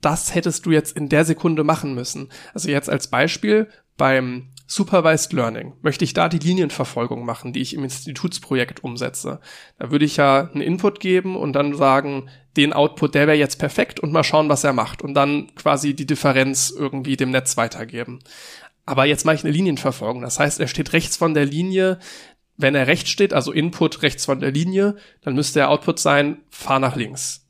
[0.01, 2.31] das hättest du jetzt in der Sekunde machen müssen.
[2.53, 7.75] Also jetzt als Beispiel beim Supervised Learning möchte ich da die Linienverfolgung machen, die ich
[7.75, 9.41] im Institutsprojekt umsetze.
[9.79, 13.59] Da würde ich ja einen Input geben und dann sagen, den Output, der wäre jetzt
[13.59, 17.57] perfekt und mal schauen, was er macht und dann quasi die Differenz irgendwie dem Netz
[17.57, 18.21] weitergeben.
[18.87, 20.23] Aber jetzt mache ich eine Linienverfolgung.
[20.23, 21.99] Das heißt, er steht rechts von der Linie.
[22.57, 26.39] Wenn er rechts steht, also Input rechts von der Linie, dann müsste der Output sein,
[26.51, 27.44] fahr nach links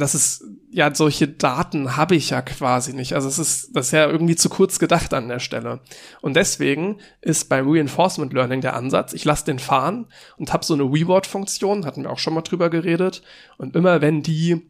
[0.00, 3.14] das ist, ja, solche Daten habe ich ja quasi nicht.
[3.14, 5.80] Also es ist, das ist ja irgendwie zu kurz gedacht an der Stelle.
[6.20, 10.06] Und deswegen ist bei Reinforcement Learning der Ansatz, ich lasse den fahren
[10.36, 13.22] und habe so eine Reward-Funktion, hatten wir auch schon mal drüber geredet.
[13.56, 14.62] Und immer wenn die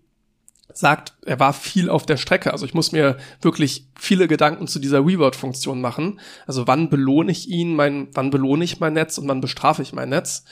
[0.73, 2.53] sagt, er war viel auf der Strecke.
[2.53, 6.21] Also ich muss mir wirklich viele Gedanken zu dieser Reward-Funktion machen.
[6.47, 9.93] Also wann belohne ich ihn, mein, wann belohne ich mein Netz und wann bestrafe ich
[9.93, 10.45] mein Netz.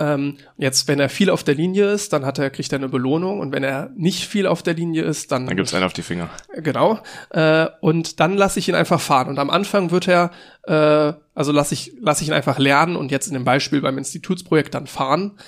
[0.00, 2.88] Ähm, jetzt, wenn er viel auf der Linie ist, dann hat er, kriegt er eine
[2.88, 5.46] Belohnung und wenn er nicht viel auf der Linie ist, dann.
[5.46, 6.30] Dann gibt's einen auf die Finger.
[6.56, 6.98] Genau.
[7.28, 9.28] Äh, und dann lasse ich ihn einfach fahren.
[9.28, 10.30] Und am Anfang wird er,
[10.62, 13.98] äh, also lasse ich, lasse ich ihn einfach lernen und jetzt in dem Beispiel beim
[13.98, 15.38] Institutsprojekt dann fahren.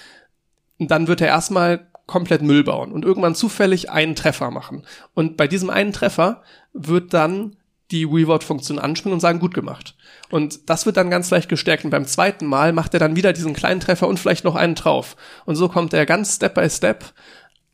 [0.79, 4.85] Und dann wird er erstmal komplett Müll bauen und irgendwann zufällig einen Treffer machen.
[5.15, 6.43] Und bei diesem einen Treffer
[6.75, 7.57] wird dann
[7.91, 9.95] die Reward-Funktion anspringen und sagen, gut gemacht.
[10.33, 11.85] Und das wird dann ganz leicht gestärkt.
[11.85, 14.75] Und beim zweiten Mal macht er dann wieder diesen kleinen Treffer und vielleicht noch einen
[14.75, 15.15] drauf.
[15.45, 17.13] Und so kommt er ganz Step by Step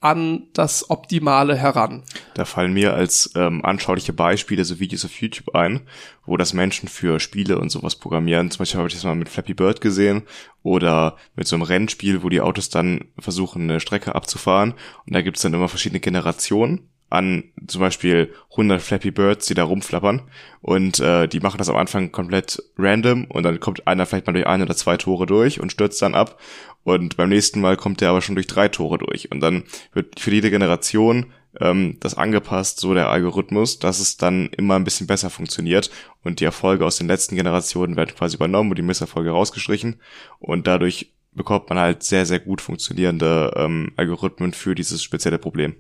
[0.01, 2.02] an das Optimale heran.
[2.35, 5.82] Da fallen mir als ähm, anschauliche Beispiele so Videos auf YouTube ein,
[6.26, 8.51] wo das Menschen für Spiele und sowas programmieren.
[8.51, 10.22] Zum Beispiel habe ich das mal mit Flappy Bird gesehen
[10.64, 14.74] oder mit so einem Rennspiel, wo die Autos dann versuchen, eine Strecke abzufahren.
[15.06, 19.64] Und da gibt's dann immer verschiedene Generationen an zum Beispiel 100 Flappy Birds, die da
[19.64, 20.22] rumflappern.
[20.60, 24.32] Und äh, die machen das am Anfang komplett random und dann kommt einer vielleicht mal
[24.32, 26.39] durch ein oder zwei Tore durch und stürzt dann ab.
[26.85, 29.30] Und beim nächsten Mal kommt der aber schon durch drei Tore durch.
[29.30, 31.26] Und dann wird für jede Generation
[31.60, 35.90] ähm, das angepasst, so der Algorithmus, dass es dann immer ein bisschen besser funktioniert.
[36.22, 40.01] Und die Erfolge aus den letzten Generationen werden quasi übernommen und die Misserfolge rausgestrichen.
[40.39, 45.76] Und dadurch bekommt man halt sehr, sehr gut funktionierende ähm, Algorithmen für dieses spezielle Problem.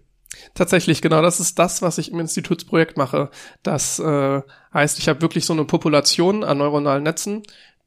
[0.54, 3.30] Tatsächlich, genau, das ist das, was ich im Institutsprojekt mache.
[3.62, 4.42] Das äh,
[4.74, 7.42] heißt, ich habe wirklich so eine Population an neuronalen Netzen,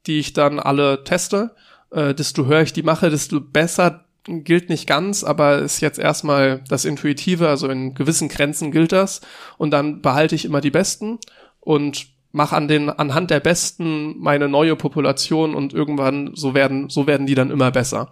[0.06, 1.54] die ich dann alle teste.
[1.90, 6.62] Äh, desto höher ich die mache, desto besser gilt nicht ganz, aber ist jetzt erstmal
[6.68, 9.20] das Intuitive, also in gewissen Grenzen gilt das.
[9.58, 11.18] Und dann behalte ich immer die besten
[11.60, 17.06] und mach an den anhand der besten meine neue Population und irgendwann so werden so
[17.06, 18.10] werden die dann immer besser.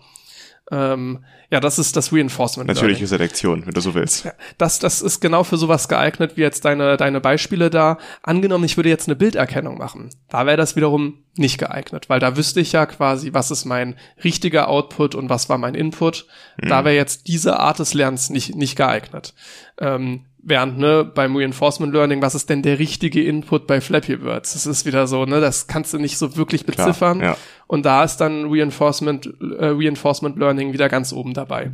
[0.70, 2.68] Ähm, ja, das ist das Reinforcement.
[2.68, 4.24] Natürliche Selektion, wenn du so willst.
[4.24, 7.98] Ja, das, das ist genau für sowas geeignet, wie jetzt deine, deine Beispiele da.
[8.22, 10.10] Angenommen, ich würde jetzt eine Bilderkennung machen.
[10.28, 13.96] Da wäre das wiederum nicht geeignet, weil da wüsste ich ja quasi, was ist mein
[14.22, 16.26] richtiger Output und was war mein Input.
[16.62, 16.68] Mhm.
[16.68, 19.34] Da wäre jetzt diese Art des Lernens nicht, nicht geeignet.
[19.78, 24.54] Ähm, Während, ne, beim Reinforcement Learning, was ist denn der richtige Input bei Flappy Words?
[24.54, 27.18] Das ist wieder so, ne, das kannst du nicht so wirklich beziffern.
[27.18, 27.38] Klar, ja.
[27.66, 31.72] Und da ist dann Reinforcement, äh, Reinforcement Learning wieder ganz oben dabei.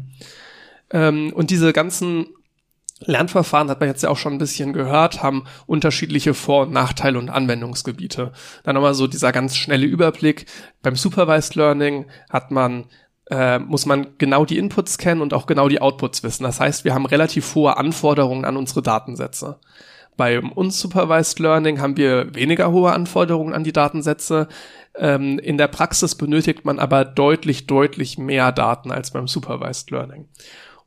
[0.90, 2.26] Ähm, und diese ganzen
[3.00, 7.18] Lernverfahren hat man jetzt ja auch schon ein bisschen gehört, haben unterschiedliche Vor- und Nachteile
[7.18, 8.32] und Anwendungsgebiete.
[8.64, 10.46] Dann nochmal so dieser ganz schnelle Überblick.
[10.82, 12.86] Beim Supervised Learning hat man
[13.30, 16.44] äh, muss man genau die Inputs kennen und auch genau die Outputs wissen.
[16.44, 19.58] Das heißt, wir haben relativ hohe Anforderungen an unsere Datensätze.
[20.16, 24.48] Beim Unsupervised Learning haben wir weniger hohe Anforderungen an die Datensätze.
[24.94, 30.26] Ähm, in der Praxis benötigt man aber deutlich, deutlich mehr Daten als beim Supervised Learning.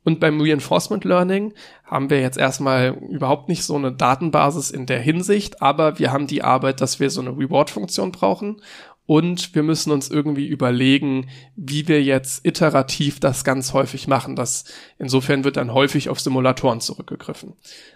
[0.03, 1.53] Und beim Reinforcement Learning
[1.83, 6.25] haben wir jetzt erstmal überhaupt nicht so eine Datenbasis in der Hinsicht, aber wir haben
[6.25, 8.61] die Arbeit, dass wir so eine Reward-Funktion brauchen
[9.09, 14.35] und wir müssen uns irgendwie überlegen, wie wir jetzt iterativ das ganz häufig machen.
[14.35, 14.65] Das
[14.99, 17.53] insofern wird dann häufig auf Simulatoren zurückgegriffen.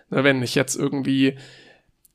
[0.10, 1.38] Wenn ich jetzt irgendwie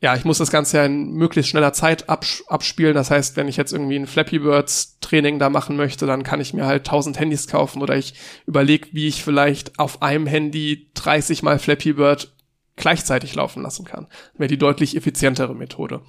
[0.01, 2.95] ja, ich muss das Ganze ja in möglichst schneller Zeit abs abspielen.
[2.95, 6.41] Das heißt, wenn ich jetzt irgendwie ein Flappy Birds Training da machen möchte, dann kann
[6.41, 8.15] ich mir halt 1000 Handys kaufen oder ich
[8.47, 12.33] überlege, wie ich vielleicht auf einem Handy 30 mal Flappy Bird
[12.75, 14.09] gleichzeitig laufen lassen kann.
[14.37, 16.03] Wäre die deutlich effizientere Methode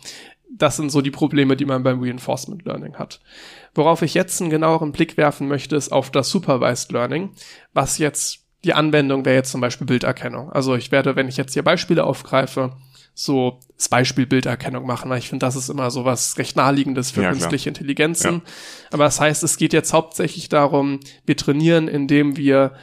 [0.60, 3.20] das sind so die Probleme, die man beim Reinforcement Learning hat.
[3.74, 7.32] Worauf ich jetzt einen genaueren Blick werfen möchte, ist auf das Supervised Learning,
[7.74, 10.52] was jetzt die Anwendung wäre jetzt zum Beispiel Bilderkennung.
[10.52, 12.74] Also ich werde, wenn ich jetzt hier Beispiele aufgreife,
[13.14, 17.12] so das Beispiel Bilderkennung machen, weil ich finde, das ist immer so was recht naheliegendes
[17.12, 17.80] für ja, künstliche klar.
[17.80, 18.34] Intelligenzen.
[18.36, 18.42] Ja.
[18.92, 22.74] Aber das heißt, es geht jetzt hauptsächlich darum, wir trainieren, indem wir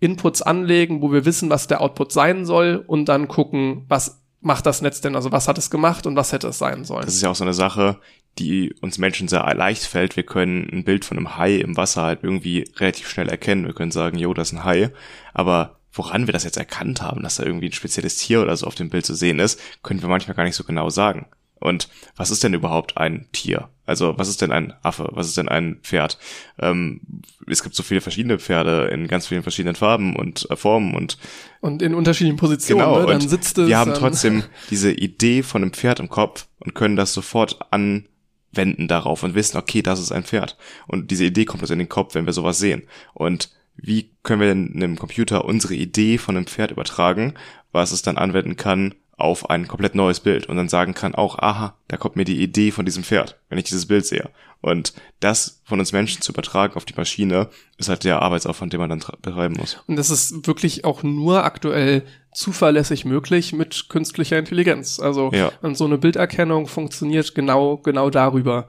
[0.00, 4.66] Inputs anlegen, wo wir wissen, was der Output sein soll und dann gucken, was macht
[4.66, 5.16] das Netz denn?
[5.16, 7.04] Also was hat es gemacht und was hätte es sein sollen?
[7.04, 7.98] Das ist ja auch so eine Sache,
[8.38, 10.16] die uns Menschen sehr leicht fällt.
[10.16, 13.66] Wir können ein Bild von einem Hai im Wasser halt irgendwie relativ schnell erkennen.
[13.66, 14.90] Wir können sagen, jo, das ist ein Hai.
[15.32, 18.66] Aber woran wir das jetzt erkannt haben, dass da irgendwie ein spezielles Tier oder so
[18.66, 21.26] auf dem Bild zu sehen ist, können wir manchmal gar nicht so genau sagen.
[21.62, 23.68] Und was ist denn überhaupt ein Tier?
[23.86, 25.08] Also was ist denn ein Affe?
[25.12, 26.18] Was ist denn ein Pferd?
[26.58, 27.00] Ähm,
[27.46, 31.18] es gibt so viele verschiedene Pferde in ganz vielen verschiedenen Farben und äh, Formen und
[31.60, 32.80] und in unterschiedlichen Positionen.
[32.84, 33.06] Genau, ne?
[33.06, 33.68] dann sitzt es.
[33.68, 38.88] Wir haben trotzdem diese Idee von einem Pferd im Kopf und können das sofort anwenden
[38.88, 40.56] darauf und wissen, okay, das ist ein Pferd.
[40.86, 42.82] Und diese Idee kommt uns in den Kopf, wenn wir sowas sehen.
[43.14, 47.34] Und wie können wir denn einem Computer unsere Idee von einem Pferd übertragen,
[47.72, 51.38] was es dann anwenden kann, auf ein komplett neues Bild und dann sagen kann auch,
[51.38, 54.30] aha, da kommt mir die Idee von diesem Pferd, wenn ich dieses Bild sehe.
[54.62, 57.48] Und das von uns Menschen zu übertragen auf die Maschine,
[57.78, 59.82] ist halt der Arbeitsaufwand, den man dann betreiben muss.
[59.86, 65.00] Und das ist wirklich auch nur aktuell zuverlässig möglich mit künstlicher Intelligenz.
[65.00, 65.50] Also ja.
[65.62, 68.68] und so eine Bilderkennung funktioniert genau, genau darüber.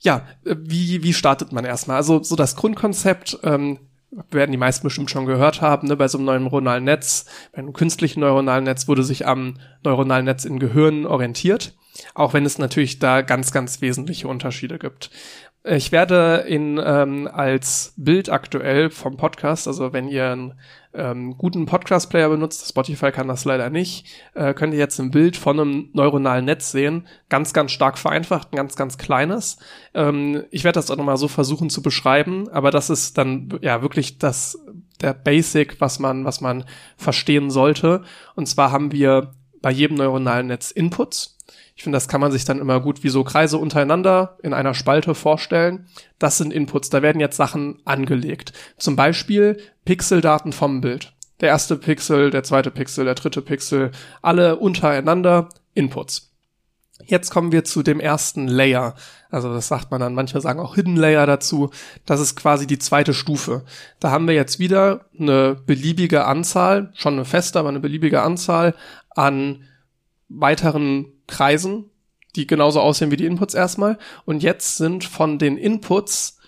[0.00, 1.98] Ja, wie, wie startet man erstmal?
[1.98, 3.78] Also so das Grundkonzept, ähm,
[4.30, 7.72] werden die meisten bestimmt schon gehört haben, ne, bei so einem neuronalen Netz, bei einem
[7.72, 11.76] künstlichen neuronalen Netz wurde sich am neuronalen Netz in Gehirn orientiert,
[12.14, 15.10] auch wenn es natürlich da ganz, ganz wesentliche Unterschiede gibt.
[15.62, 20.54] Ich werde in ähm, als Bild aktuell vom Podcast, also wenn ihr einen
[20.94, 25.36] ähm, guten Podcast-Player benutzt, Spotify kann das leider nicht, äh, könnt ihr jetzt ein Bild
[25.36, 27.06] von einem neuronalen Netz sehen.
[27.28, 29.58] Ganz, ganz stark vereinfacht, ein ganz, ganz kleines.
[29.92, 33.82] Ähm, ich werde das auch nochmal so versuchen zu beschreiben, aber das ist dann ja
[33.82, 34.58] wirklich das
[35.02, 36.64] der Basic, was man, was man
[36.96, 38.02] verstehen sollte.
[38.34, 41.36] Und zwar haben wir bei jedem neuronalen Netz Inputs
[41.80, 44.74] ich finde, das kann man sich dann immer gut wie so Kreise untereinander in einer
[44.74, 45.86] Spalte vorstellen.
[46.18, 48.52] Das sind Inputs, da werden jetzt Sachen angelegt.
[48.76, 51.14] Zum Beispiel Pixeldaten vom Bild.
[51.40, 56.34] Der erste Pixel, der zweite Pixel, der dritte Pixel, alle untereinander Inputs.
[57.06, 58.94] Jetzt kommen wir zu dem ersten Layer.
[59.30, 61.70] Also das sagt man dann, manche sagen auch Hidden Layer dazu.
[62.04, 63.64] Das ist quasi die zweite Stufe.
[64.00, 68.74] Da haben wir jetzt wieder eine beliebige Anzahl, schon eine feste, aber eine beliebige Anzahl
[69.08, 69.62] an
[70.28, 71.86] weiteren Kreisen,
[72.36, 73.98] die genauso aussehen wie die Inputs erstmal.
[74.24, 76.38] Und jetzt sind von den Inputs,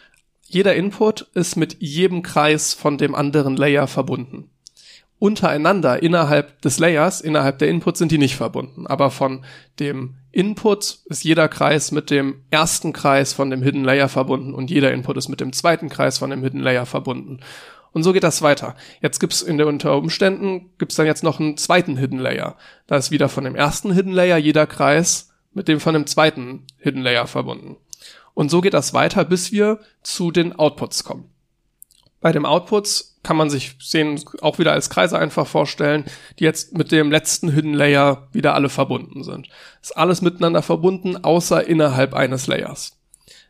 [0.42, 4.50] jeder Input ist mit jedem Kreis von dem anderen Layer verbunden.
[5.18, 8.86] Untereinander, innerhalb des Layers, innerhalb der Inputs sind die nicht verbunden.
[8.86, 9.44] Aber von
[9.78, 14.70] dem Input ist jeder Kreis mit dem ersten Kreis von dem Hidden Layer verbunden und
[14.70, 17.40] jeder Input ist mit dem zweiten Kreis von dem Hidden Layer verbunden.
[17.92, 18.74] Und so geht das weiter.
[19.00, 22.56] Jetzt gibt's in der unter Umständen gibt's dann jetzt noch einen zweiten Hidden Layer.
[22.86, 26.66] Da ist wieder von dem ersten Hidden Layer jeder Kreis mit dem von dem zweiten
[26.78, 27.76] Hidden Layer verbunden.
[28.34, 31.28] Und so geht das weiter, bis wir zu den Outputs kommen.
[32.22, 36.04] Bei dem Outputs kann man sich sehen, auch wieder als Kreise einfach vorstellen,
[36.38, 39.48] die jetzt mit dem letzten Hidden Layer wieder alle verbunden sind.
[39.82, 42.96] Ist alles miteinander verbunden, außer innerhalb eines Layers.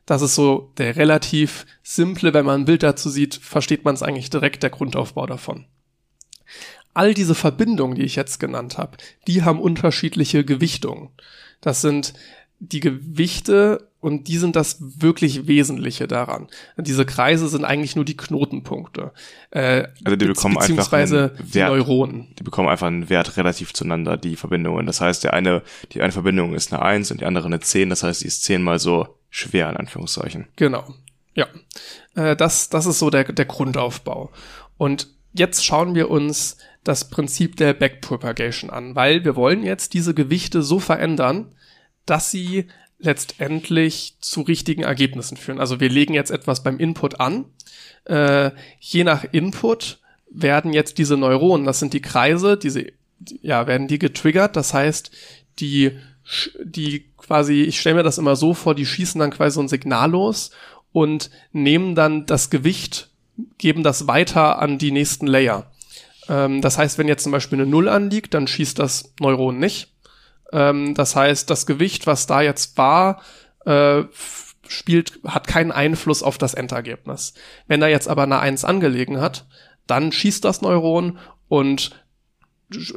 [0.06, 4.02] Das ist so der relativ simple, wenn man ein Bild dazu sieht, versteht man es
[4.02, 5.66] eigentlich direkt, der Grundaufbau davon.
[6.94, 11.10] All diese Verbindungen, die ich jetzt genannt habe, die haben unterschiedliche Gewichtungen.
[11.60, 12.12] Das sind
[12.58, 16.48] die Gewichte und die sind das wirklich Wesentliche daran.
[16.76, 19.12] Diese Kreise sind eigentlich nur die Knotenpunkte.
[19.50, 22.34] Äh, also die bekommen einfach einen Wert, die Neuronen.
[22.38, 24.86] Die bekommen einfach einen Wert relativ zueinander, die Verbindungen.
[24.86, 25.62] Das heißt, der eine,
[25.92, 27.90] die eine Verbindung ist eine 1 und die andere eine 10.
[27.90, 30.46] Das heißt, die ist zehnmal so schwer, in Anführungszeichen.
[30.54, 30.94] Genau.
[31.34, 31.48] Ja.
[32.14, 34.30] Äh, das, das ist so der, der Grundaufbau.
[34.76, 40.14] Und jetzt schauen wir uns das Prinzip der Backpropagation an, weil wir wollen jetzt diese
[40.14, 41.54] Gewichte so verändern,
[42.06, 42.66] dass sie
[42.98, 45.58] letztendlich zu richtigen Ergebnissen führen.
[45.58, 47.46] Also wir legen jetzt etwas beim Input an.
[48.04, 49.98] Äh, je nach Input
[50.30, 52.86] werden jetzt diese Neuronen, das sind die Kreise, diese,
[53.40, 54.56] ja, werden die getriggert.
[54.56, 55.10] Das heißt,
[55.58, 55.98] die,
[56.62, 59.68] die quasi, ich stelle mir das immer so vor, die schießen dann quasi so ein
[59.68, 60.50] Signal los
[60.92, 63.10] und nehmen dann das Gewicht,
[63.58, 65.70] geben das weiter an die nächsten Layer.
[66.28, 69.92] Ähm, das heißt, wenn jetzt zum Beispiel eine Null anliegt, dann schießt das Neuron nicht.
[70.52, 73.22] Ähm, das heißt, das Gewicht, was da jetzt war,
[73.64, 74.04] äh,
[74.68, 77.34] spielt, hat keinen Einfluss auf das Endergebnis.
[77.66, 79.46] Wenn da jetzt aber eine Eins angelegen hat,
[79.86, 81.18] dann schießt das Neuron
[81.48, 82.01] und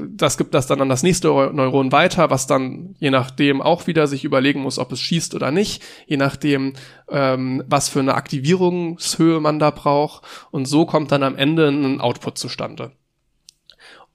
[0.07, 4.07] das gibt das dann an das nächste Neuron weiter, was dann je nachdem auch wieder
[4.07, 6.73] sich überlegen muss, ob es schießt oder nicht, je nachdem,
[7.09, 10.23] ähm, was für eine Aktivierungshöhe man da braucht.
[10.51, 12.91] Und so kommt dann am Ende ein Output zustande.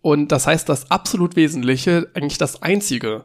[0.02, 3.24] Und das heißt, das absolut Wesentliche, eigentlich das Einzige,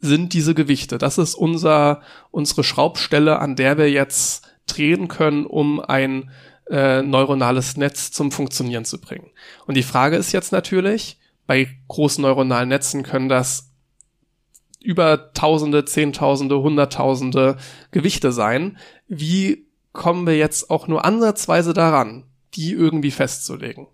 [0.00, 0.98] sind diese Gewichte.
[0.98, 6.30] Das ist unser, unsere Schraubstelle, an der wir jetzt drehen können, um ein
[6.70, 9.30] äh, neuronales Netz zum Funktionieren zu bringen.
[9.66, 13.70] Und die Frage ist jetzt natürlich, bei großen neuronalen Netzen können das
[14.80, 17.56] über Tausende, Zehntausende, Hunderttausende
[17.90, 18.78] Gewichte sein.
[19.08, 23.86] Wie kommen wir jetzt auch nur ansatzweise daran, die irgendwie festzulegen?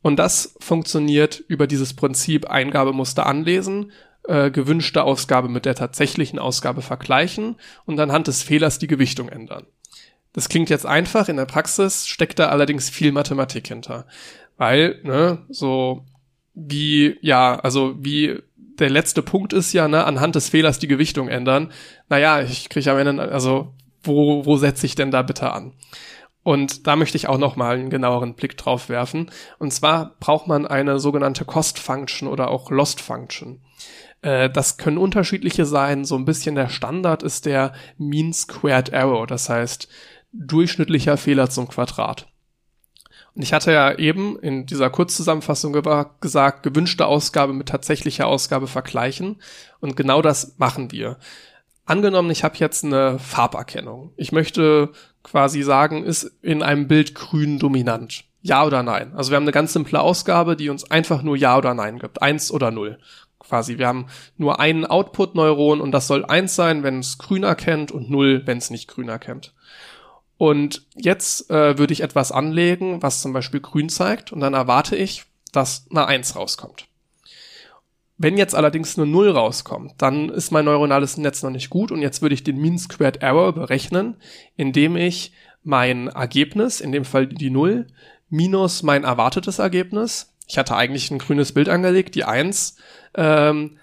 [0.00, 3.92] Und das funktioniert über dieses Prinzip Eingabemuster anlesen,
[4.24, 9.66] äh, gewünschte Ausgabe mit der tatsächlichen Ausgabe vergleichen und anhand des Fehlers die Gewichtung ändern.
[10.32, 14.06] Das klingt jetzt einfach, in der Praxis steckt da allerdings viel Mathematik hinter.
[14.56, 16.04] Weil, ne, so
[16.54, 21.28] wie, ja, also wie der letzte Punkt ist ja, ne, anhand des Fehlers die Gewichtung
[21.28, 21.72] ändern.
[22.08, 25.72] Naja, ich kriege am Ende, also wo, wo setze ich denn da bitte an?
[26.42, 29.30] Und da möchte ich auch noch mal einen genaueren Blick drauf werfen.
[29.58, 33.62] Und zwar braucht man eine sogenannte Cost Function oder auch Lost Function.
[34.20, 36.04] Äh, das können unterschiedliche sein.
[36.04, 39.26] So ein bisschen der Standard ist der Mean Squared Error.
[39.26, 39.88] Das heißt,
[40.32, 42.26] durchschnittlicher Fehler zum Quadrat.
[43.34, 45.76] Und ich hatte ja eben in dieser Kurzzusammenfassung
[46.20, 49.40] gesagt, gewünschte Ausgabe mit tatsächlicher Ausgabe vergleichen.
[49.80, 51.18] Und genau das machen wir.
[51.84, 54.12] Angenommen, ich habe jetzt eine Farberkennung.
[54.16, 54.90] Ich möchte
[55.22, 58.24] quasi sagen, ist in einem Bild grün dominant.
[58.40, 59.12] Ja oder nein.
[59.14, 62.22] Also wir haben eine ganz simple Ausgabe, die uns einfach nur Ja oder Nein gibt.
[62.22, 62.98] Eins oder Null.
[63.38, 63.78] Quasi.
[63.78, 64.06] Wir haben
[64.36, 68.58] nur einen Output-Neuron und das soll eins sein, wenn es grün erkennt und null, wenn
[68.58, 69.54] es nicht grün erkennt.
[70.36, 74.96] Und jetzt äh, würde ich etwas anlegen, was zum Beispiel grün zeigt und dann erwarte
[74.96, 76.86] ich, dass eine Eins rauskommt.
[78.16, 82.00] Wenn jetzt allerdings nur Null rauskommt, dann ist mein neuronales Netz noch nicht gut und
[82.00, 84.16] jetzt würde ich den Mean Squared Error berechnen,
[84.56, 85.32] indem ich
[85.62, 87.86] mein Ergebnis, in dem Fall die Null,
[88.28, 92.76] minus mein erwartetes Ergebnis, ich hatte eigentlich ein grünes Bild angelegt, die Eins,
[93.14, 93.78] ähm,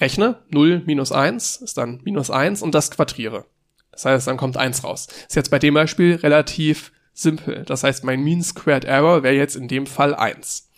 [0.00, 3.44] rechne, 0 minus 1 ist dann minus 1 und das quadriere.
[3.98, 5.08] Das heißt, dann kommt 1 raus.
[5.26, 7.64] Ist jetzt bei dem Beispiel relativ simpel.
[7.66, 10.70] Das heißt, mein Mean Squared Error wäre jetzt in dem Fall 1.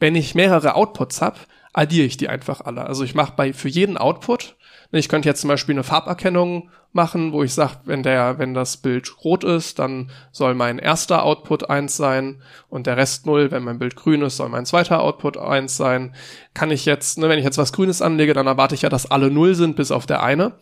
[0.00, 1.38] Wenn ich mehrere Outputs habe,
[1.72, 2.84] addiere ich die einfach alle.
[2.84, 4.56] Also ich mache bei für jeden Output,
[4.92, 8.78] ich könnte jetzt zum Beispiel eine Farberkennung machen, wo ich sage, wenn der, wenn das
[8.78, 13.50] Bild rot ist, dann soll mein erster Output eins sein und der Rest null.
[13.50, 16.14] Wenn mein Bild grün ist, soll mein zweiter Output eins sein.
[16.54, 19.10] Kann ich jetzt, ne, wenn ich jetzt was Grünes anlege, dann erwarte ich ja, dass
[19.10, 20.54] alle null sind, bis auf der eine.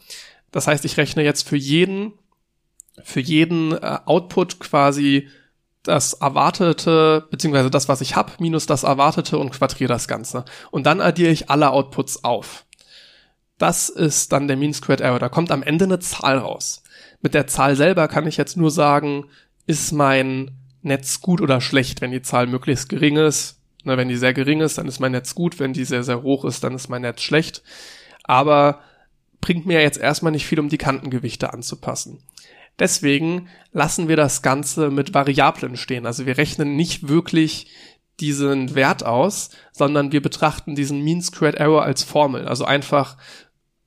[0.54, 2.12] Das heißt, ich rechne jetzt für jeden,
[3.02, 5.28] für jeden äh, Output quasi
[5.82, 10.44] das Erwartete, beziehungsweise das, was ich habe, minus das Erwartete und quadriere das Ganze.
[10.70, 12.66] Und dann addiere ich alle Outputs auf.
[13.58, 15.18] Das ist dann der Mean Squared Error.
[15.18, 16.84] Da kommt am Ende eine Zahl raus.
[17.20, 19.24] Mit der Zahl selber kann ich jetzt nur sagen,
[19.66, 20.52] ist mein
[20.82, 23.60] Netz gut oder schlecht, wenn die Zahl möglichst gering ist.
[23.82, 25.58] Na, wenn die sehr gering ist, dann ist mein Netz gut.
[25.58, 27.64] Wenn die sehr, sehr hoch ist, dann ist mein Netz schlecht.
[28.22, 28.78] Aber
[29.44, 32.22] bringt mir jetzt erstmal nicht viel, um die Kantengewichte anzupassen.
[32.78, 36.06] Deswegen lassen wir das Ganze mit Variablen stehen.
[36.06, 37.66] Also wir rechnen nicht wirklich
[38.20, 42.48] diesen Wert aus, sondern wir betrachten diesen Mean Squared Error als Formel.
[42.48, 43.18] Also einfach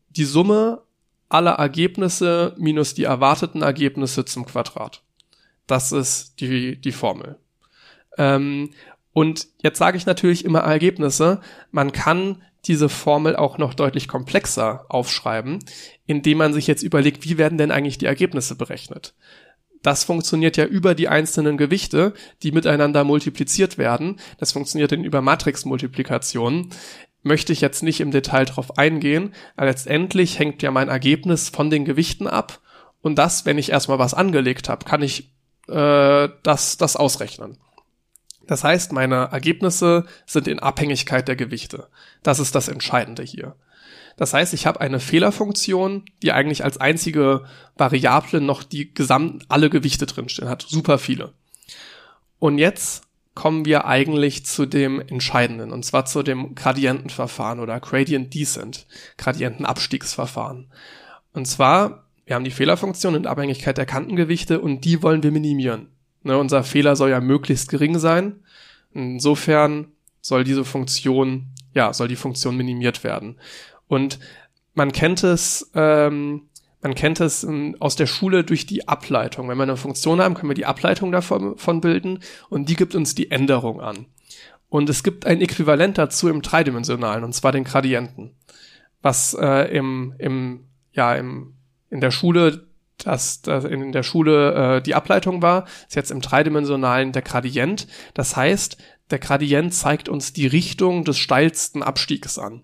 [0.10, 0.84] die Summe
[1.28, 5.02] aller Ergebnisse minus die erwarteten Ergebnisse zum Quadrat.
[5.66, 7.40] Das ist die, die Formel.
[8.20, 8.70] Ähm,
[9.12, 11.42] und jetzt sage ich natürlich immer Ergebnisse.
[11.72, 15.60] Man kann diese Formel auch noch deutlich komplexer aufschreiben,
[16.06, 19.14] indem man sich jetzt überlegt, wie werden denn eigentlich die Ergebnisse berechnet?
[19.84, 22.14] Das funktioniert ja über die einzelnen Gewichte,
[22.44, 24.20] die miteinander multipliziert werden.
[24.38, 26.72] Das funktioniert dann über Matrixmultiplikationen.
[27.24, 31.70] Möchte ich jetzt nicht im Detail drauf eingehen, aber letztendlich hängt ja mein Ergebnis von
[31.70, 32.60] den Gewichten ab.
[33.02, 35.32] Und das, wenn ich erstmal was angelegt habe, kann ich
[35.68, 37.58] äh, das, das ausrechnen.
[38.48, 41.88] Das heißt, meine Ergebnisse sind in Abhängigkeit der Gewichte.
[42.24, 43.56] Das ist das Entscheidende hier.
[44.16, 47.46] Das heißt, ich habe eine Fehlerfunktion, die eigentlich als einzige
[47.76, 50.66] Variable noch die gesamt alle Gewichte drinstehen hat.
[50.68, 51.34] Super viele.
[52.40, 53.04] Und jetzt
[53.36, 58.88] kommen wir eigentlich zu dem Entscheidenden, und zwar zu dem Gradientenverfahren oder Gradient Descent,
[59.18, 60.72] Gradientenabstiegsverfahren.
[61.34, 65.90] Und zwar, wir haben die Fehlerfunktion in Abhängigkeit der Kantengewichte und die wollen wir minimieren.
[66.24, 68.44] Ne, unser Fehler soll ja möglichst gering sein.
[68.94, 69.88] Insofern
[70.22, 73.40] soll diese Funktion, ja, soll die Funktion minimiert werden.
[73.88, 74.20] Und
[74.74, 76.50] man kennt es, ähm,
[76.82, 79.48] man kennt es ähm, aus der Schule durch die Ableitung.
[79.48, 82.20] Wenn wir eine Funktion haben, können wir die Ableitung davon bilden
[82.50, 84.06] und die gibt uns die Änderung an.
[84.70, 88.36] Und es gibt ein Äquivalent dazu im dreidimensionalen, und zwar den Gradienten.
[89.02, 91.54] Was äh, im, im, ja, im,
[91.90, 92.67] in der Schule
[93.04, 97.88] dass, dass in der Schule äh, die Ableitung war, ist jetzt im dreidimensionalen der Gradient.
[98.14, 98.78] Das heißt,
[99.12, 102.64] der Gradient zeigt uns die Richtung des steilsten Abstiegs an.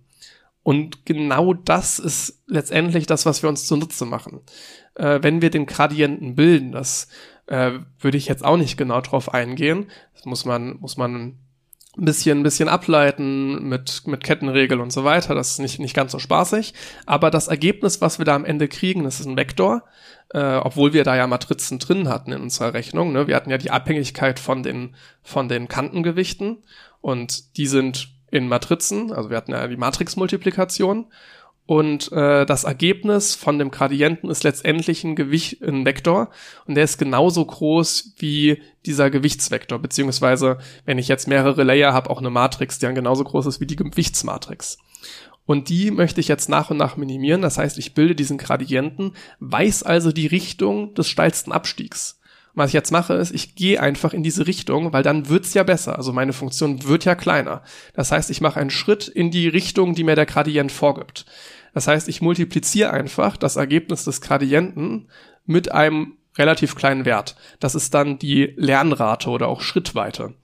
[0.63, 4.41] Und genau das ist letztendlich das, was wir uns zunutze machen.
[4.95, 7.09] Äh, wenn wir den Gradienten bilden, das
[7.47, 9.87] äh, würde ich jetzt auch nicht genau drauf eingehen.
[10.13, 11.37] Das muss man, muss man
[11.97, 15.35] ein bisschen, ein bisschen ableiten mit, mit Kettenregel und so weiter.
[15.35, 16.73] Das ist nicht, nicht ganz so spaßig.
[17.05, 19.83] Aber das Ergebnis, was wir da am Ende kriegen, das ist ein Vektor
[20.33, 23.13] äh, obwohl wir da ja Matrizen drin hatten in unserer Rechnung.
[23.13, 23.27] Ne?
[23.27, 26.63] Wir hatten ja die Abhängigkeit von den, von den Kantengewichten
[27.01, 31.05] und die sind in Matrizen, also wir hatten ja die Matrixmultiplikation
[31.65, 36.29] und äh, das Ergebnis von dem Gradienten ist letztendlich ein Gewicht, ein Vektor
[36.65, 42.09] und der ist genauso groß wie dieser Gewichtsvektor, beziehungsweise wenn ich jetzt mehrere Layer habe,
[42.09, 44.77] auch eine Matrix, die dann genauso groß ist wie die Gewichtsmatrix.
[45.45, 47.41] Und die möchte ich jetzt nach und nach minimieren.
[47.41, 52.19] Das heißt, ich bilde diesen Gradienten, weiß also die Richtung des steilsten Abstiegs.
[52.55, 55.63] Was ich jetzt mache, ist, ich gehe einfach in diese Richtung, weil dann wird's ja
[55.63, 55.97] besser.
[55.97, 57.63] Also meine Funktion wird ja kleiner.
[57.93, 61.25] Das heißt, ich mache einen Schritt in die Richtung, die mir der Gradient vorgibt.
[61.73, 65.07] Das heißt, ich multipliziere einfach das Ergebnis des Gradienten
[65.45, 67.35] mit einem relativ kleinen Wert.
[67.59, 70.35] Das ist dann die Lernrate oder auch Schrittweite.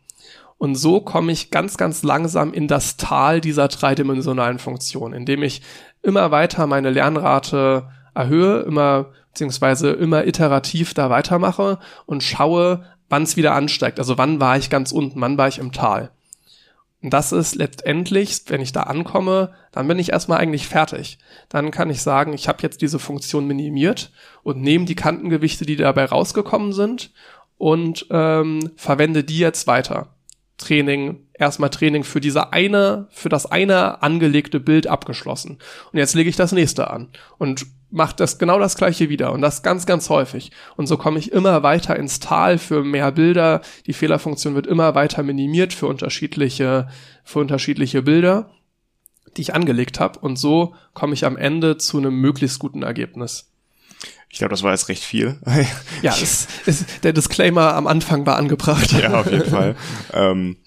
[0.59, 5.61] Und so komme ich ganz, ganz langsam in das Tal dieser dreidimensionalen Funktion, indem ich
[6.03, 13.37] immer weiter meine Lernrate erhöhe, immer beziehungsweise immer iterativ da weitermache und schaue, wann es
[13.37, 13.99] wieder ansteigt.
[13.99, 16.11] Also wann war ich ganz unten, wann war ich im Tal.
[17.01, 21.19] Und das ist letztendlich, wenn ich da ankomme, dann bin ich erstmal eigentlich fertig.
[21.47, 24.11] Dann kann ich sagen, ich habe jetzt diese Funktion minimiert
[24.43, 27.13] und nehme die Kantengewichte, die dabei rausgekommen sind
[27.57, 30.09] und ähm, verwende die jetzt weiter.
[30.59, 35.57] Training, erstmal Training für diese eine, für das eine angelegte Bild abgeschlossen.
[35.91, 37.07] Und jetzt lege ich das nächste an
[37.39, 40.51] und mache das genau das gleiche wieder und das ganz, ganz häufig.
[40.75, 43.61] Und so komme ich immer weiter ins Tal für mehr Bilder.
[43.87, 46.87] Die Fehlerfunktion wird immer weiter minimiert für unterschiedliche,
[47.23, 48.51] für unterschiedliche Bilder,
[49.37, 50.19] die ich angelegt habe.
[50.19, 53.51] Und so komme ich am Ende zu einem möglichst guten Ergebnis.
[54.29, 55.37] Ich glaube, das war jetzt recht viel.
[56.01, 58.91] ja, es, es, der Disclaimer am Anfang war angebracht.
[58.91, 59.75] Ja, auf jeden Fall.
[60.13, 60.57] ähm,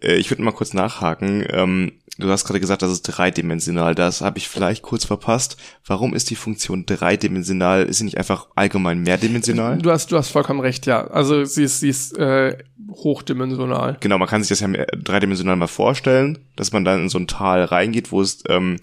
[0.00, 1.46] äh, ich würde mal kurz nachhaken.
[1.50, 3.94] Ähm, du hast gerade gesagt, das ist dreidimensional.
[3.94, 5.56] Das habe ich vielleicht kurz verpasst.
[5.86, 7.84] Warum ist die Funktion dreidimensional?
[7.84, 9.78] Ist sie nicht einfach allgemein mehrdimensional?
[9.78, 11.06] Du hast, du hast vollkommen recht, ja.
[11.06, 12.58] Also sie ist, sie ist äh,
[12.90, 13.98] hochdimensional.
[14.00, 17.26] Genau, man kann sich das ja dreidimensional mal vorstellen, dass man dann in so ein
[17.26, 18.78] Tal reingeht, wo es ähm,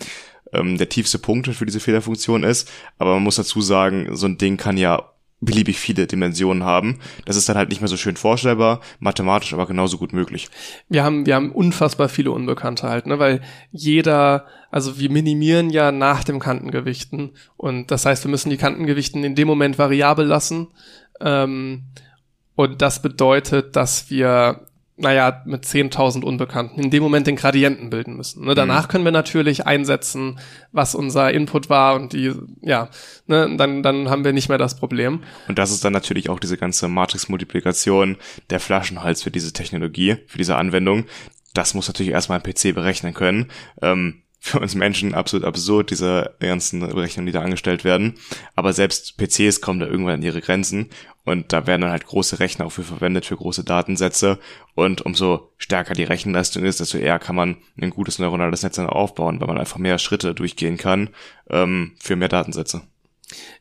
[0.53, 2.69] ähm, der tiefste Punkt für diese Fehlerfunktion ist.
[2.97, 5.09] Aber man muss dazu sagen, so ein Ding kann ja
[5.41, 6.99] beliebig viele Dimensionen haben.
[7.25, 10.49] Das ist dann halt nicht mehr so schön vorstellbar, mathematisch aber genauso gut möglich.
[10.89, 15.91] Wir haben, wir haben unfassbar viele Unbekannte halt, ne, weil jeder, also wir minimieren ja
[15.91, 20.67] nach dem Kantengewichten und das heißt, wir müssen die Kantengewichten in dem Moment variabel lassen
[21.21, 21.83] ähm,
[22.55, 24.67] und das bedeutet, dass wir
[24.99, 28.45] naja, mit 10.000 Unbekannten in dem Moment den Gradienten bilden müssen.
[28.45, 28.91] Ne, danach mhm.
[28.91, 30.39] können wir natürlich einsetzen,
[30.71, 32.89] was unser Input war und die, ja,
[33.25, 35.23] ne, dann, dann haben wir nicht mehr das Problem.
[35.47, 38.17] Und das ist dann natürlich auch diese ganze Matrix-Multiplikation,
[38.49, 41.05] der Flaschenhals für diese Technologie, für diese Anwendung.
[41.53, 43.47] Das muss natürlich erstmal ein PC berechnen können.
[43.81, 48.15] Ähm, für uns Menschen absolut absurd, diese ganzen Berechnungen, die da angestellt werden.
[48.55, 50.89] Aber selbst PCs kommen da irgendwann an ihre Grenzen
[51.29, 54.39] und da werden dann halt große Rechner auch für verwendet, für große Datensätze.
[54.73, 58.87] Und umso stärker die Rechenleistung ist, desto eher kann man ein gutes neuronales Netz dann
[58.87, 61.09] aufbauen, weil man einfach mehr Schritte durchgehen kann
[61.51, 62.81] ähm, für mehr Datensätze.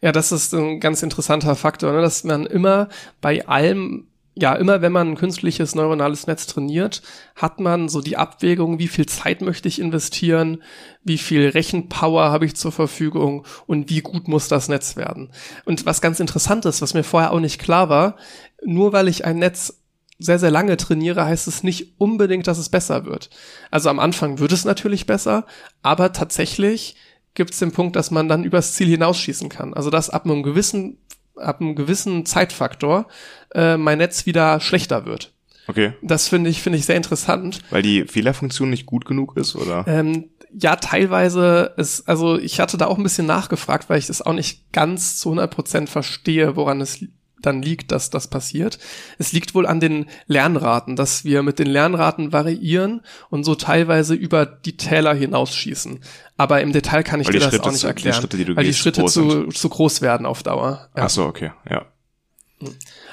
[0.01, 2.01] Ja, das ist ein ganz interessanter Faktor, ne?
[2.01, 2.89] dass man immer
[3.21, 4.07] bei allem
[4.41, 7.03] ja, immer wenn man ein künstliches neuronales Netz trainiert,
[7.35, 10.63] hat man so die Abwägung, wie viel Zeit möchte ich investieren,
[11.03, 15.33] wie viel Rechenpower habe ich zur Verfügung und wie gut muss das Netz werden.
[15.65, 18.17] Und was ganz interessant ist, was mir vorher auch nicht klar war,
[18.65, 19.83] nur weil ich ein Netz
[20.21, 23.31] sehr, sehr lange trainiere, heißt es nicht unbedingt, dass es besser wird.
[23.73, 25.47] Also am Anfang wird es natürlich besser,
[25.83, 26.95] aber tatsächlich
[27.35, 29.75] gibt es den Punkt, dass man dann übers Ziel hinausschießen kann.
[29.75, 30.99] Also dass ab einem gewissen
[31.41, 33.07] ab einem gewissen Zeitfaktor
[33.55, 35.33] äh, mein Netz wieder schlechter wird.
[35.67, 35.93] Okay.
[36.03, 37.61] Das finde ich, finde ich sehr interessant.
[37.71, 39.85] Weil die Fehlerfunktion nicht gut genug ist, oder?
[39.87, 44.23] Ähm, ja, teilweise ist, also ich hatte da auch ein bisschen nachgefragt, weil ich das
[44.23, 47.05] auch nicht ganz zu 100 Prozent verstehe, woran es
[47.43, 48.79] dann liegt, dass das passiert.
[49.19, 54.15] Es liegt wohl an den Lernraten, dass wir mit den Lernraten variieren und so teilweise
[54.15, 56.01] über die Täler hinausschießen.
[56.37, 58.57] Aber im Detail kann ich weil dir das Schritte auch nicht erklären, die Schritte, die
[58.57, 60.89] weil die Schritte zu, zu groß werden auf Dauer.
[60.97, 61.05] Ja.
[61.05, 61.87] Ach so, okay, ja.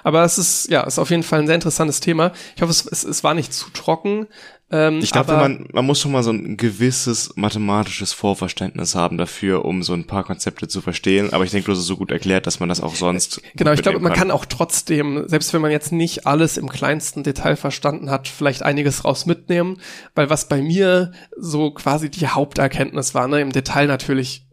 [0.04, 2.32] Aber es ist, ja, ist auf jeden Fall ein sehr interessantes Thema.
[2.56, 4.28] Ich hoffe, es, es, es war nicht zu trocken.
[4.72, 9.64] Ähm, ich glaube, man, man muss schon mal so ein gewisses mathematisches Vorverständnis haben dafür,
[9.64, 11.34] um so ein paar Konzepte zu verstehen.
[11.34, 13.42] Aber ich denke, du hast es so gut erklärt, dass man das auch sonst.
[13.56, 14.30] Genau, ich glaube, man kann.
[14.30, 18.64] kann auch trotzdem, selbst wenn man jetzt nicht alles im kleinsten Detail verstanden hat, vielleicht
[18.64, 19.78] einiges raus mitnehmen.
[20.16, 24.48] Weil was bei mir so quasi die Haupterkenntnis war, ne, im Detail natürlich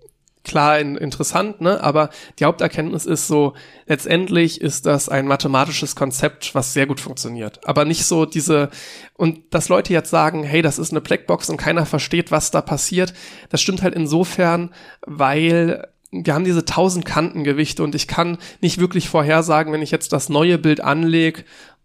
[0.44, 1.82] klar in, interessant, ne?
[1.82, 3.55] Aber die Haupterkenntnis ist so,
[3.86, 7.60] letztendlich ist das ein mathematisches Konzept, was sehr gut funktioniert.
[7.66, 8.70] Aber nicht so diese,
[9.16, 12.60] und dass Leute jetzt sagen, hey, das ist eine Blackbox und keiner versteht, was da
[12.60, 13.14] passiert,
[13.51, 14.70] das stimmt halt insofern,
[15.06, 20.12] weil wir haben diese tausend Kantengewichte und ich kann nicht wirklich vorhersagen, wenn ich jetzt
[20.12, 21.44] das neue Bild anlege,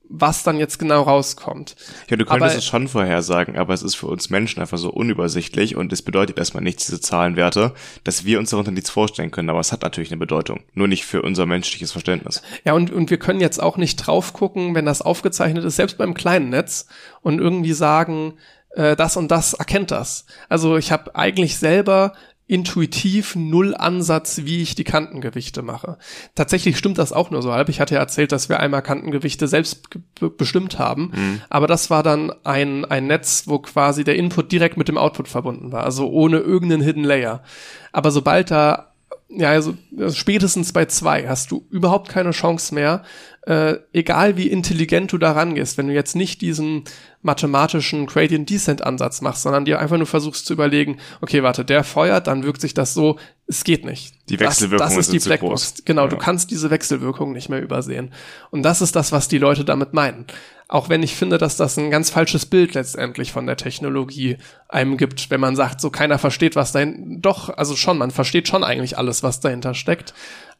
[0.10, 1.76] was dann jetzt genau rauskommt.
[2.10, 4.90] Ja, du könntest aber, es schon vorhersagen, aber es ist für uns Menschen einfach so
[4.90, 7.74] unübersichtlich und es bedeutet erstmal nichts, diese Zahlenwerte,
[8.04, 11.06] dass wir uns darunter nichts vorstellen können, aber es hat natürlich eine Bedeutung, nur nicht
[11.06, 12.42] für unser menschliches Verständnis.
[12.64, 15.98] Ja, und, und wir können jetzt auch nicht drauf gucken, wenn das aufgezeichnet ist, selbst
[15.98, 16.88] beim kleinen Netz
[17.22, 18.34] und irgendwie sagen,
[18.72, 20.26] äh, das und das erkennt das.
[20.50, 22.14] Also ich habe eigentlich selber
[22.48, 25.98] intuitiv null Ansatz, wie ich die Kantengewichte mache.
[26.34, 27.68] Tatsächlich stimmt das auch nur so halb.
[27.68, 29.90] Ich hatte ja erzählt, dass wir einmal Kantengewichte selbst
[30.38, 31.42] bestimmt haben, mhm.
[31.50, 35.28] aber das war dann ein, ein Netz, wo quasi der Input direkt mit dem Output
[35.28, 37.44] verbunden war, also ohne irgendeinen Hidden Layer.
[37.92, 38.94] Aber sobald da
[39.30, 39.76] ja, also
[40.14, 43.04] spätestens bei zwei hast du überhaupt keine Chance mehr,
[43.48, 46.84] äh, egal wie intelligent du da rangehst, wenn du jetzt nicht diesen
[47.22, 51.86] mathematischen Gradient Descent Ansatz machst, sondern dir einfach nur versuchst zu überlegen, okay, warte, der
[51.86, 53.18] feuert, dann wirkt sich das so,
[53.48, 54.16] es geht nicht.
[54.28, 55.86] Die Wechselwirkung das, das ist die Blackbox.
[55.86, 56.08] Genau, ja.
[56.10, 58.12] du kannst diese Wechselwirkung nicht mehr übersehen.
[58.52, 60.26] Und das ist das, was die Leute damit meinen.
[60.68, 64.38] Auch wenn ich finde, dass das ein ganz falsches Bild letztendlich von der Technologie
[64.68, 68.50] einem gibt, wenn man sagt, so keiner versteht, was dahin, doch, also schon, man versteht
[68.50, 70.14] schon eigentlich alles, was dahinter steckt.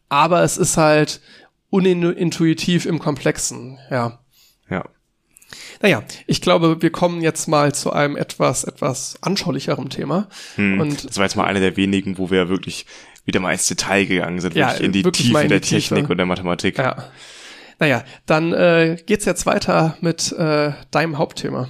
[0.08, 1.20] Aber es ist halt
[1.70, 4.20] unintuitiv im Komplexen, ja.
[4.70, 4.86] Ja.
[5.82, 10.28] Naja, ich glaube, wir kommen jetzt mal zu einem etwas, etwas anschaulicheren Thema.
[10.56, 12.86] Hm, und das war jetzt mal einer der wenigen, wo wir wirklich
[13.26, 15.96] wieder mal ins Detail gegangen sind, ja, wirklich in die Tiefe in der Tiefe.
[15.96, 16.78] Technik und der Mathematik.
[16.78, 17.12] Ja.
[17.80, 21.70] Naja, dann äh, geht's jetzt weiter mit äh, deinem Hauptthema.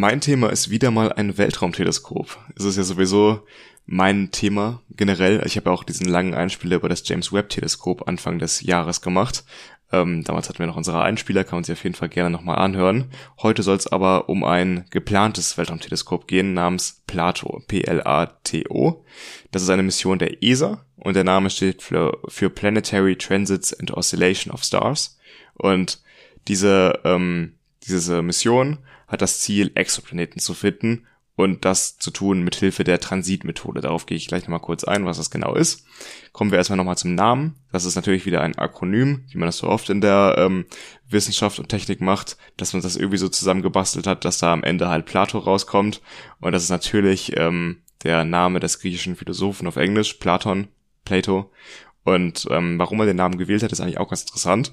[0.00, 2.38] Mein Thema ist wieder mal ein Weltraumteleskop.
[2.56, 3.46] Es ist ja sowieso
[3.84, 5.42] mein Thema generell.
[5.44, 9.02] Ich habe ja auch diesen langen Einspieler über das James Webb Teleskop Anfang des Jahres
[9.02, 9.44] gemacht.
[9.92, 12.56] Ähm, damals hatten wir noch unsere Einspieler, kann man sich auf jeden Fall gerne nochmal
[12.56, 13.10] anhören.
[13.42, 19.04] Heute soll es aber um ein geplantes Weltraumteleskop gehen namens Plato, P-L-A-T-O.
[19.50, 23.90] Das ist eine Mission der ESA und der Name steht für, für Planetary Transits and
[23.90, 25.18] Oscillation of Stars.
[25.52, 26.00] Und
[26.48, 27.52] diese, ähm,
[27.82, 28.78] diese Mission
[29.10, 31.06] hat das Ziel, Exoplaneten zu finden
[31.36, 33.80] und das zu tun mit Hilfe der Transitmethode.
[33.80, 35.84] Darauf gehe ich gleich nochmal kurz ein, was das genau ist.
[36.32, 37.56] Kommen wir erstmal nochmal zum Namen.
[37.72, 40.66] Das ist natürlich wieder ein Akronym, wie man das so oft in der ähm,
[41.08, 44.88] Wissenschaft und Technik macht, dass man das irgendwie so zusammengebastelt hat, dass da am Ende
[44.88, 46.00] halt Plato rauskommt.
[46.40, 50.68] Und das ist natürlich ähm, der Name des griechischen Philosophen auf Englisch, Platon,
[51.04, 51.50] Plato.
[52.04, 54.72] Und ähm, warum er den Namen gewählt hat, ist eigentlich auch ganz interessant.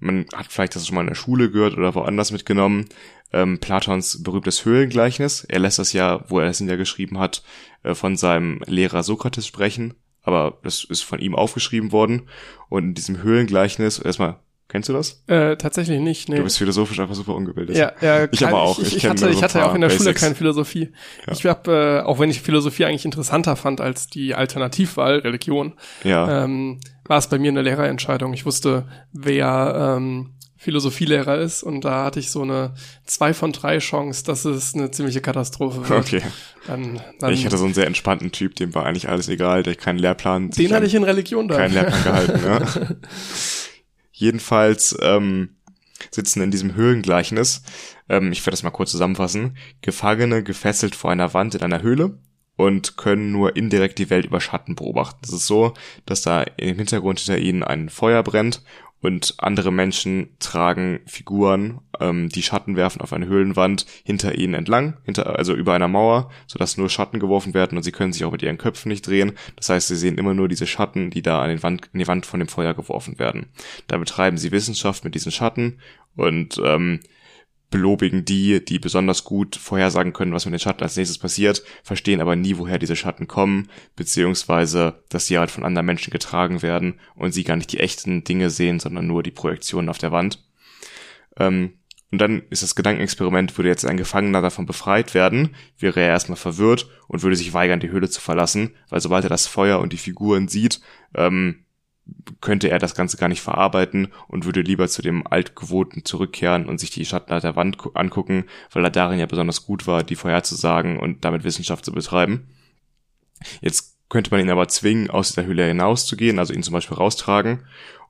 [0.00, 2.88] Man hat vielleicht das schon mal in der Schule gehört oder woanders mitgenommen
[3.32, 5.44] ähm, Platons berühmtes Höhlengleichnis.
[5.44, 7.42] Er lässt das ja, wo er es niedergeschrieben hat,
[7.82, 12.28] äh, von seinem Lehrer Sokrates sprechen, aber das ist von ihm aufgeschrieben worden.
[12.68, 14.36] Und in diesem Höhlengleichnis, erstmal,
[14.68, 15.22] kennst du das?
[15.26, 16.36] Äh, tatsächlich nicht, nee.
[16.36, 17.76] Du bist philosophisch einfach super ungebildet.
[17.76, 18.78] Ja, ja ich aber auch.
[18.78, 20.04] Ich, ich, ich hatte, ich hatte auch in der Basics.
[20.04, 20.92] Schule keine Philosophie.
[21.26, 21.32] Ja.
[21.32, 26.44] Ich habe, äh, auch wenn ich Philosophie eigentlich interessanter fand als die Alternativwahl, Religion, ja.
[26.44, 28.32] ähm, war es bei mir eine Lehrerentscheidung.
[28.32, 32.74] Ich wusste, wer ähm, Philosophielehrer ist und da hatte ich so eine
[33.04, 36.06] zwei von drei Chance, dass es eine ziemliche Katastrophe wird.
[36.06, 36.22] Okay.
[36.66, 39.76] Dann, dann ich hatte so einen sehr entspannten Typ, dem war eigentlich alles egal, der
[39.76, 40.50] keinen Lehrplan.
[40.50, 41.56] Den hatte ich in Religion da.
[41.56, 42.96] Keinen Lehrplan gehalten, ja.
[44.12, 45.56] Jedenfalls ähm,
[46.10, 47.62] sitzen in diesem Höhlengleichnis,
[48.08, 52.18] ähm, ich werde das mal kurz zusammenfassen, Gefangene gefesselt vor einer Wand in einer Höhle
[52.58, 55.20] und können nur indirekt die Welt über Schatten beobachten.
[55.22, 55.74] Das ist so,
[56.06, 58.62] dass da im Hintergrund hinter ihnen ein Feuer brennt
[59.00, 64.96] und andere Menschen tragen Figuren, ähm, die Schatten werfen auf eine Höhlenwand hinter ihnen entlang,
[65.04, 68.32] hinter, also über einer Mauer, sodass nur Schatten geworfen werden und sie können sich auch
[68.32, 69.34] mit ihren Köpfen nicht drehen.
[69.54, 72.08] Das heißt, sie sehen immer nur diese Schatten, die da an den Wand, in die
[72.08, 73.46] Wand von dem Feuer geworfen werden.
[73.86, 75.78] Da betreiben sie Wissenschaft mit diesen Schatten
[76.16, 76.98] und ähm,
[77.70, 82.20] belobigen die, die besonders gut vorhersagen können, was mit den Schatten als nächstes passiert, verstehen
[82.20, 86.98] aber nie, woher diese Schatten kommen, beziehungsweise, dass sie halt von anderen Menschen getragen werden
[87.14, 90.42] und sie gar nicht die echten Dinge sehen, sondern nur die Projektionen auf der Wand.
[91.36, 91.74] Ähm,
[92.10, 96.38] und dann ist das Gedankenexperiment, würde jetzt ein Gefangener davon befreit werden, wäre er erstmal
[96.38, 99.92] verwirrt und würde sich weigern, die Höhle zu verlassen, weil sobald er das Feuer und
[99.92, 100.80] die Figuren sieht,
[101.14, 101.64] ähm,
[102.40, 106.78] könnte er das Ganze gar nicht verarbeiten und würde lieber zu dem Altgewohnten zurückkehren und
[106.78, 110.98] sich die Schatten der Wand angucken, weil er darin ja besonders gut war, die vorherzusagen
[110.98, 112.48] und damit Wissenschaft zu betreiben.
[113.60, 117.64] Jetzt könnte man ihn aber zwingen, aus der Höhle hinauszugehen, also ihn zum Beispiel raustragen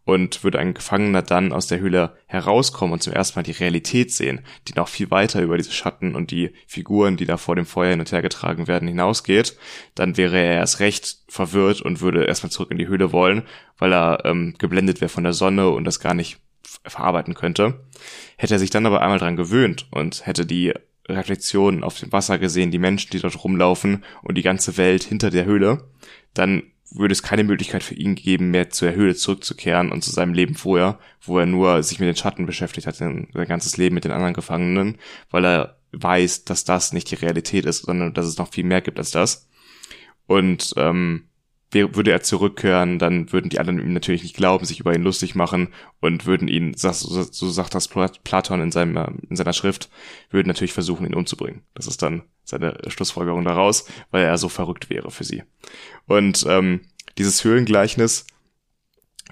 [0.08, 4.10] und würde ein Gefangener dann aus der Höhle herauskommen und zum ersten Mal die Realität
[4.10, 7.66] sehen, die noch viel weiter über diese Schatten und die Figuren, die da vor dem
[7.66, 9.58] Feuer hin und her getragen werden, hinausgeht,
[9.94, 13.42] dann wäre er erst recht verwirrt und würde erstmal zurück in die Höhle wollen,
[13.76, 16.38] weil er ähm, geblendet wäre von der Sonne und das gar nicht
[16.84, 17.84] verarbeiten könnte.
[18.38, 20.72] Hätte er sich dann aber einmal dran gewöhnt und hätte die
[21.06, 25.28] Reflexionen auf dem Wasser gesehen, die Menschen, die dort rumlaufen und die ganze Welt hinter
[25.28, 25.84] der Höhle,
[26.32, 30.34] dann würde es keine Möglichkeit für ihn geben, mehr zur Höhle zurückzukehren und zu seinem
[30.34, 34.04] Leben vorher, wo er nur sich mit den Schatten beschäftigt hat, sein ganzes Leben mit
[34.04, 34.98] den anderen Gefangenen,
[35.30, 38.80] weil er weiß, dass das nicht die Realität ist, sondern dass es noch viel mehr
[38.80, 39.48] gibt als das.
[40.26, 41.27] Und ähm,
[41.72, 45.34] würde er zurückkehren, dann würden die anderen ihm natürlich nicht glauben, sich über ihn lustig
[45.34, 45.68] machen
[46.00, 46.90] und würden ihn, so,
[47.50, 49.90] sagt das Platon in, seinem, in seiner Schrift,
[50.30, 51.62] würden natürlich versuchen, ihn umzubringen.
[51.74, 55.42] Das ist dann seine Schlussfolgerung daraus, weil er so verrückt wäre für sie.
[56.06, 56.80] Und ähm,
[57.18, 58.26] dieses Höhlengleichnis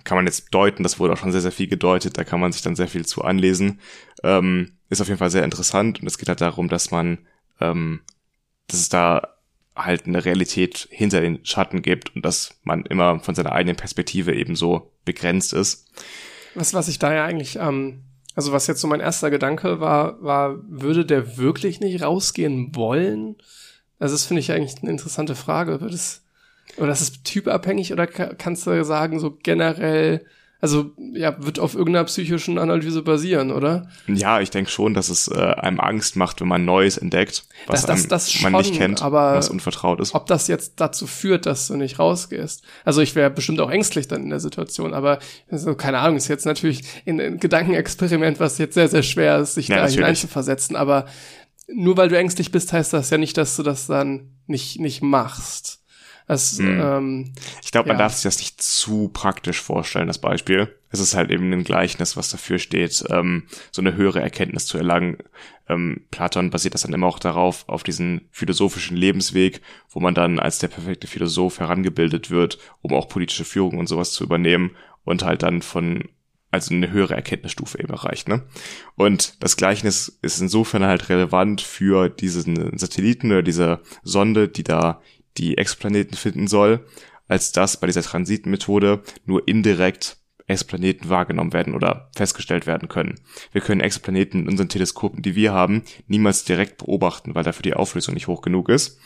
[0.05, 2.53] kann man jetzt deuten, das wurde auch schon sehr, sehr viel gedeutet, da kann man
[2.53, 3.81] sich dann sehr viel zu anlesen.
[4.23, 7.19] Ähm, ist auf jeden Fall sehr interessant und es geht halt darum, dass man,
[7.61, 8.01] ähm,
[8.69, 9.36] dass es da
[9.77, 14.35] halt eine Realität hinter den Schatten gibt und dass man immer von seiner eigenen Perspektive
[14.35, 15.93] eben so begrenzt ist.
[16.55, 18.03] Was, was ich da ja eigentlich, ähm,
[18.35, 23.37] also was jetzt so mein erster Gedanke war, war, würde der wirklich nicht rausgehen wollen?
[23.99, 25.81] Also das finde ich eigentlich eine interessante Frage.
[25.81, 26.25] Würde es,
[26.79, 30.25] oder ist es typabhängig oder kannst du sagen, so generell,
[30.67, 33.89] also ja, wird auf irgendeiner psychischen Analyse basieren, oder?
[34.09, 37.83] Ja, ich denke schon, dass es äh, einem Angst macht, wenn man Neues entdeckt, was
[37.83, 40.13] das, das, das schon, man nicht kennt, aber was unvertraut ist.
[40.13, 42.65] Ob das jetzt dazu führt, dass du nicht rausgehst.
[42.85, 46.27] Also ich wäre bestimmt auch ängstlich dann in der Situation, aber also, keine Ahnung, ist
[46.27, 50.75] jetzt natürlich ein, ein Gedankenexperiment, was jetzt sehr, sehr schwer ist, sich ja, da hineinzuversetzen,
[50.75, 51.07] aber
[51.69, 55.01] nur weil du ängstlich bist, heißt das ja nicht, dass du das dann nicht, nicht
[55.01, 55.85] machst.
[56.27, 56.81] Das, hm.
[56.81, 57.33] ähm,
[57.63, 58.05] ich glaube, man ja.
[58.05, 60.75] darf sich das nicht zu praktisch vorstellen, das Beispiel.
[60.91, 64.77] Es ist halt eben ein Gleichnis, was dafür steht, ähm, so eine höhere Erkenntnis zu
[64.77, 65.19] erlangen.
[65.69, 70.39] Ähm, Platon basiert das dann immer auch darauf, auf diesen philosophischen Lebensweg, wo man dann
[70.39, 75.25] als der perfekte Philosoph herangebildet wird, um auch politische Führung und sowas zu übernehmen und
[75.25, 76.09] halt dann von
[76.51, 78.29] also eine höhere Erkenntnisstufe eben erreicht.
[78.29, 78.43] Ne?
[78.95, 85.03] Und das Gleichnis ist insofern halt relevant für diesen Satelliten oder diese Sonde, die da
[85.39, 86.87] die Exoplaneten finden soll,
[87.29, 93.19] als dass bei dieser Transitmethode nur indirekt Exoplaneten wahrgenommen werden oder festgestellt werden können.
[93.53, 97.75] Wir können Exoplaneten in unseren Teleskopen, die wir haben, niemals direkt beobachten, weil dafür die
[97.75, 98.99] Auflösung nicht hoch genug ist.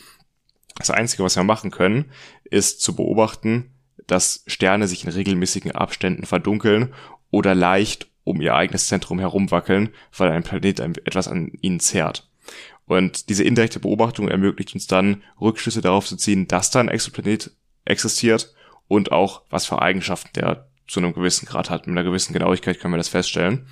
[0.75, 2.11] Das Einzige, was wir machen können,
[2.43, 3.71] ist zu beobachten,
[4.07, 6.93] dass Sterne sich in regelmäßigen Abständen verdunkeln
[7.31, 12.30] oder leicht um ihr eigenes Zentrum herumwackeln, weil ein Planet etwas an ihnen zerrt.
[12.91, 17.51] Und diese indirekte Beobachtung ermöglicht uns dann, Rückschlüsse darauf zu ziehen, dass da ein Exoplanet
[17.85, 18.53] existiert
[18.89, 21.87] und auch, was für Eigenschaften der zu einem gewissen Grad hat.
[21.87, 23.65] Mit einer gewissen Genauigkeit können wir das feststellen.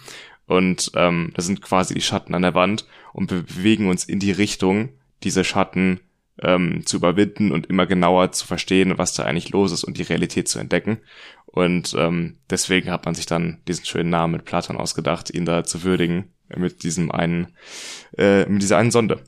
[0.48, 4.20] Und ähm, das sind quasi die Schatten an der Wand und wir bewegen uns in
[4.20, 4.88] die Richtung,
[5.22, 6.00] diese Schatten
[6.42, 10.04] ähm, zu überwinden und immer genauer zu verstehen, was da eigentlich los ist und die
[10.04, 11.00] Realität zu entdecken.
[11.46, 15.66] Und ähm, deswegen hat man sich dann diesen schönen Namen mit Platon ausgedacht, ihn da
[15.66, 17.48] zu würdigen mit diesem einen,
[18.18, 19.24] äh, mit dieser einen Sonde.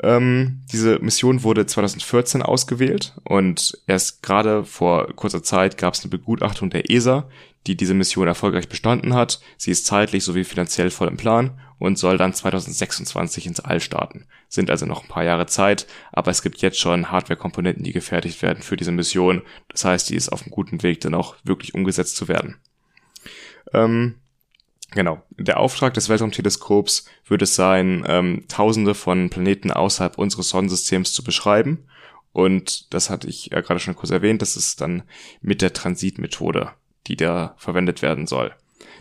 [0.00, 6.10] Ähm, diese Mission wurde 2014 ausgewählt und erst gerade vor kurzer Zeit gab es eine
[6.10, 7.28] Begutachtung der ESA,
[7.66, 9.40] die diese Mission erfolgreich bestanden hat.
[9.58, 14.26] Sie ist zeitlich sowie finanziell voll im Plan und soll dann 2026 ins All starten.
[14.48, 18.40] Sind also noch ein paar Jahre Zeit, aber es gibt jetzt schon Hardware-Komponenten, die gefertigt
[18.40, 19.42] werden für diese Mission.
[19.68, 22.56] Das heißt, die ist auf einem guten Weg, dann auch wirklich umgesetzt zu werden.
[23.74, 24.21] Ähm,
[24.92, 25.22] Genau.
[25.30, 31.24] Der Auftrag des Weltraumteleskops wird es sein, ähm, Tausende von Planeten außerhalb unseres Sonnensystems zu
[31.24, 31.86] beschreiben.
[32.32, 34.42] Und das hatte ich ja gerade schon kurz erwähnt.
[34.42, 35.02] Das ist dann
[35.40, 36.70] mit der Transitmethode,
[37.06, 38.54] die da verwendet werden soll.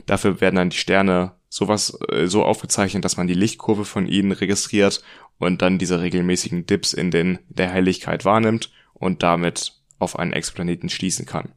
[0.05, 4.31] Dafür werden dann die Sterne sowas äh, so aufgezeichnet, dass man die Lichtkurve von ihnen
[4.31, 5.03] registriert
[5.39, 10.89] und dann diese regelmäßigen Dips in den der Helligkeit wahrnimmt und damit auf einen Exoplaneten
[10.89, 11.53] schließen kann.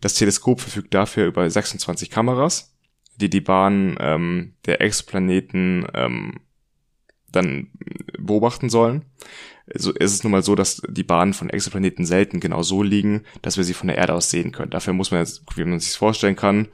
[0.00, 2.75] Das Teleskop verfügt dafür über 26 Kameras,
[3.16, 6.40] die die Bahn ähm, der Exoplaneten ähm,
[7.30, 7.68] dann
[8.18, 9.04] beobachten sollen.
[9.72, 13.22] Also ist es nun mal so, dass die Bahnen von Exoplaneten selten genau so liegen,
[13.42, 14.70] dass wir sie von der Erde aus sehen können.
[14.70, 16.68] Dafür muss man jetzt, wie man sich vorstellen kann,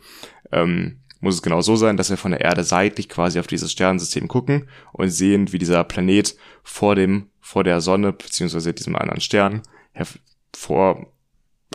[0.52, 3.72] ähm, muss es genau so sein, dass wir von der Erde seitlich quasi auf dieses
[3.72, 9.20] Sternensystem gucken und sehen, wie dieser Planet vor dem, vor der Sonne, beziehungsweise diesem anderen
[9.20, 9.62] Stern,
[9.92, 11.06] hervor,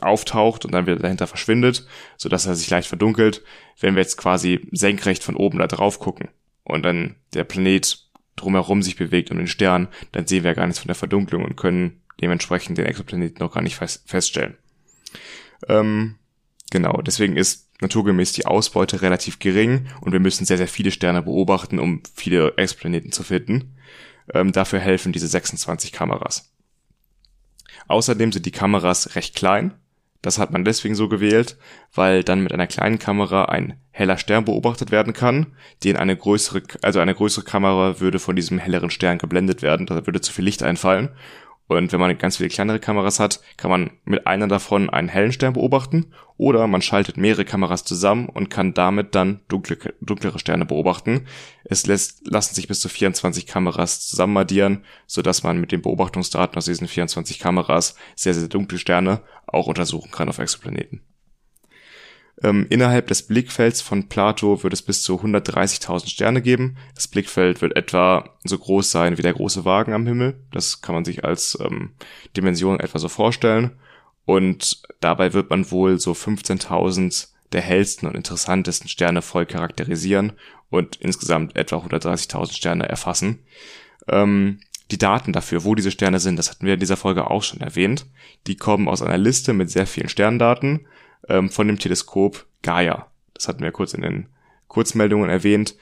[0.04, 1.88] auftaucht und dann wieder dahinter verschwindet,
[2.18, 3.44] so dass er sich leicht verdunkelt,
[3.80, 6.30] wenn wir jetzt quasi senkrecht von oben da drauf gucken
[6.64, 10.80] und dann der Planet drumherum sich bewegt um den Stern, dann sehen wir gar nichts
[10.80, 14.58] von der Verdunklung und können dementsprechend den Exoplaneten noch gar nicht feststellen.
[15.68, 16.16] Ähm,
[16.72, 21.22] genau, deswegen ist naturgemäß die Ausbeute relativ gering und wir müssen sehr, sehr viele Sterne
[21.22, 23.76] beobachten, um viele Exoplaneten zu finden.
[24.34, 26.52] Ähm, dafür helfen diese 26 Kameras.
[27.88, 29.74] Außerdem sind die Kameras recht klein,
[30.22, 31.58] das hat man deswegen so gewählt,
[31.94, 36.64] weil dann mit einer kleinen Kamera ein heller Stern beobachtet werden kann, den eine größere,
[36.82, 40.46] also eine größere Kamera würde von diesem helleren Stern geblendet werden, da würde zu viel
[40.46, 41.10] Licht einfallen
[41.68, 45.34] und wenn man ganz viele kleinere Kameras hat, kann man mit einer davon einen hellen
[45.34, 50.66] Stern beobachten oder man schaltet mehrere Kameras zusammen und kann damit dann dunkle, dunklere Sterne
[50.66, 51.26] beobachten.
[51.66, 56.58] Es lässt, lassen sich bis zu 24 Kameras zusammen addieren, sodass man mit den Beobachtungsdaten
[56.58, 61.02] aus diesen 24 Kameras sehr, sehr dunkle Sterne auch untersuchen kann auf Exoplaneten.
[62.44, 66.78] Ähm, innerhalb des Blickfelds von Plato wird es bis zu 130.000 Sterne geben.
[66.94, 70.40] Das Blickfeld wird etwa so groß sein wie der große Wagen am Himmel.
[70.52, 71.92] Das kann man sich als ähm,
[72.36, 73.72] Dimension etwa so vorstellen.
[74.26, 80.34] Und dabei wird man wohl so 15.000 der hellsten und interessantesten Sterne voll charakterisieren
[80.70, 83.40] und insgesamt etwa 130.000 Sterne erfassen.
[84.08, 84.60] Ähm,
[84.92, 87.62] die Daten dafür, wo diese Sterne sind, das hatten wir in dieser Folge auch schon
[87.62, 88.06] erwähnt.
[88.46, 90.86] Die kommen aus einer Liste mit sehr vielen Sterndaten
[91.28, 93.08] ähm, von dem Teleskop Gaia.
[93.34, 94.30] Das hatten wir kurz in den
[94.68, 95.76] Kurzmeldungen erwähnt.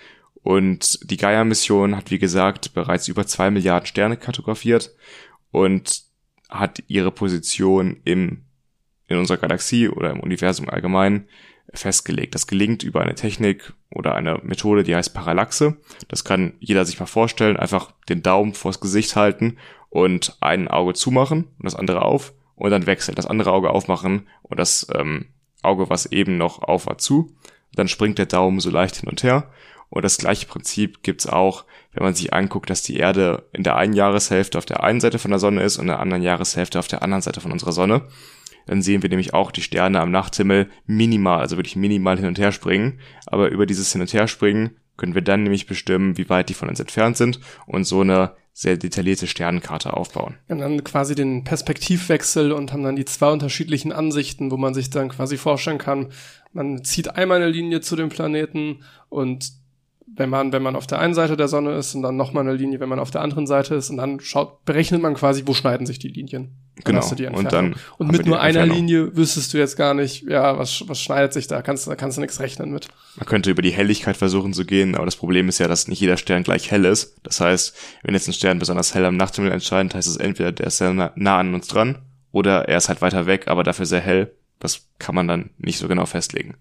[0.44, 4.94] Und die Gaia-Mission hat, wie gesagt, bereits über zwei Milliarden Sterne kartografiert
[5.52, 6.04] und
[6.50, 8.44] hat ihre Position im,
[9.08, 11.28] in unserer Galaxie oder im Universum allgemein
[11.74, 12.36] festgelegt.
[12.36, 15.78] Das gelingt über eine Technik oder eine Methode, die heißt Parallaxe.
[16.08, 17.58] Das kann jeder sich mal vorstellen.
[17.58, 19.58] Einfach den Daumen vors Gesicht halten
[19.90, 23.16] und ein Auge zumachen und das andere auf und dann wechseln.
[23.16, 25.26] Das andere Auge aufmachen und das ähm,
[25.62, 27.36] Auge, was eben noch auf war, zu.
[27.74, 29.52] Dann springt der Daumen so leicht hin und her.
[29.90, 33.76] Und das gleiche Prinzip gibt's auch, wenn man sich anguckt, dass die Erde in der
[33.76, 36.80] einen Jahreshälfte auf der einen Seite von der Sonne ist und in der anderen Jahreshälfte
[36.80, 38.04] auf der anderen Seite von unserer Sonne.
[38.66, 42.40] Dann sehen wir nämlich auch die Sterne am Nachthimmel minimal, also wirklich minimal hin und
[42.40, 43.00] her springen.
[43.28, 46.54] Aber über dieses Hin und Her springen können wir dann nämlich bestimmen, wie weit die
[46.54, 50.36] von uns entfernt sind und so eine sehr detaillierte Sternenkarte aufbauen.
[50.48, 54.90] Und dann quasi den Perspektivwechsel und haben dann die zwei unterschiedlichen Ansichten, wo man sich
[54.90, 56.08] dann quasi vorstellen kann,
[56.54, 58.80] man zieht einmal eine Linie zu dem Planeten
[59.10, 59.52] und
[60.08, 62.56] wenn man, wenn man auf der einen Seite der Sonne ist und dann nochmal eine
[62.56, 65.54] Linie, wenn man auf der anderen Seite ist und dann schaut, berechnet man quasi, wo
[65.54, 66.56] schneiden sich die Linien.
[66.84, 67.08] Genau.
[67.08, 68.66] du die und dann und mit nur einer.
[68.66, 71.62] Linie wüsstest du jetzt gar nicht, ja, was, was schneidet sich da?
[71.62, 72.90] Kannst, da kannst du nichts rechnen mit.
[73.16, 76.02] Man könnte über die Helligkeit versuchen zu gehen, aber das Problem ist ja, dass nicht
[76.02, 77.16] jeder Stern gleich hell ist.
[77.24, 80.68] Das heißt, wenn jetzt ein Stern besonders hell am Nachthimmel erscheint, heißt es entweder, der
[80.68, 82.00] ist sehr nah, nah an uns dran
[82.34, 84.34] oder er ist halt weiter weg, aber dafür sehr hell.
[84.60, 86.56] Das kann man dann nicht so genau festlegen.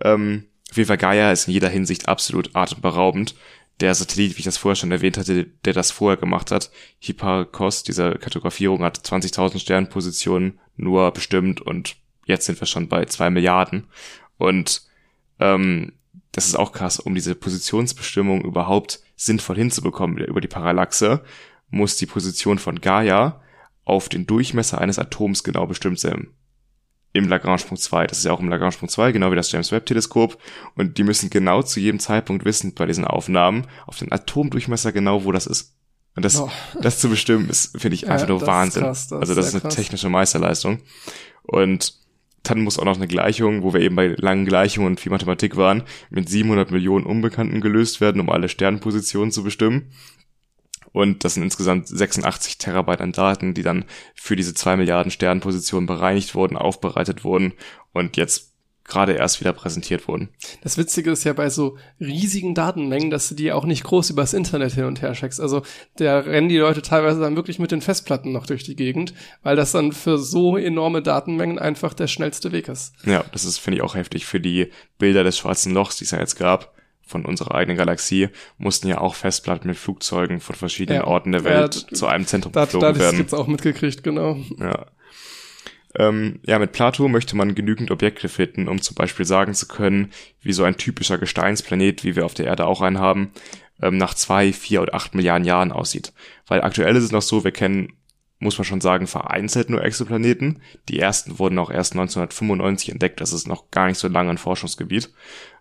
[0.00, 3.34] Ähm, auf jeden Fall Gaia ist in jeder Hinsicht absolut atemberaubend.
[3.80, 6.70] Der Satellit, wie ich das vorher schon erwähnt hatte, der das vorher gemacht hat,
[7.00, 11.96] Hipparcos, diese Kartografierung hat 20.000 Sternpositionen nur bestimmt und
[12.26, 13.84] jetzt sind wir schon bei zwei Milliarden.
[14.38, 14.82] Und
[15.40, 15.92] ähm,
[16.32, 21.24] das ist auch krass, um diese Positionsbestimmung überhaupt sinnvoll hinzubekommen über die Parallaxe,
[21.70, 23.40] muss die Position von Gaia
[23.84, 26.28] auf den Durchmesser eines Atoms genau bestimmt sein.
[27.14, 28.06] Im Lagrange-Punkt 2.
[28.08, 30.36] Das ist ja auch im Lagrange-Punkt 2, genau wie das James Webb-Teleskop.
[30.74, 35.24] Und die müssen genau zu jedem Zeitpunkt wissen bei diesen Aufnahmen auf den Atomdurchmesser genau,
[35.24, 35.74] wo das ist.
[36.16, 36.50] Und das, Oh.
[36.82, 38.82] das zu bestimmen, ist, finde ich, Ja, einfach nur das ist Wahnsinn.
[38.82, 39.74] krass, das also das ist eine krass.
[39.74, 40.80] technische Meisterleistung.
[41.44, 41.94] Und
[42.42, 45.56] dann muss auch noch eine Gleichung, wo wir eben bei langen Gleichungen und viel Mathematik
[45.56, 49.90] waren, mit 700 Millionen Unbekannten gelöst werden, um alle Sternpositionen zu bestimmen.
[50.94, 53.84] Und das sind insgesamt 86 Terabyte an Daten, die dann
[54.14, 57.52] für diese zwei Milliarden Sternpositionen bereinigt wurden, aufbereitet wurden
[57.92, 58.52] und jetzt
[58.84, 60.28] gerade erst wieder präsentiert wurden.
[60.62, 64.34] Das Witzige ist ja bei so riesigen Datenmengen, dass du die auch nicht groß übers
[64.34, 65.40] Internet hin und her checkst.
[65.40, 65.62] Also
[65.96, 69.56] da rennen die Leute teilweise dann wirklich mit den Festplatten noch durch die Gegend, weil
[69.56, 72.92] das dann für so enorme Datenmengen einfach der schnellste Weg ist.
[73.04, 74.26] Ja, das ist, finde ich, auch heftig.
[74.26, 76.73] Für die Bilder des Schwarzen Lochs, die es ja jetzt gab,
[77.06, 78.28] von unserer eigenen Galaxie,
[78.58, 81.06] mussten ja auch Festplatten mit Flugzeugen von verschiedenen Ja.
[81.06, 83.18] Orten der Ja, Welt d- zu einem Zentrum Da, da geflogen hatte ich werden.
[83.18, 84.38] jetzt auch mitgekriegt, genau.
[84.58, 84.86] Ja.
[85.96, 90.10] Ähm, ja, mit Plato möchte man genügend Objekte finden, um zum Beispiel sagen zu können,
[90.40, 93.30] wie so ein typischer Gesteinsplanet, wie wir auf der Erde auch einen haben,
[93.80, 96.12] ähm, nach zwei, vier oder acht Milliarden Jahren aussieht.
[96.48, 97.92] Weil aktuell ist es noch so, wir kennen,
[98.40, 100.60] muss man schon sagen, vereinzelt nur Exoplaneten.
[100.88, 104.38] Die ersten wurden auch erst 1995 entdeckt, das ist noch gar nicht so lange ein
[104.38, 105.12] Forschungsgebiet.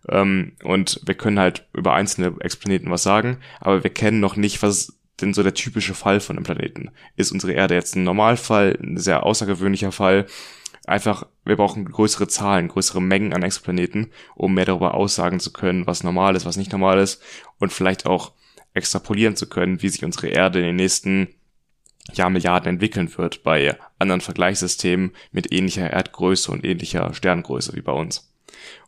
[0.10, 4.62] Ähm, und wir können halt über einzelne Exoplaneten was sagen, aber wir kennen noch nicht,
[4.62, 6.92] was denn so der typische Fall von einem Planeten?
[7.16, 10.26] Ist unsere Erde jetzt ein Normalfall, ein sehr außergewöhnlicher Fall?
[10.86, 15.88] Einfach, wir brauchen größere Zahlen, größere Mengen an Exoplaneten, um mehr darüber aussagen zu können,
[15.88, 17.22] was normal ist, was nicht normal ist
[17.60, 18.34] und vielleicht auch
[18.74, 21.30] extrapolieren zu können, wie sich unsere Erde in den nächsten
[22.12, 28.33] Jahrmilliarden entwickeln wird bei anderen Vergleichssystemen mit ähnlicher Erdgröße und ähnlicher Sterngröße wie bei uns.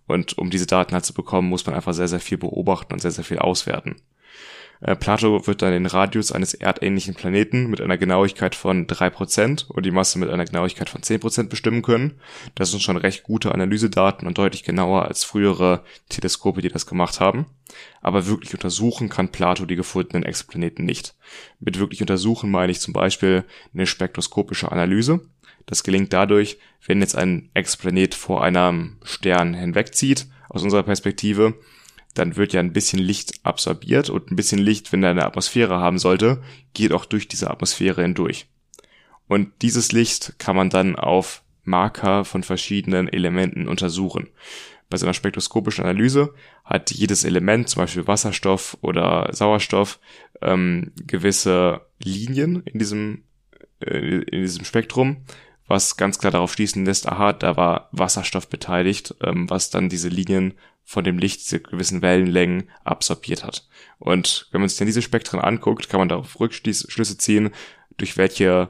[0.07, 2.99] Und um diese Daten halt zu bekommen, muss man einfach sehr, sehr viel beobachten und
[2.99, 3.95] sehr, sehr viel auswerten.
[4.81, 9.85] Äh, Plato wird dann den Radius eines erdähnlichen Planeten mit einer Genauigkeit von 3% und
[9.85, 12.19] die Masse mit einer Genauigkeit von 10% bestimmen können.
[12.55, 17.19] Das sind schon recht gute Analysedaten und deutlich genauer als frühere Teleskope, die das gemacht
[17.19, 17.45] haben.
[18.01, 21.15] Aber wirklich untersuchen kann Plato die gefundenen Exoplaneten nicht.
[21.59, 25.21] Mit wirklich untersuchen meine ich zum Beispiel eine spektroskopische Analyse.
[25.65, 31.55] Das gelingt dadurch, wenn jetzt ein Exoplanet vor einem Stern hinwegzieht, aus unserer Perspektive,
[32.13, 35.79] dann wird ja ein bisschen Licht absorbiert und ein bisschen Licht, wenn er eine Atmosphäre
[35.79, 36.41] haben sollte,
[36.73, 38.47] geht auch durch diese Atmosphäre hindurch.
[39.27, 44.29] Und dieses Licht kann man dann auf Marker von verschiedenen Elementen untersuchen.
[44.89, 46.33] Bei so einer spektroskopischen Analyse
[46.63, 49.99] hat jedes Element, zum Beispiel Wasserstoff oder Sauerstoff,
[50.41, 53.23] ähm, gewisse Linien in diesem,
[53.79, 55.25] äh, in diesem Spektrum,
[55.67, 60.09] was ganz klar darauf schließen lässt, aha, da war Wasserstoff beteiligt, ähm, was dann diese
[60.09, 63.67] Linien von dem Licht, diese gewissen Wellenlängen absorbiert hat.
[63.97, 67.49] Und wenn man sich dann diese Spektren anguckt, kann man darauf Rückschlüsse ziehen,
[67.97, 68.69] durch welche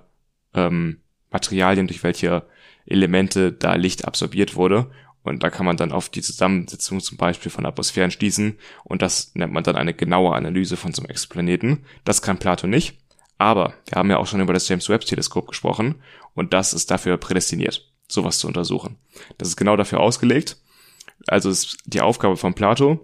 [0.54, 1.02] ähm,
[1.32, 2.44] Materialien, durch welche
[2.86, 4.90] Elemente da Licht absorbiert wurde.
[5.24, 8.58] Und da kann man dann auf die Zusammensetzung zum Beispiel von Atmosphären schließen.
[8.84, 11.84] Und das nennt man dann eine genaue Analyse von so einem Exoplaneten.
[12.06, 12.98] Das kann Plato nicht.
[13.38, 15.96] Aber wir haben ja auch schon über das James Webb Teleskop gesprochen.
[16.34, 18.98] Und das ist dafür prädestiniert, sowas zu untersuchen.
[19.38, 20.58] Das ist genau dafür ausgelegt.
[21.28, 23.02] Also ist die Aufgabe von Plato,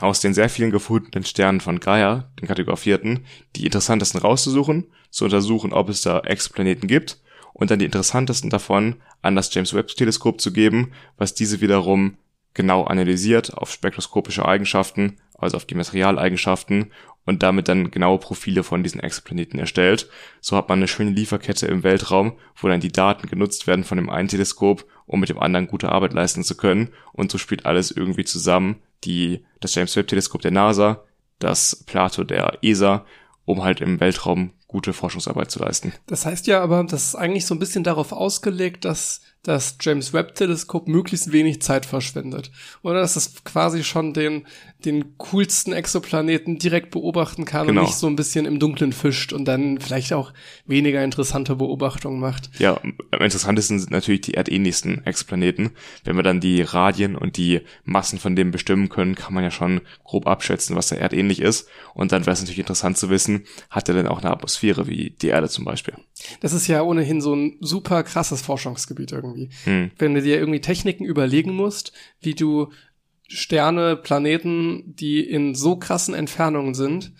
[0.00, 3.26] aus den sehr vielen gefundenen Sternen von Gaia, den kategorifierten,
[3.56, 7.20] die interessantesten rauszusuchen, zu untersuchen, ob es da Exoplaneten gibt
[7.52, 12.16] und dann die interessantesten davon an das James Webb Teleskop zu geben, was diese wiederum
[12.54, 16.92] genau analysiert auf spektroskopische Eigenschaften, also auf die Materialeigenschaften
[17.26, 20.08] und damit dann genaue Profile von diesen Exoplaneten erstellt.
[20.40, 23.98] So hat man eine schöne Lieferkette im Weltraum, wo dann die Daten genutzt werden von
[23.98, 26.92] dem einen Teleskop, um mit dem anderen gute Arbeit leisten zu können.
[27.12, 28.76] Und so spielt alles irgendwie zusammen.
[29.04, 31.04] Die, das James Webb Teleskop der NASA,
[31.38, 33.04] das Plato der ESA,
[33.44, 35.92] um halt im Weltraum gute Forschungsarbeit zu leisten.
[36.06, 40.12] Das heißt ja aber, das ist eigentlich so ein bisschen darauf ausgelegt, dass das James
[40.12, 42.50] Webb Teleskop möglichst wenig Zeit verschwendet.
[42.82, 44.46] Oder dass es quasi schon den,
[44.84, 47.80] den coolsten Exoplaneten direkt beobachten kann genau.
[47.80, 50.34] und nicht so ein bisschen im Dunkeln fischt und dann vielleicht auch
[50.66, 52.50] weniger interessante Beobachtungen macht.
[52.58, 55.70] Ja, am interessantesten sind natürlich die erdähnlichsten Exoplaneten.
[56.04, 59.50] Wenn wir dann die Radien und die Massen von denen bestimmen können, kann man ja
[59.50, 61.66] schon grob abschätzen, was da erdähnlich ist.
[61.94, 65.10] Und dann wäre es natürlich interessant zu wissen, hat er denn auch eine Atmosphäre wie
[65.10, 65.94] die Erde zum Beispiel?
[66.40, 69.50] Das ist ja ohnehin so ein super krasses Forschungsgebiet irgendwie.
[69.64, 69.90] Hm.
[69.98, 72.70] Wenn du dir irgendwie Techniken überlegen musst, wie du
[73.28, 77.12] Sterne, Planeten, die in so krassen Entfernungen sind,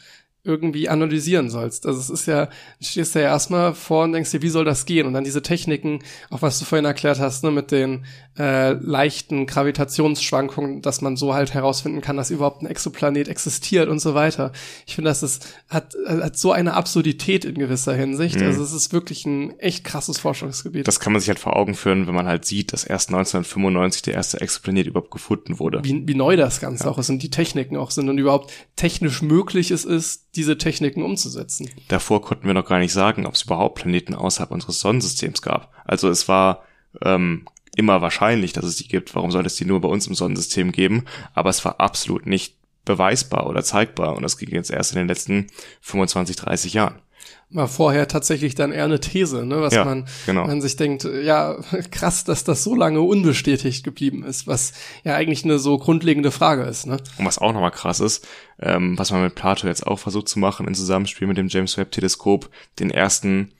[0.43, 1.86] irgendwie analysieren sollst.
[1.86, 4.86] Also es ist ja, du stehst ja erstmal vor und denkst dir, wie soll das
[4.86, 5.06] gehen?
[5.06, 8.06] Und dann diese Techniken, auch was du vorhin erklärt hast, ne, mit den
[8.41, 13.99] äh, leichten Gravitationsschwankungen, dass man so halt herausfinden kann, dass überhaupt ein Exoplanet existiert und
[13.99, 14.53] so weiter.
[14.87, 18.41] Ich finde, das ist, hat, hat so eine Absurdität in gewisser Hinsicht.
[18.41, 18.47] Mhm.
[18.47, 20.89] Also es ist wirklich ein echt krasses Forschungsgebiet.
[20.89, 24.01] Das kann man sich halt vor Augen führen, wenn man halt sieht, dass erst 1995
[24.01, 25.85] der erste Exoplanet überhaupt gefunden wurde.
[25.85, 26.91] Wie, wie neu das Ganze ja.
[26.91, 31.03] auch ist und die Techniken auch sind und überhaupt technisch möglich es ist, diese Techniken
[31.03, 31.69] umzusetzen.
[31.89, 35.75] Davor konnten wir noch gar nicht sagen, ob es überhaupt Planeten außerhalb unseres Sonnensystems gab.
[35.85, 36.62] Also es war
[37.05, 37.45] ähm,
[37.77, 39.15] immer wahrscheinlich, dass es die gibt.
[39.15, 41.05] Warum sollte es die nur bei uns im Sonnensystem geben?
[41.35, 45.09] Aber es war absolut nicht beweisbar oder zeigbar und das ging jetzt erst in den
[45.09, 45.49] letzten
[45.81, 47.01] 25, 30 Jahren
[47.51, 50.47] war vorher tatsächlich dann eher eine These, ne, was ja, man, genau.
[50.47, 51.57] man sich denkt, ja,
[51.91, 54.73] krass, dass das so lange unbestätigt geblieben ist, was
[55.05, 56.99] ja eigentlich eine so grundlegende Frage ist, ne.
[57.19, 58.27] Und was auch nochmal krass ist,
[58.61, 61.77] ähm, was man mit Plato jetzt auch versucht zu machen, in Zusammenspiel mit dem James
[61.77, 62.49] Webb Teleskop,
[62.79, 63.53] den ersten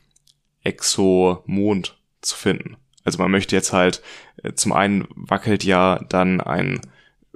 [0.62, 2.77] Exomond zu finden.
[3.11, 4.03] Also man möchte jetzt halt,
[4.45, 6.81] äh, zum einen wackelt ja dann ein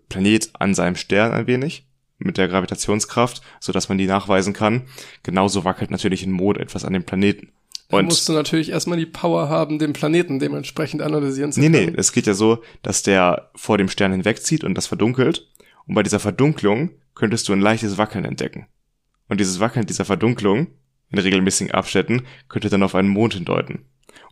[0.09, 1.85] Planet an seinem Stern ein wenig,
[2.19, 4.83] mit der Gravitationskraft, so dass man die nachweisen kann.
[5.25, 7.51] Genauso wackelt natürlich ein Mond etwas an dem Planeten.
[7.89, 11.73] Da musst du natürlich erstmal die Power haben, den Planeten dementsprechend analysieren zu können.
[11.73, 15.51] Nee, nee, es geht ja so, dass der vor dem Stern hinwegzieht und das verdunkelt.
[15.89, 18.69] Und bei dieser Verdunklung könntest du ein leichtes Wackeln entdecken.
[19.29, 20.69] Und dieses Wackeln dieser Verdunklung
[21.11, 23.87] in regelmäßigen Abständen könnte dann auf einen Mond hindeuten.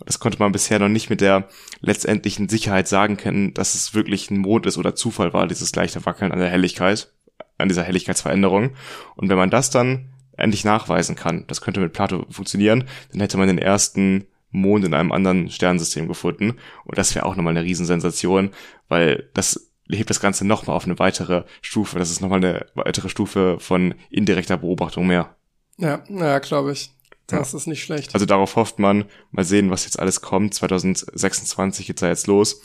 [0.07, 1.49] Das konnte man bisher noch nicht mit der
[1.81, 6.05] letztendlichen Sicherheit sagen können, dass es wirklich ein Mond ist oder Zufall war, dieses leichte
[6.05, 7.13] Wackeln an der Helligkeit
[7.59, 8.73] an dieser Helligkeitsveränderung.
[9.17, 13.39] Und wenn man das dann endlich nachweisen kann, das könnte mit Plato funktionieren, dann hätte
[13.39, 16.59] man den ersten Mond in einem anderen Sternensystem gefunden.
[16.85, 18.51] Und das wäre auch nochmal eine Riesensensation,
[18.89, 21.99] weil das hebt das Ganze nochmal auf eine weitere Stufe.
[21.99, 25.35] Das ist nochmal eine weitere Stufe von indirekter Beobachtung mehr.
[25.79, 26.91] Ja, naja, glaube ich.
[27.33, 27.59] Das ja.
[27.59, 28.15] ist nicht schlecht.
[28.15, 30.55] Also darauf hofft man, mal sehen, was jetzt alles kommt.
[30.55, 32.61] 2026 geht's ja jetzt los.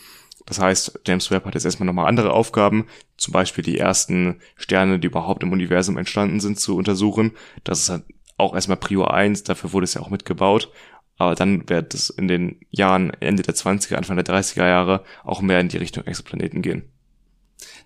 [0.45, 2.87] Das heißt, James Webb hat jetzt erstmal nochmal andere Aufgaben,
[3.17, 7.33] zum Beispiel die ersten Sterne, die überhaupt im Universum entstanden sind, zu untersuchen.
[7.63, 8.03] Das ist halt
[8.37, 10.71] auch erstmal Prio 1, dafür wurde es ja auch mitgebaut.
[11.17, 15.41] Aber dann wird es in den Jahren Ende der 20er, Anfang der 30er Jahre auch
[15.41, 16.83] mehr in die Richtung Exoplaneten gehen.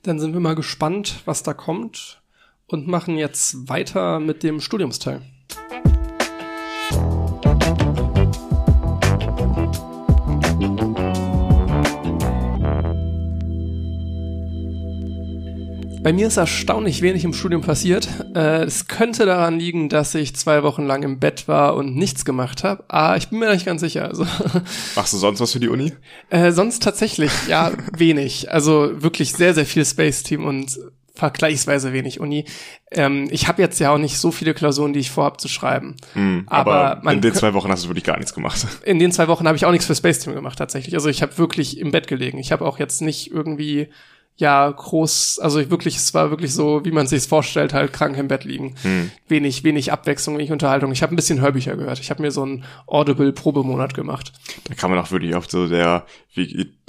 [0.04, 2.22] Dann sind wir mal gespannt, was da kommt
[2.68, 5.22] und machen jetzt weiter mit dem Studiumsteil.
[16.04, 18.08] Bei mir ist erstaunlich wenig im Studium passiert.
[18.36, 22.26] Äh, es könnte daran liegen, dass ich zwei Wochen lang im Bett war und nichts
[22.26, 22.84] gemacht habe.
[22.88, 24.06] Aber ich bin mir nicht ganz sicher.
[24.10, 24.26] Also.
[24.96, 25.94] Machst du sonst was für die Uni?
[26.32, 28.52] Äh, sonst tatsächlich, ja, wenig.
[28.52, 30.80] Also wirklich sehr, sehr viel Space Team und
[31.14, 32.46] vergleichsweise wenig Uni.
[32.92, 35.96] Ähm, ich habe jetzt ja auch nicht so viele Klausuren, die ich vorhab zu schreiben.
[36.14, 38.66] Mm, aber, aber in den zwei Wochen hast du wirklich gar nichts gemacht.
[38.86, 40.96] In den zwei Wochen habe ich auch nichts für Space Team gemacht tatsächlich.
[40.96, 42.38] Also ich habe wirklich im Bett gelegen.
[42.38, 43.90] Ich habe auch jetzt nicht irgendwie
[44.38, 48.28] ja groß, also wirklich, es war wirklich so, wie man sich vorstellt, halt krank im
[48.28, 48.76] Bett liegen.
[48.82, 49.12] Hm.
[49.28, 50.92] Wenig, wenig Abwechslung, wenig Unterhaltung.
[50.92, 52.00] Ich habe ein bisschen Hörbücher gehört.
[52.00, 54.34] Ich habe mir so einen Audible-Probemonat gemacht.
[54.68, 56.06] Da kann man auch wirklich auf so der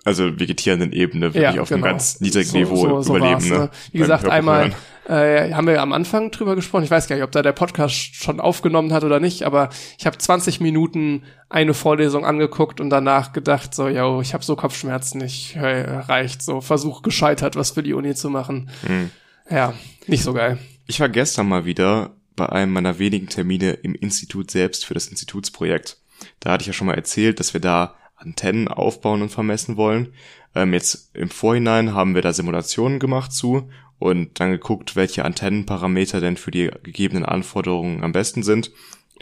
[0.04, 1.86] also vegetierenden Ebene wirklich ja, auf genau.
[1.86, 3.48] einem ganz niedrigen so, Niveau so, so überleben.
[3.48, 3.70] Ne?
[3.92, 4.72] Wie gesagt, einmal
[5.08, 6.84] äh, haben wir am Anfang drüber gesprochen.
[6.84, 10.06] Ich weiß gar nicht, ob da der Podcast schon aufgenommen hat oder nicht, aber ich
[10.06, 15.22] habe 20 Minuten eine Vorlesung angeguckt und danach gedacht, so, yo, ich habe so Kopfschmerzen,
[15.22, 18.70] ich hey, reicht, so Versuch gescheitert, was für die Uni zu machen.
[18.86, 19.10] Mhm.
[19.50, 19.74] Ja,
[20.06, 20.58] nicht so geil.
[20.86, 25.06] Ich war gestern mal wieder bei einem meiner wenigen Termine im Institut selbst für das
[25.06, 25.98] Institutsprojekt.
[26.40, 30.14] Da hatte ich ja schon mal erzählt, dass wir da Antennen aufbauen und vermessen wollen.
[30.54, 36.20] Ähm, jetzt im Vorhinein haben wir da Simulationen gemacht zu und dann geguckt, welche Antennenparameter
[36.20, 38.72] denn für die gegebenen Anforderungen am besten sind.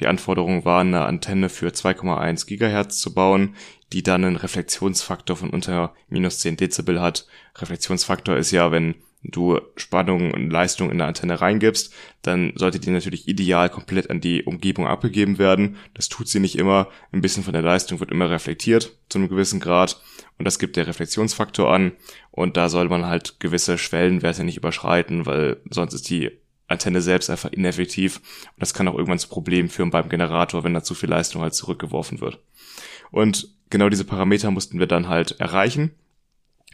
[0.00, 3.54] Die Anforderung war, eine Antenne für 2,1 Gigahertz zu bauen,
[3.92, 7.26] die dann einen Reflexionsfaktor von unter minus 10 Dezibel hat.
[7.56, 11.92] Reflexionsfaktor ist ja, wenn du Spannung und Leistung in der Antenne reingibst,
[12.22, 15.76] dann sollte die natürlich ideal komplett an die Umgebung abgegeben werden.
[15.94, 16.88] Das tut sie nicht immer.
[17.12, 20.00] Ein bisschen von der Leistung wird immer reflektiert zu einem gewissen Grad
[20.38, 21.92] und das gibt der Reflexionsfaktor an
[22.30, 26.30] und da soll man halt gewisse Schwellenwerte nicht überschreiten, weil sonst ist die
[26.66, 30.72] Antenne selbst einfach ineffektiv und das kann auch irgendwann zu Problemen führen beim Generator, wenn
[30.72, 32.38] da zu viel Leistung halt zurückgeworfen wird.
[33.10, 35.90] Und genau diese Parameter mussten wir dann halt erreichen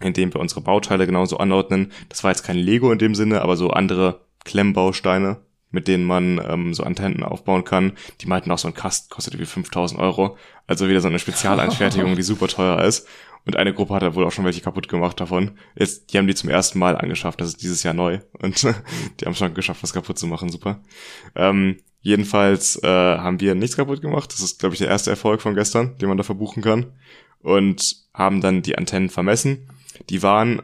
[0.00, 1.92] indem wir unsere Bauteile genauso anordnen.
[2.08, 5.38] Das war jetzt kein Lego in dem Sinne, aber so andere Klemmbausteine,
[5.70, 7.92] mit denen man ähm, so Antennen aufbauen kann.
[8.20, 10.36] Die meinten auch so ein Kast kostet irgendwie 5000 Euro.
[10.66, 13.06] Also wieder so eine Spezialeinfertigung, die super teuer ist.
[13.46, 15.52] Und eine Gruppe hat da wohl auch schon welche kaputt gemacht davon.
[15.76, 17.40] Jetzt, die haben die zum ersten Mal angeschafft.
[17.40, 18.18] Das ist dieses Jahr neu.
[18.32, 18.62] Und
[19.20, 20.50] die haben schon geschafft, was kaputt zu machen.
[20.50, 20.80] Super.
[21.36, 24.32] Ähm, jedenfalls äh, haben wir nichts kaputt gemacht.
[24.32, 26.92] Das ist, glaube ich, der erste Erfolg von gestern, den man da verbuchen kann.
[27.40, 29.68] Und haben dann die Antennen vermessen
[30.10, 30.62] die waren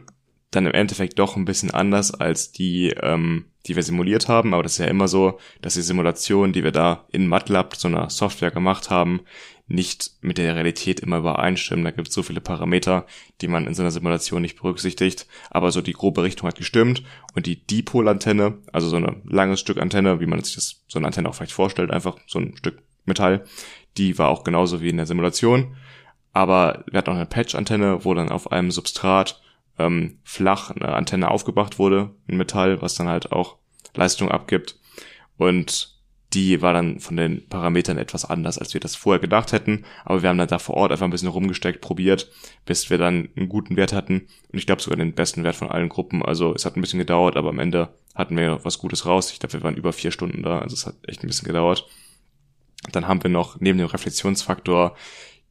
[0.55, 4.53] dann im Endeffekt doch ein bisschen anders als die, ähm, die wir simuliert haben.
[4.53, 7.87] Aber das ist ja immer so, dass die Simulation, die wir da in MATLAB, so
[7.87, 9.21] einer Software gemacht haben,
[9.65, 11.85] nicht mit der Realität immer übereinstimmen.
[11.85, 13.05] Da gibt es so viele Parameter,
[13.41, 15.25] die man in so einer Simulation nicht berücksichtigt.
[15.49, 17.03] Aber so die grobe Richtung hat gestimmt.
[17.33, 21.07] Und die Dipolantenne, also so ein langes Stück Antenne, wie man sich das so eine
[21.07, 23.45] Antenne auch vielleicht vorstellt, einfach so ein Stück Metall,
[23.97, 25.75] die war auch genauso wie in der Simulation
[26.33, 29.41] aber wir hatten auch eine Patch-Antenne, wo dann auf einem Substrat
[29.77, 33.57] ähm, flach eine Antenne aufgebracht wurde in Metall, was dann halt auch
[33.95, 34.79] Leistung abgibt.
[35.37, 35.93] Und
[36.33, 39.85] die war dann von den Parametern etwas anders, als wir das vorher gedacht hätten.
[40.03, 42.31] Aber wir haben dann da vor Ort einfach ein bisschen rumgesteckt, probiert,
[42.65, 44.27] bis wir dann einen guten Wert hatten.
[44.51, 46.23] Und ich glaube sogar den besten Wert von allen Gruppen.
[46.23, 49.31] Also es hat ein bisschen gedauert, aber am Ende hatten wir was Gutes raus.
[49.31, 50.59] Ich glaube, wir waren über vier Stunden da.
[50.59, 51.87] Also es hat echt ein bisschen gedauert.
[52.91, 54.95] Dann haben wir noch neben dem Reflexionsfaktor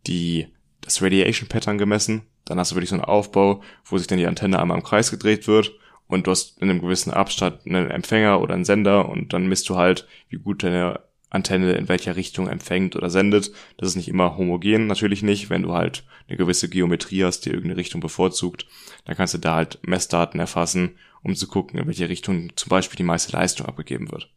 [0.08, 0.48] die
[0.82, 2.22] das Radiation Pattern gemessen.
[2.44, 5.10] Dann hast du wirklich so einen Aufbau, wo sich dann die Antenne einmal im Kreis
[5.10, 5.72] gedreht wird
[6.06, 9.68] und du hast in einem gewissen Abstand einen Empfänger oder einen Sender und dann misst
[9.68, 11.00] du halt, wie gut deine
[11.30, 13.52] Antenne in welcher Richtung empfängt oder sendet.
[13.78, 15.48] Das ist nicht immer homogen, natürlich nicht.
[15.48, 18.66] Wenn du halt eine gewisse Geometrie hast, die irgendeine Richtung bevorzugt,
[19.06, 22.98] dann kannst du da halt Messdaten erfassen, um zu gucken, in welche Richtung zum Beispiel
[22.98, 24.28] die meiste Leistung abgegeben wird.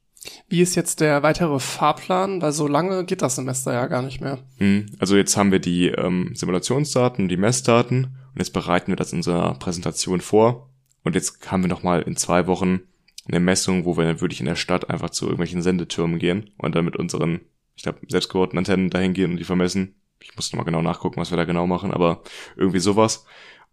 [0.47, 2.41] Wie ist jetzt der weitere Fahrplan?
[2.41, 4.39] Weil so lange geht das Semester ja gar nicht mehr.
[4.57, 9.11] Hm, also jetzt haben wir die ähm, Simulationsdaten, die Messdaten und jetzt bereiten wir das
[9.11, 10.69] in unserer Präsentation vor.
[11.03, 12.81] Und jetzt haben wir nochmal in zwei Wochen
[13.27, 16.75] eine Messung, wo wir dann wirklich in der Stadt einfach zu irgendwelchen Sendetürmen gehen und
[16.75, 17.41] dann mit unseren,
[17.75, 19.95] ich glaube, selbstgebauten Antennen dahin gehen und die vermessen.
[20.19, 22.23] Ich muss nochmal genau nachgucken, was wir da genau machen, aber
[22.55, 23.25] irgendwie sowas.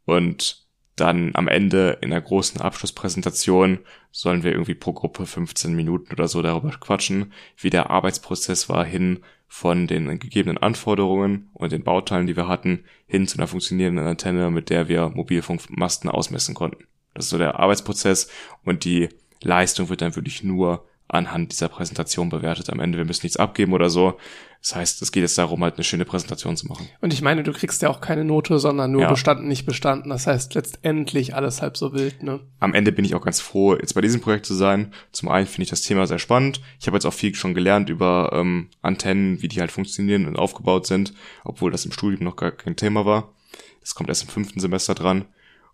[0.05, 0.62] Und
[1.03, 3.81] dann am Ende in der großen Abschlusspräsentation
[4.13, 8.85] sollen wir irgendwie pro Gruppe 15 Minuten oder so darüber quatschen, wie der Arbeitsprozess war
[8.85, 9.19] hin
[9.49, 14.51] von den gegebenen Anforderungen und den Bauteilen, die wir hatten, hin zu einer funktionierenden Antenne,
[14.53, 16.85] mit der wir Mobilfunkmasten ausmessen konnten.
[17.15, 18.31] Das ist so der Arbeitsprozess
[18.65, 19.09] und die
[19.43, 22.99] Leistung wird dann wirklich nur anhand dieser Präsentation bewertet am Ende.
[22.99, 24.19] Wir müssen nichts abgeben oder so.
[24.61, 26.89] Das heißt, es geht jetzt darum, halt eine schöne Präsentation zu machen.
[27.01, 29.11] Und ich meine, du kriegst ja auch keine Note, sondern nur ja.
[29.11, 30.11] bestanden, nicht bestanden.
[30.11, 32.41] Das heißt, letztendlich alles halb so wild, ne?
[32.61, 34.95] Am Ende bin ich auch ganz froh, jetzt bei diesem Projekt zu sein.
[35.11, 36.61] Zum einen finde ich das Thema sehr spannend.
[36.81, 40.37] Ich habe jetzt auch viel schon gelernt über ähm, Antennen, wie die halt funktionieren und
[40.37, 41.13] aufgebaut sind,
[41.45, 43.35] obwohl das im Studium noch gar kein Thema war.
[43.81, 45.27] Das kommt erst im fünften Semester dran.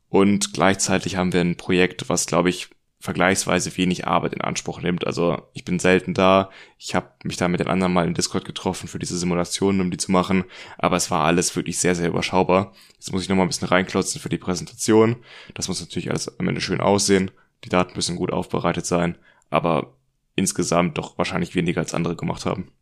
[0.09, 2.71] Und gleichzeitig haben wir ein Projekt, was, glaube ich,
[3.01, 5.07] vergleichsweise wenig Arbeit in Anspruch nimmt.
[5.07, 6.51] Also ich bin selten da.
[6.79, 9.91] Ich habe mich da mit den anderen mal in Discord getroffen für diese Simulationen, um
[9.91, 10.45] die zu machen.
[10.79, 12.73] Aber es war alles wirklich sehr, sehr überschaubar.
[12.95, 15.17] Jetzt muss ich noch mal ein bisschen reinklotzen für die Präsentation.
[15.55, 17.31] Das muss natürlich alles am Ende schön aussehen.
[17.65, 19.17] Die Daten müssen gut aufbereitet sein.
[19.49, 19.95] Aber
[20.35, 22.73] insgesamt doch wahrscheinlich weniger als andere gemacht haben.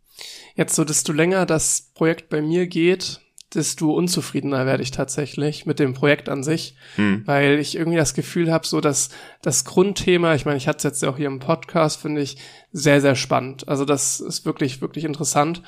[0.55, 3.21] Jetzt so, desto länger das Projekt bei mir geht,
[3.55, 7.23] desto unzufriedener werde ich tatsächlich mit dem Projekt an sich, hm.
[7.27, 9.11] weil ich irgendwie das Gefühl habe, so dass
[9.41, 12.39] das Grundthema, ich meine, ich hatte es jetzt auch hier im Podcast, finde ich
[12.73, 13.69] sehr, sehr spannend.
[13.69, 15.63] Also das ist wirklich, wirklich interessant.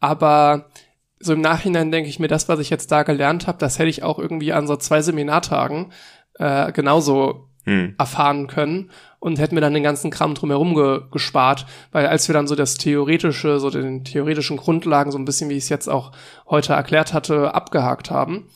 [0.00, 0.70] Aber
[1.18, 3.90] so im Nachhinein denke ich mir, das, was ich jetzt da gelernt habe, das hätte
[3.90, 5.92] ich auch irgendwie an so zwei Seminartagen
[6.34, 7.94] äh, genauso hm.
[7.98, 12.34] erfahren können und hätten wir dann den ganzen Kram drumherum ge gespart, weil als wir
[12.34, 15.88] dann so das theoretische, so den theoretischen Grundlagen, so ein bisschen wie ich es jetzt
[15.88, 16.12] auch
[16.48, 18.48] heute erklärt hatte, abgehakt haben,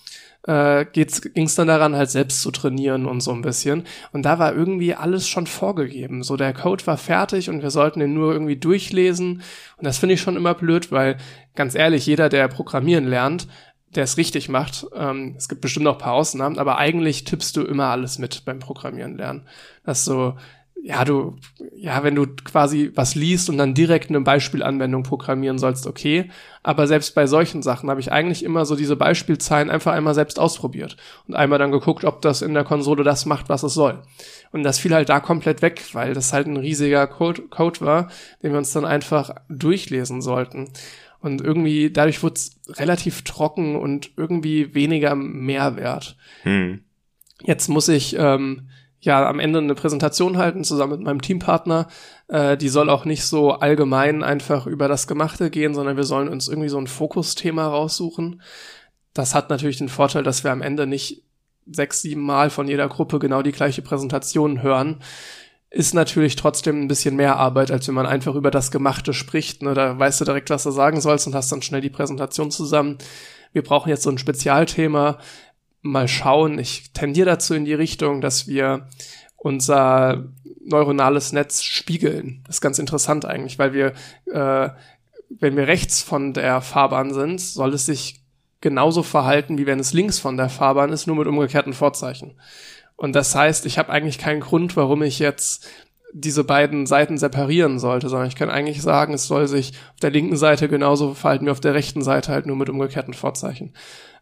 [0.49, 3.85] äh, ging es dann daran, halt selbst zu trainieren und so ein bisschen.
[4.13, 6.23] Und da war irgendwie alles schon vorgegeben.
[6.23, 9.43] So der Code war fertig und wir sollten den nur irgendwie durchlesen.
[9.77, 11.19] Und das finde ich schon immer blöd, weil
[11.55, 13.47] ganz ehrlich, jeder, der Programmieren lernt,
[13.95, 14.87] der es richtig macht.
[14.95, 18.45] Ähm, es gibt bestimmt noch ein paar Ausnahmen, aber eigentlich tippst du immer alles mit
[18.45, 19.47] beim Programmieren lernen.
[19.85, 20.35] Das ist so
[20.83, 21.37] ja, du,
[21.77, 26.31] ja, wenn du quasi was liest und dann direkt eine Beispielanwendung programmieren sollst, okay.
[26.63, 30.39] Aber selbst bei solchen Sachen habe ich eigentlich immer so diese Beispielzeilen einfach einmal selbst
[30.39, 30.97] ausprobiert
[31.27, 34.03] und einmal dann geguckt, ob das in der Konsole das macht, was es soll.
[34.53, 38.09] Und das fiel halt da komplett weg, weil das halt ein riesiger Code, Code war,
[38.43, 40.71] den wir uns dann einfach durchlesen sollten.
[41.21, 46.17] Und irgendwie, dadurch wurde es relativ trocken und irgendwie weniger Mehrwert.
[46.43, 46.85] Hm.
[47.43, 48.69] Jetzt muss ich ähm,
[49.01, 51.89] ja am Ende eine Präsentation halten zusammen mit meinem Teampartner.
[52.29, 56.29] Äh, die soll auch nicht so allgemein einfach über das Gemachte gehen, sondern wir sollen
[56.29, 58.43] uns irgendwie so ein Fokusthema raussuchen.
[59.13, 61.25] Das hat natürlich den Vorteil, dass wir am Ende nicht
[61.71, 65.01] sechs, sieben Mal von jeder Gruppe genau die gleiche Präsentation hören.
[65.71, 69.63] Ist natürlich trotzdem ein bisschen mehr Arbeit, als wenn man einfach über das Gemachte spricht.
[69.63, 69.75] Ne?
[69.75, 72.97] Da weißt du direkt, was du sagen sollst und hast dann schnell die Präsentation zusammen.
[73.53, 75.19] Wir brauchen jetzt so ein Spezialthema,
[75.83, 76.59] mal schauen.
[76.59, 78.89] Ich tendiere dazu in die Richtung, dass wir
[79.37, 80.25] unser
[80.65, 82.43] neuronales Netz spiegeln.
[82.47, 83.93] Das ist ganz interessant eigentlich, weil wir,
[84.27, 84.71] äh,
[85.31, 88.23] wenn wir rechts von der Fahrbahn sind, soll es sich
[88.61, 92.35] genauso verhalten, wie wenn es links von der Fahrbahn ist, nur mit umgekehrten Vorzeichen.
[92.99, 95.69] Und das heißt, ich habe eigentlich keinen Grund, warum ich jetzt
[96.13, 100.11] diese beiden Seiten separieren sollte, sondern ich kann eigentlich sagen, es soll sich auf der
[100.11, 103.73] linken Seite genauso verhalten wie auf der rechten Seite, halt nur mit umgekehrten Vorzeichen.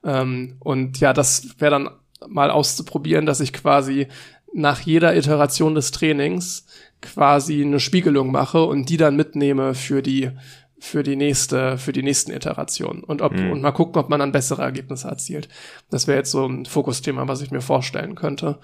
[0.04, 1.90] Ähm, und ja, das wäre dann
[2.28, 4.08] mal auszuprobieren, dass ich quasi
[4.52, 6.66] nach jeder Iteration des Trainings
[7.00, 10.32] quasi eine Spiegelung mache und die dann mitnehme für die
[10.78, 13.52] für die nächste für die nächsten Iterationen und ob mhm.
[13.52, 15.48] und mal gucken, ob man dann bessere Ergebnisse erzielt.
[15.90, 18.58] Das wäre jetzt so ein Fokusthema, was ich mir vorstellen könnte.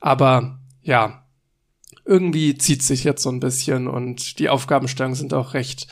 [0.00, 1.24] Aber ja,
[2.04, 5.86] irgendwie zieht sich jetzt so ein bisschen und die Aufgabenstellungen sind auch recht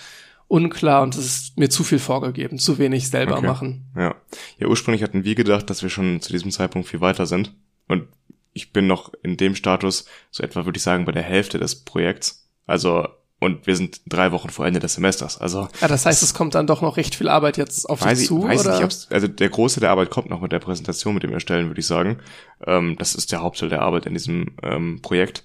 [0.48, 3.46] unklar und es ist mir zu viel vorgegeben, zu wenig selber okay.
[3.46, 3.86] machen.
[3.96, 4.16] Ja.
[4.58, 7.54] Ja, ursprünglich hatten wir gedacht, dass wir schon zu diesem Zeitpunkt viel weiter sind.
[7.86, 8.08] Und
[8.52, 11.84] ich bin noch in dem Status, so etwa würde ich sagen, bei der Hälfte des
[11.84, 12.48] Projekts.
[12.66, 13.06] Also,
[13.40, 15.40] und wir sind drei Wochen vor Ende des Semesters.
[15.40, 15.66] Also.
[15.80, 18.26] Ja, das heißt, es kommt dann doch noch recht viel Arbeit jetzt auf dich ich,
[18.26, 18.78] zu, weiß oder?
[18.78, 21.68] Ich, ob's, also der große der Arbeit kommt noch mit der Präsentation, mit dem Erstellen,
[21.68, 22.18] würde ich sagen.
[22.66, 25.44] Ähm, das ist der Hauptteil der Arbeit in diesem ähm, Projekt.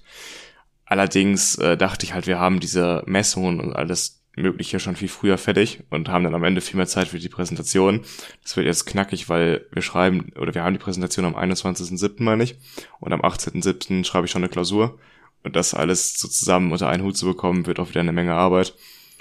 [0.84, 5.38] Allerdings äh, dachte ich halt, wir haben diese Messungen und alles Mögliche schon viel früher
[5.38, 8.02] fertig und haben dann am Ende viel mehr Zeit für die Präsentation.
[8.42, 12.22] Das wird jetzt knackig, weil wir schreiben, oder wir haben die Präsentation am 21.07.
[12.22, 12.56] meine ich,
[13.00, 14.04] und am 18.07.
[14.04, 14.98] schreibe ich schon eine Klausur.
[15.42, 18.34] Und das alles so zusammen unter einen Hut zu bekommen, wird auch wieder eine Menge
[18.34, 18.74] Arbeit.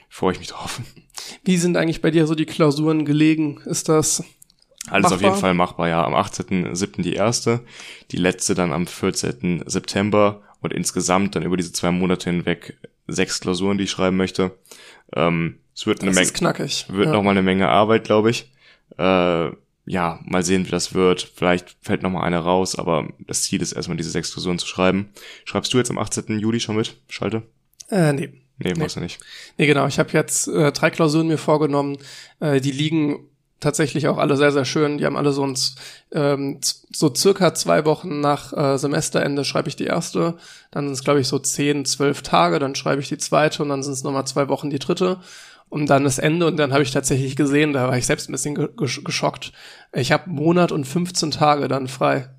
[0.09, 0.81] Freue ich mich drauf.
[1.43, 3.61] Wie sind eigentlich bei dir so die Klausuren gelegen?
[3.65, 4.23] Ist das
[4.87, 5.15] alles machbar?
[5.15, 6.03] auf jeden Fall machbar, ja.
[6.03, 7.01] Am 18.07.
[7.01, 7.61] die erste,
[8.11, 9.63] die letzte dann am 14.
[9.65, 12.77] September und insgesamt dann über diese zwei Monate hinweg
[13.07, 14.57] sechs Klausuren, die ich schreiben möchte.
[15.15, 16.85] Ähm, es wird eine Menge, knackig.
[16.89, 17.11] wird ja.
[17.11, 18.51] noch mal eine Menge Arbeit, glaube ich.
[18.97, 19.49] Äh,
[19.85, 21.31] ja, mal sehen, wie das wird.
[21.35, 24.67] Vielleicht fällt noch mal eine raus, aber das Ziel ist erstmal diese sechs Klausuren zu
[24.67, 25.09] schreiben.
[25.45, 26.39] Schreibst du jetzt am 18.
[26.39, 27.43] Juli schon mit, Schalte?
[27.89, 28.29] Äh, nee.
[28.57, 28.87] Nee, nee.
[28.87, 29.19] du nicht.
[29.57, 29.85] Nee, genau.
[29.85, 31.97] Ich habe jetzt äh, drei Klausuren mir vorgenommen.
[32.39, 33.27] Äh, die liegen
[33.59, 34.97] tatsächlich auch alle sehr, sehr schön.
[34.97, 35.75] Die haben alle so uns
[36.11, 40.37] ähm, so circa zwei Wochen nach äh, Semesterende schreibe ich die erste.
[40.71, 42.59] Dann sind es, glaube ich, so zehn, zwölf Tage.
[42.59, 45.19] Dann schreibe ich die zweite und dann sind es nochmal zwei Wochen die dritte.
[45.69, 48.31] Und dann das Ende und dann habe ich tatsächlich gesehen, da war ich selbst ein
[48.31, 49.51] bisschen geschockt.
[49.93, 52.29] Ich habe Monat und 15 Tage dann frei.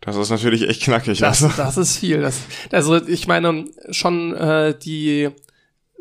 [0.00, 1.18] Das ist natürlich echt knackig.
[1.18, 1.56] Das, also.
[1.56, 2.20] das ist viel.
[2.20, 2.40] Das,
[2.72, 5.30] also ich meine, schon äh, die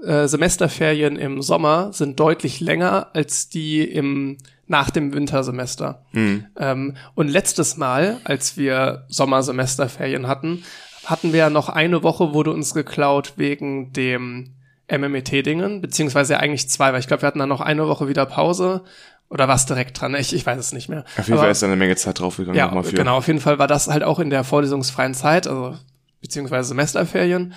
[0.03, 4.37] äh, Semesterferien im Sommer sind deutlich länger als die im
[4.67, 6.05] nach dem Wintersemester.
[6.11, 6.47] Mhm.
[6.57, 10.63] Ähm, und letztes Mal, als wir Sommersemesterferien hatten,
[11.05, 14.54] hatten wir ja noch eine Woche, wurde uns geklaut wegen dem
[14.91, 18.83] MMET-Dingen, beziehungsweise eigentlich zwei, weil ich glaube, wir hatten dann noch eine Woche wieder Pause
[19.29, 20.15] oder was direkt dran?
[20.15, 21.03] Ich, ich weiß es nicht mehr.
[21.17, 22.57] Auf jeden Fall ist da eine Menge Zeit draufgegangen.
[22.57, 23.17] Ja, genau.
[23.17, 25.77] Auf jeden Fall war das halt auch in der vorlesungsfreien Zeit, also
[26.21, 27.53] beziehungsweise Semesterferien.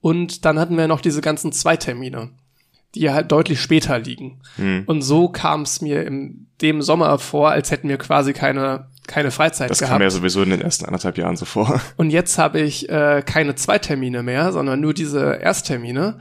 [0.00, 2.30] Und dann hatten wir noch diese ganzen Zweitermine,
[2.96, 4.40] die halt deutlich später liegen.
[4.56, 4.82] Mhm.
[4.86, 9.30] Und so kam es mir in dem Sommer vor, als hätten wir quasi keine keine
[9.30, 9.90] Freizeit das gehabt.
[9.90, 11.80] Das kam ja sowieso in den ersten anderthalb Jahren so vor.
[11.96, 16.18] Und jetzt habe ich äh, keine Zweitermine mehr, sondern nur diese Ersttermine.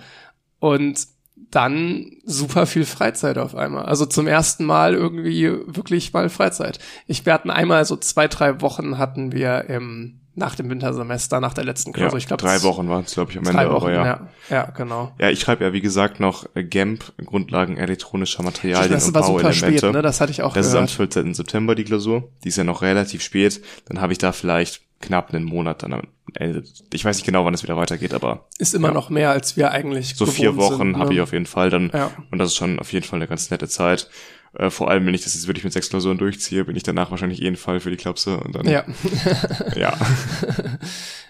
[0.61, 1.07] Und
[1.49, 3.85] dann super viel Freizeit auf einmal.
[3.85, 6.79] Also zum ersten Mal irgendwie wirklich mal Freizeit.
[7.07, 11.53] Ich, wir hatten einmal so zwei, drei Wochen hatten wir im nach dem Wintersemester, nach
[11.53, 12.13] der letzten Klausur.
[12.13, 13.69] Ja, ich glaube, drei Wochen waren es, glaube ich, am Ende.
[13.69, 14.05] Wochen, aber ja.
[14.05, 14.27] ja.
[14.49, 15.11] Ja, genau.
[15.19, 19.59] Ja, ich schreibe ja, wie gesagt, noch GAMP, Grundlagen elektronischer Materialien das und war Bauelemente.
[19.59, 20.01] Super spät, ne?
[20.01, 20.85] Das hatte ich auch Das gehört.
[20.85, 21.33] ist am 14.
[21.33, 22.29] September die Klausur.
[22.45, 23.61] Die ist ja noch relativ spät.
[23.85, 26.01] Dann habe ich da vielleicht knapp einen Monat dann am
[26.35, 26.63] Ende.
[26.93, 28.93] Ich weiß nicht genau, wann es wieder weitergeht, aber Ist immer Ja.
[28.93, 31.15] noch mehr, als wir eigentlich so vier Wochen sind, habe ne?
[31.15, 31.91] ich auf jeden Fall dann.
[31.93, 32.11] Ja.
[32.31, 34.09] Und das ist schon auf jeden Fall eine ganz nette Zeit.
[34.53, 37.09] Äh, vor allem, wenn ich das jetzt wirklich mit sechs Klausuren durchziehe, bin ich danach
[37.11, 38.83] wahrscheinlich eh ein Fall für die Klapse und dann, Ja.
[39.75, 39.97] ja,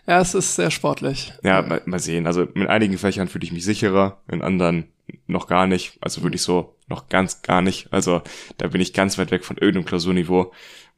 [0.07, 1.34] ja, es ist sehr sportlich.
[1.43, 2.26] ja mal, mal sehen.
[2.27, 4.85] Also in einigen Fächern fühle ich mich sicherer, in anderen
[5.27, 5.98] noch gar nicht.
[6.02, 7.91] Also wirklich so noch ganz gar nicht.
[7.91, 8.22] Also
[8.57, 10.52] da bin ich ganz weit weg von irgendeinem Klausurniveau.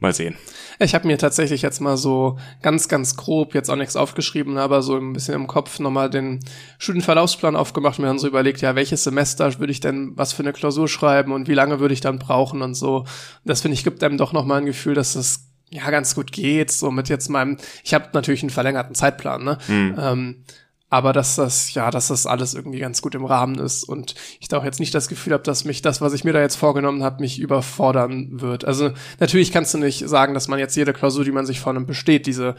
[0.03, 0.35] Mal sehen.
[0.79, 4.81] Ich habe mir tatsächlich jetzt mal so ganz, ganz grob, jetzt auch nichts aufgeschrieben, aber
[4.81, 6.41] so ein bisschen im Kopf nochmal den
[6.77, 10.43] Studienverlaufsplan aufgemacht und mir dann so überlegt, ja, welches Semester würde ich denn was für
[10.43, 13.05] eine Klausur schreiben und wie lange würde ich dann brauchen und so.
[13.45, 16.69] Das finde ich, gibt einem doch nochmal ein Gefühl, dass das ja ganz gut geht,
[16.71, 19.57] so mit jetzt meinem, ich habe natürlich einen verlängerten Zeitplan, ne?
[19.97, 20.43] Ähm,
[20.93, 24.47] aber dass das, ja, dass das alles irgendwie ganz gut im Rahmen ist und ich
[24.47, 26.55] da auch jetzt nicht das Gefühl habe, dass mich das, was ich mir da jetzt
[26.55, 28.63] vorgenommen habe, mich überfordern wird.
[28.63, 31.87] Also natürlich kannst du nicht sagen, dass man jetzt jede Klausur, die man sich vornimmt,
[31.87, 32.53] besteht, diese,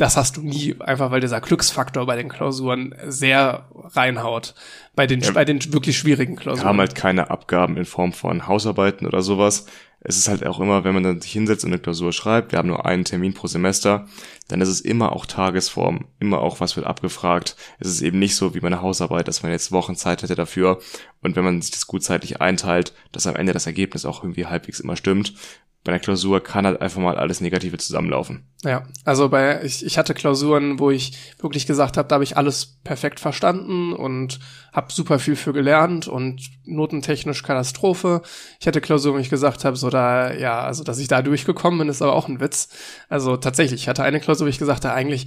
[0.00, 4.54] das hast du nie, einfach weil dieser Glücksfaktor bei den Klausuren sehr reinhaut.
[4.96, 6.66] Bei den, bei den wirklich schwierigen Wir Klausuren.
[6.66, 9.66] haben halt keine Abgaben in Form von Hausarbeiten oder sowas.
[10.02, 12.58] Es ist halt auch immer, wenn man dann sich hinsetzt und eine Klausur schreibt, wir
[12.58, 14.06] haben nur einen Termin pro Semester,
[14.48, 17.54] dann ist es immer auch Tagesform, immer auch was wird abgefragt.
[17.78, 20.34] Es ist eben nicht so wie bei einer Hausarbeit, dass man jetzt Wochen Zeit hätte
[20.34, 20.80] dafür
[21.20, 24.46] und wenn man sich das gut zeitlich einteilt, dass am Ende das Ergebnis auch irgendwie
[24.46, 25.34] halbwegs immer stimmt.
[25.82, 28.44] Bei einer Klausur kann halt einfach mal alles Negative zusammenlaufen.
[28.64, 32.36] Ja, also bei ich, ich hatte Klausuren, wo ich wirklich gesagt habe, da habe ich
[32.36, 34.40] alles perfekt verstanden und
[34.74, 38.20] habe super viel für gelernt und notentechnisch Katastrophe.
[38.60, 41.78] Ich hatte Klausuren, wo ich gesagt habe, so da ja, also dass ich da durchgekommen
[41.78, 42.68] bin, ist aber auch ein Witz.
[43.08, 45.26] Also tatsächlich, ich hatte eine Klausur, wo ich gesagt habe, eigentlich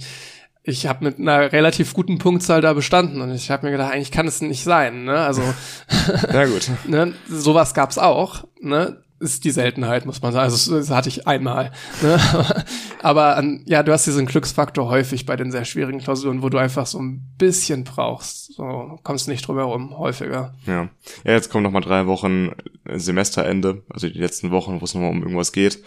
[0.66, 4.10] ich habe mit einer relativ guten Punktzahl da bestanden und ich habe mir gedacht, eigentlich
[4.10, 5.18] kann es nicht sein, ne?
[5.18, 5.42] Also
[6.32, 6.70] Ja gut.
[6.86, 9.02] ne, sowas gab's auch, ne?
[9.20, 10.44] Ist die Seltenheit, muss man sagen.
[10.44, 11.70] Also das hatte ich einmal.
[12.02, 12.18] Ne?
[13.02, 16.58] Aber an, ja, du hast diesen Glücksfaktor häufig bei den sehr schwierigen Klausuren, wo du
[16.58, 18.54] einfach so ein bisschen brauchst.
[18.54, 20.54] So kommst nicht drum herum, häufiger.
[20.66, 20.88] Ja.
[21.24, 22.50] Ja, jetzt kommen noch mal drei Wochen
[22.86, 25.82] Semesterende, also die letzten Wochen, wo es nochmal um irgendwas geht.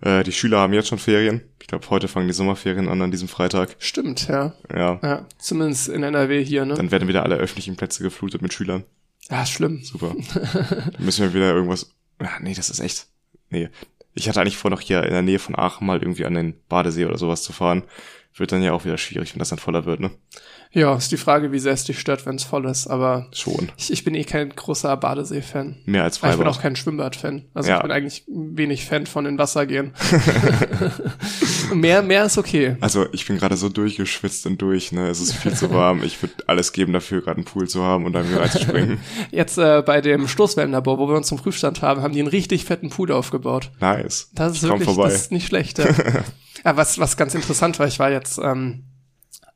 [0.00, 1.42] Äh, die Schüler haben jetzt schon Ferien.
[1.60, 3.76] Ich glaube, heute fangen die Sommerferien an an diesem Freitag.
[3.78, 4.54] Stimmt, ja.
[4.74, 4.98] Ja.
[5.02, 6.74] Ja, zumindest in NRW hier, ne?
[6.74, 8.84] Dann werden wieder alle öffentlichen Plätze geflutet mit Schülern.
[9.30, 9.82] Ja, ist schlimm.
[9.82, 10.14] Super.
[10.42, 11.92] Dann müssen wir wieder irgendwas.
[12.20, 13.06] Ja, nee, das ist echt.
[13.48, 13.68] Nee.
[14.14, 16.60] Ich hatte eigentlich vor, noch hier in der Nähe von Aachen mal irgendwie an den
[16.68, 17.84] Badesee oder sowas zu fahren.
[18.34, 20.10] Wird dann ja auch wieder schwierig, wenn das dann voller wird, ne?
[20.72, 22.86] Ja, ist die Frage, wie sehr es dich stört, wenn es voll ist.
[22.86, 23.72] Aber Schon.
[23.76, 25.78] ich, ich bin eh kein großer Badesee-Fan.
[25.84, 26.56] Mehr als Aber ich bin Freibad.
[26.58, 27.44] auch kein Schwimmbad-Fan.
[27.54, 27.76] Also Ja.
[27.78, 29.92] ich bin eigentlich wenig Fan von in Wasser gehen.
[31.74, 32.76] mehr, mehr ist okay.
[32.80, 35.08] Also ich bin gerade so durchgeschwitzt und durch, ne?
[35.08, 36.02] Es ist viel zu warm.
[36.04, 39.00] Ich würde alles geben dafür, gerade einen Pool zu haben und dann wieder reinzuspringen.
[39.32, 42.64] Jetzt äh, bei dem Stoßwellenlabor, wo wir uns zum Prüfstand haben, haben die einen richtig
[42.64, 43.70] fetten Pool aufgebaut.
[43.80, 44.30] Nice.
[44.34, 45.78] Das ist ich wirklich das ist nicht schlecht.
[45.78, 45.86] Ja.
[46.64, 48.84] ja, was, was ganz interessant war, ich war jetzt ähm,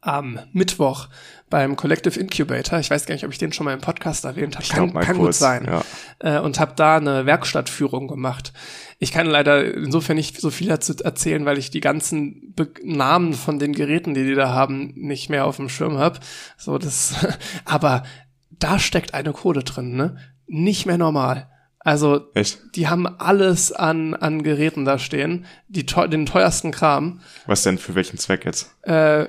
[0.04, 1.08] am Mittwoch
[1.48, 2.78] beim Collective Incubator.
[2.78, 4.66] Ich weiß gar nicht, ob ich den schon mal im Podcast erwähnt habe.
[4.66, 5.66] Kann, kann gut sein.
[5.66, 5.82] ja.
[6.18, 8.52] Äh, und habe da eine Werkstattführung gemacht.
[8.98, 13.32] Ich kann leider insofern nicht so viel dazu erzählen, weil ich die ganzen Be Namen
[13.32, 16.20] von den Geräten, die die da haben, nicht mehr auf dem Schirm habe.
[16.58, 17.14] So das,
[17.64, 18.04] aber
[18.50, 20.16] da steckt eine Code drin, ne?
[20.46, 21.48] Nicht mehr normal.
[21.84, 22.60] Also Echt?
[22.74, 27.20] die haben alles an, an Geräten da stehen, die teu den teuersten Kram.
[27.46, 28.74] Was denn für welchen Zweck jetzt?
[28.82, 29.26] Äh,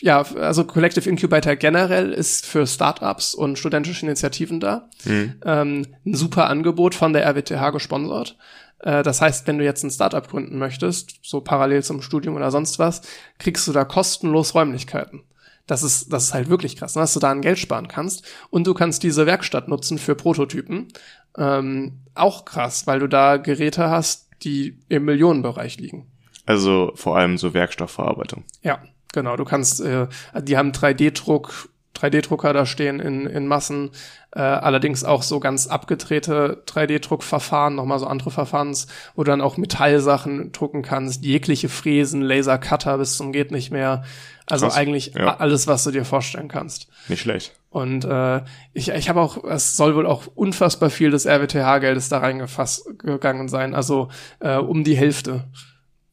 [0.00, 4.88] ja, also Collective Incubator generell ist für Startups und studentische Initiativen da.
[5.02, 5.34] Hm.
[5.44, 8.38] Ähm, ein super Angebot von der RWTH gesponsert.
[8.78, 12.50] Äh, das heißt, wenn du jetzt ein Startup gründen möchtest, so parallel zum Studium oder
[12.50, 13.02] sonst was,
[13.38, 15.24] kriegst du da kostenlos Räumlichkeiten.
[15.68, 17.02] Das ist, das ist halt wirklich krass, ne?
[17.02, 18.24] dass du da ein Geld sparen kannst.
[18.48, 20.88] Und du kannst diese Werkstatt nutzen für Prototypen.
[21.36, 26.06] Ähm, auch krass, weil du da Geräte hast, die im Millionenbereich liegen.
[26.46, 28.44] Also vor allem so Werkstoffverarbeitung.
[28.62, 28.82] Ja,
[29.12, 29.36] genau.
[29.36, 30.08] Du kannst, äh,
[30.40, 31.68] die haben 3D-Druck,
[31.98, 33.90] 3D-Drucker da stehen in, in Massen,
[34.32, 39.56] äh, allerdings auch so ganz abgedrehte 3D-Druckverfahren, nochmal so andere Verfahrens, wo du dann auch
[39.56, 44.04] Metallsachen drucken kannst, jegliche Fräsen, Lasercutter bis zum geht nicht mehr.
[44.46, 45.36] Also Krass, eigentlich ja.
[45.36, 46.88] alles, was du dir vorstellen kannst.
[47.08, 47.52] Nicht schlecht.
[47.70, 48.40] Und äh,
[48.72, 53.48] ich, ich habe auch, es soll wohl auch unfassbar viel des RWTH-Geldes da reingefasst gegangen
[53.48, 54.08] sein, also
[54.40, 55.44] äh, um die Hälfte.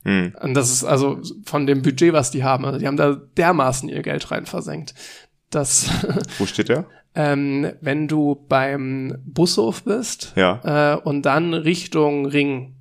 [0.03, 0.35] Hm.
[0.39, 2.63] Und das ist also von dem Budget, was die haben.
[2.63, 4.93] Also die haben da dermaßen ihr Geld rein versenkt.
[5.55, 5.89] Das,
[6.37, 6.85] Wo steht der?
[7.15, 10.95] ähm, wenn du beim Bushof bist Ja.
[10.95, 12.75] äh, und dann Richtung Ring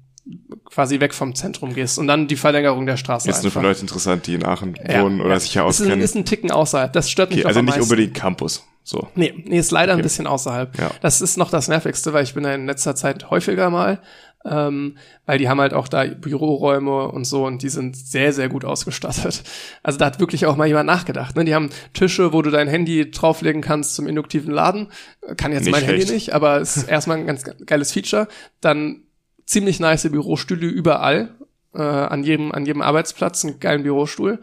[0.65, 3.71] quasi weg vom Zentrum gehst und dann die Verlängerung der Straße Ist nur für einfach.
[3.71, 5.41] Leute interessant, die in Aachen Ja, wohnen oder ja.
[5.41, 6.01] sich hier ist ein, auskennen.
[6.01, 6.93] ist ein Ticken außerhalb.
[6.93, 8.65] Das stört mich Okay, also nicht unbedingt Campus.
[8.83, 9.09] So.
[9.15, 10.79] Nee, nee, ist leider ein bisschen außerhalb.
[10.79, 10.91] Ja.
[11.01, 13.99] Das ist noch das Nervigste, weil ich bin da in letzter Zeit häufiger mal,
[14.45, 18.51] ähm, weil die haben halt auch da Büroräume und so und die sind sehr, sehr
[18.51, 19.43] gut ausgestattet.
[19.83, 21.35] Also da hat wirklich auch mal jemand nachgedacht.
[21.35, 21.45] Ne?
[21.47, 24.89] Die haben Tische, wo du dein Handy drauflegen kannst zum induktiven Laden.
[25.39, 26.13] Kann jetzt Nicht mein Handy schlecht.
[26.13, 28.29] nicht, aber es ist erstmal ein ganz geiles Feature.
[28.61, 29.04] Dann
[29.47, 31.35] ziemlich nice Bürostühle überall,
[31.75, 34.41] äh, an jedem, an jedem Arbeitsplatz, einen geilen Bürostuhl.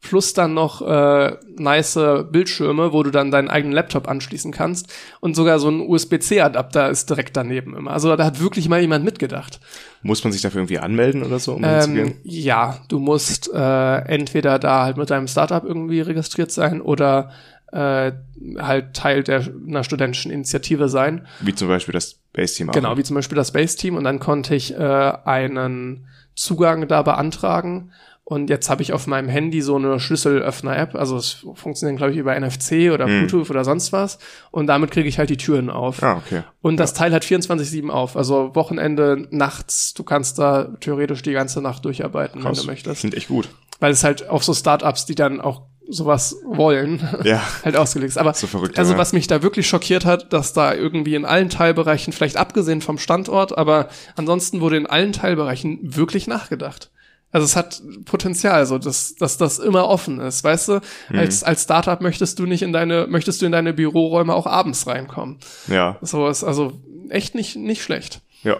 [0.00, 1.98] Plus dann noch äh, nice
[2.30, 4.92] Bildschirme, wo du dann deinen eigenen Laptop anschließen kannst.
[5.20, 7.92] Und sogar so ein USB-C-Adapter ist direkt daneben immer.
[7.92, 9.60] Also da hat wirklich mal jemand mitgedacht.
[10.02, 12.08] Muss man sich dafür irgendwie anmelden oder so, um hinzugehen?
[12.08, 17.30] Ähm, ja, du musst äh, entweder da halt mit deinem Startup irgendwie registriert sein oder
[17.72, 18.12] äh,
[18.58, 21.26] halt Teil der einer studentischen Initiative sein.
[21.40, 22.74] Wie zum Beispiel das Base-Team auch.
[22.74, 23.96] Genau, wie zum Beispiel das Base Team.
[23.96, 24.78] Und dann konnte ich äh,
[25.24, 27.92] einen Zugang da beantragen.
[28.26, 30.94] Und jetzt habe ich auf meinem Handy so eine Schlüsselöffner-App.
[30.94, 33.26] Also es funktioniert, glaube ich, über NFC oder Hm.
[33.26, 34.18] Bluetooth oder sonst was.
[34.50, 36.02] Und damit kriege ich halt die Türen auf.
[36.02, 36.42] Ah, okay.
[36.62, 38.16] Und das Teil hat 24-7 auf.
[38.16, 42.62] Also Wochenende, nachts, du kannst da theoretisch die ganze Nacht durcharbeiten, wenn Krass.
[42.62, 43.00] du möchtest.
[43.00, 43.48] Klingt echt gut.
[43.80, 47.42] Weil es halt auf so Startups, die dann auch sowas wollen, Ja.
[47.64, 48.18] halt ausgelegt ist.
[48.18, 48.98] Aber So verrückt, also ja.
[48.98, 52.98] was mich da wirklich schockiert hat, dass da irgendwie in allen Teilbereichen, vielleicht abgesehen vom
[52.98, 56.90] Standort, aber ansonsten wurde in allen Teilbereichen wirklich nachgedacht.
[57.32, 60.80] Also es hat Potenzial, so dass, dass das immer offen ist, weißt du?
[61.08, 61.18] Mhm.
[61.18, 64.86] Als als Startup möchtest du nicht in deine möchtest du in deine Büroräume auch abends
[64.86, 65.38] reinkommen.
[65.66, 65.98] Ja.
[66.00, 66.72] So ist also
[67.08, 68.20] echt nicht nicht schlecht.
[68.44, 68.58] Ja.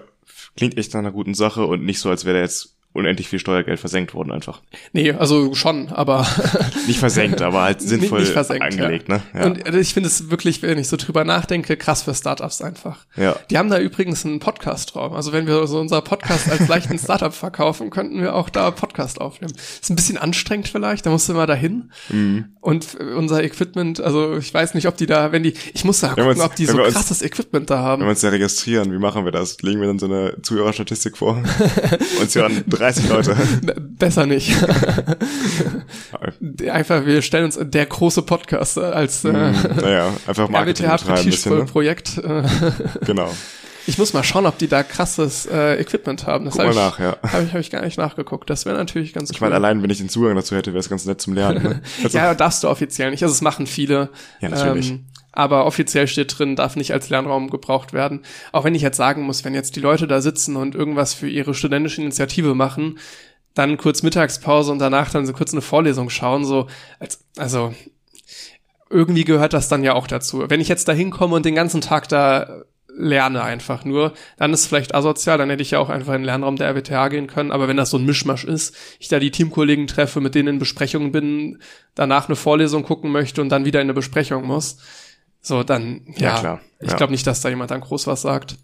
[0.57, 3.39] Klingt echt nach einer guten Sache und nicht so, als wäre da jetzt unendlich viel
[3.39, 4.63] Steuergeld versenkt worden einfach.
[4.93, 6.27] Nee, also schon, aber
[6.87, 9.17] Nicht versenkt, aber halt sinnvoll nicht versenkt, angelegt, ja.
[9.17, 9.23] ne?
[9.35, 9.45] Ja.
[9.47, 13.05] Und äh, ich finde es wirklich, wenn ich so drüber nachdenke, krass für Startups einfach.
[13.17, 13.37] ja.
[13.51, 15.13] Die haben da übrigens einen Podcast-Raum.
[15.13, 19.21] Also wenn wir so unser Podcast als leichten Startup verkaufen, könnten wir auch da Podcast
[19.21, 19.53] aufnehmen.
[19.55, 21.91] Ist ein bisschen anstrengend vielleicht, da musst du immer dahin.
[22.11, 22.45] Mhm.
[22.61, 26.17] Und unser Equipment, also ich weiß nicht, ob die da, wenn die, ich muss da
[26.17, 28.03] Wenn gucken, uns- ob die wenn so uns- krasses Equipment da Wenn haben.
[28.03, 29.61] wir uns da registrieren, wie machen wir das?
[29.63, 31.43] Legen wir dann so eine Zuhörerstatistik vor?
[32.21, 33.37] Uns hören 30 Leute.
[33.81, 34.55] Besser nicht.
[36.71, 41.59] Einfach, wir stellen uns der große Podcast als äh, naja, einfach Marketing betreiben ein bisschen,
[41.59, 41.65] ne?
[41.65, 42.19] Projekt.
[42.19, 42.43] Äh,
[43.07, 43.31] Genau.
[43.87, 46.45] ich muss mal schauen, ob die da krasses äh, Equipment haben.
[46.45, 47.17] Das habe ich, nach, ja.
[47.23, 48.51] hab ich, hab ich gar nicht nachgeguckt.
[48.51, 50.89] Das wäre natürlich ganz Ich meine, allein wenn ich den Zugang dazu hätte, wäre es
[50.91, 51.63] ganz nett zum Lernen.
[51.63, 51.81] Ne?
[52.03, 53.23] Also, ja, darfst du offiziell nicht.
[53.23, 54.11] Also es machen viele.
[54.41, 54.91] Ja, natürlich.
[54.91, 58.23] Ähm, aber offiziell steht drin, darf nicht als Lernraum gebraucht werden.
[58.53, 61.29] Auch wenn ich jetzt sagen muss, wenn jetzt die Leute da sitzen und irgendwas für
[61.29, 62.99] ihre studentische Initiative machen,
[63.55, 66.67] dann kurz Mittagspause und danach dann so kurz eine Vorlesung schauen, so
[66.99, 67.73] als, also
[68.91, 70.45] irgendwie gehört das dann ja auch dazu.
[70.49, 72.63] Wenn ich jetzt da hinkomme und den ganzen Tag da
[72.97, 76.27] lerne einfach nur, dann ist vielleicht asozial, dann hätte ich ja auch einfach in den
[76.27, 79.33] Lernraum der RWTH gehen können, aber wenn das so ein Mischmasch ist, ich da die
[79.33, 81.59] Teamkollegen treffe, mit denen in Besprechungen bin,
[81.95, 84.79] danach eine Vorlesung gucken möchte und dann wieder in eine Besprechung muss,
[85.47, 86.61] so dann, ja, Ja, klar.
[86.81, 86.97] ich Ja.
[86.97, 88.57] glaube nicht, dass da jemand dann groß was sagt.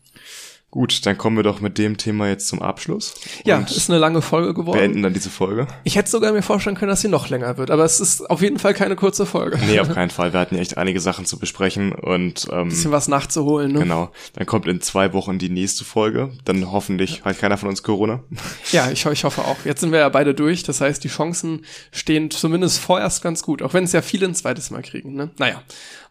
[0.73, 3.15] Gut, dann kommen wir doch mit dem Thema jetzt zum Abschluss.
[3.45, 4.79] Ja, ist eine lange Folge geworden.
[4.79, 5.67] beenden dann diese Folge.
[5.83, 8.41] Ich hätte sogar mir vorstellen können, dass sie noch länger wird, aber es ist auf
[8.41, 9.59] jeden Fall keine kurze Folge.
[9.67, 10.33] Nee, auf keinen Fall.
[10.33, 13.81] Wir hatten ja echt einige Sachen zu besprechen und ähm, Bisschen was nachzuholen, ne?
[13.81, 14.11] genau.
[14.35, 16.31] Dann kommt in zwei Wochen die nächste Folge.
[16.45, 18.23] Dann hoffentlich hat keiner von uns Corona.
[18.71, 19.57] Ja, ich, ich hoffe auch.
[19.65, 20.63] Jetzt sind wir ja beide durch.
[20.63, 23.63] Das heißt, die Chancen stehen zumindest vorerst ganz gut.
[23.63, 25.15] Auch wenn es ja viele ein zweites Mal kriegen.
[25.15, 25.31] Ne?
[25.39, 25.55] Naja,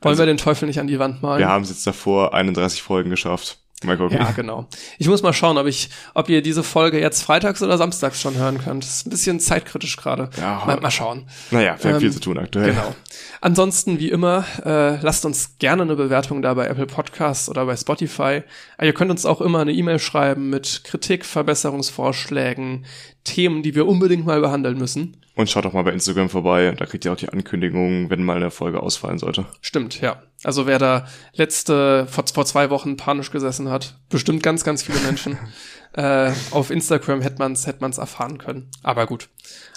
[0.01, 1.39] wollen Also- wir den Teufel nicht an die Wand malen?
[1.39, 3.59] Wir haben es jetzt davor 31 Folgen geschafft.
[3.83, 4.17] Mal gucken.
[4.17, 4.67] Ja, genau.
[4.97, 8.35] Ich muss mal schauen, ob ich, ob ihr diese Folge jetzt freitags oder samstags schon
[8.35, 8.83] hören könnt.
[8.83, 10.29] Das ist ein bisschen zeitkritisch gerade.
[10.37, 10.63] Ja.
[10.65, 11.27] mal, mal schauen.
[11.51, 12.71] Naja, wir haben Ähm, viel zu tun aktuell.
[12.71, 12.93] Genau.
[13.39, 17.77] Ansonsten, wie immer, äh, lasst uns gerne eine Bewertung da bei Apple Podcasts oder bei
[17.77, 18.43] Spotify.
[18.81, 22.85] Ihr könnt uns auch immer eine E-Mail schreiben mit Kritik, Verbesserungsvorschlägen,
[23.23, 25.18] Themen, die wir unbedingt mal behandeln müssen.
[25.39, 26.75] Und schaut doch mal bei Instagram vorbei.
[26.77, 29.45] Da kriegt ihr auch die Ankündigungen, wenn mal eine Folge ausfallen sollte.
[29.61, 30.21] Stimmt, ja.
[30.43, 34.99] Also wer da letzte, vor, vor zwei Wochen panisch gesessen hat, bestimmt ganz, ganz viele
[34.99, 35.37] Menschen.
[35.93, 38.69] äh, auf Instagram hätte man's hätte man's erfahren können.
[38.83, 39.29] Aber gut.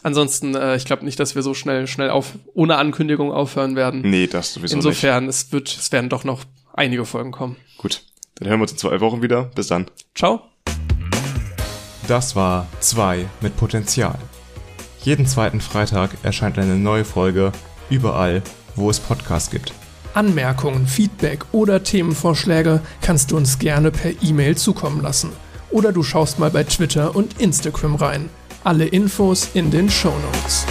[0.03, 4.01] Ansonsten, äh, ich glaube nicht, dass wir so schnell, schnell auf, ohne Ankündigung aufhören werden.
[4.01, 4.85] Nee, das sowieso nicht.
[4.85, 7.55] Insofern, es wird, es werden doch noch einige Folgen kommen.
[7.79, 8.03] Gut.
[8.35, 9.45] Dann hören wir uns in zwei Wochen wieder.
[9.55, 9.87] Bis dann.
[10.17, 10.43] Ciao.
[12.09, 14.19] Das war 2 mit Potenzial.
[15.03, 17.53] Jeden zweiten Freitag erscheint eine neue Folge
[17.91, 18.43] überall,
[18.77, 19.73] wo es Podcasts gibt.
[20.15, 25.31] Anmerkungen, Feedback oder Themenvorschläge kannst du uns gerne per E-Mail zukommen lassen.
[25.71, 28.29] Oder du schaust mal bei Twitter und Instagram rein.
[28.63, 30.67] Alle Infos in den Show Notes.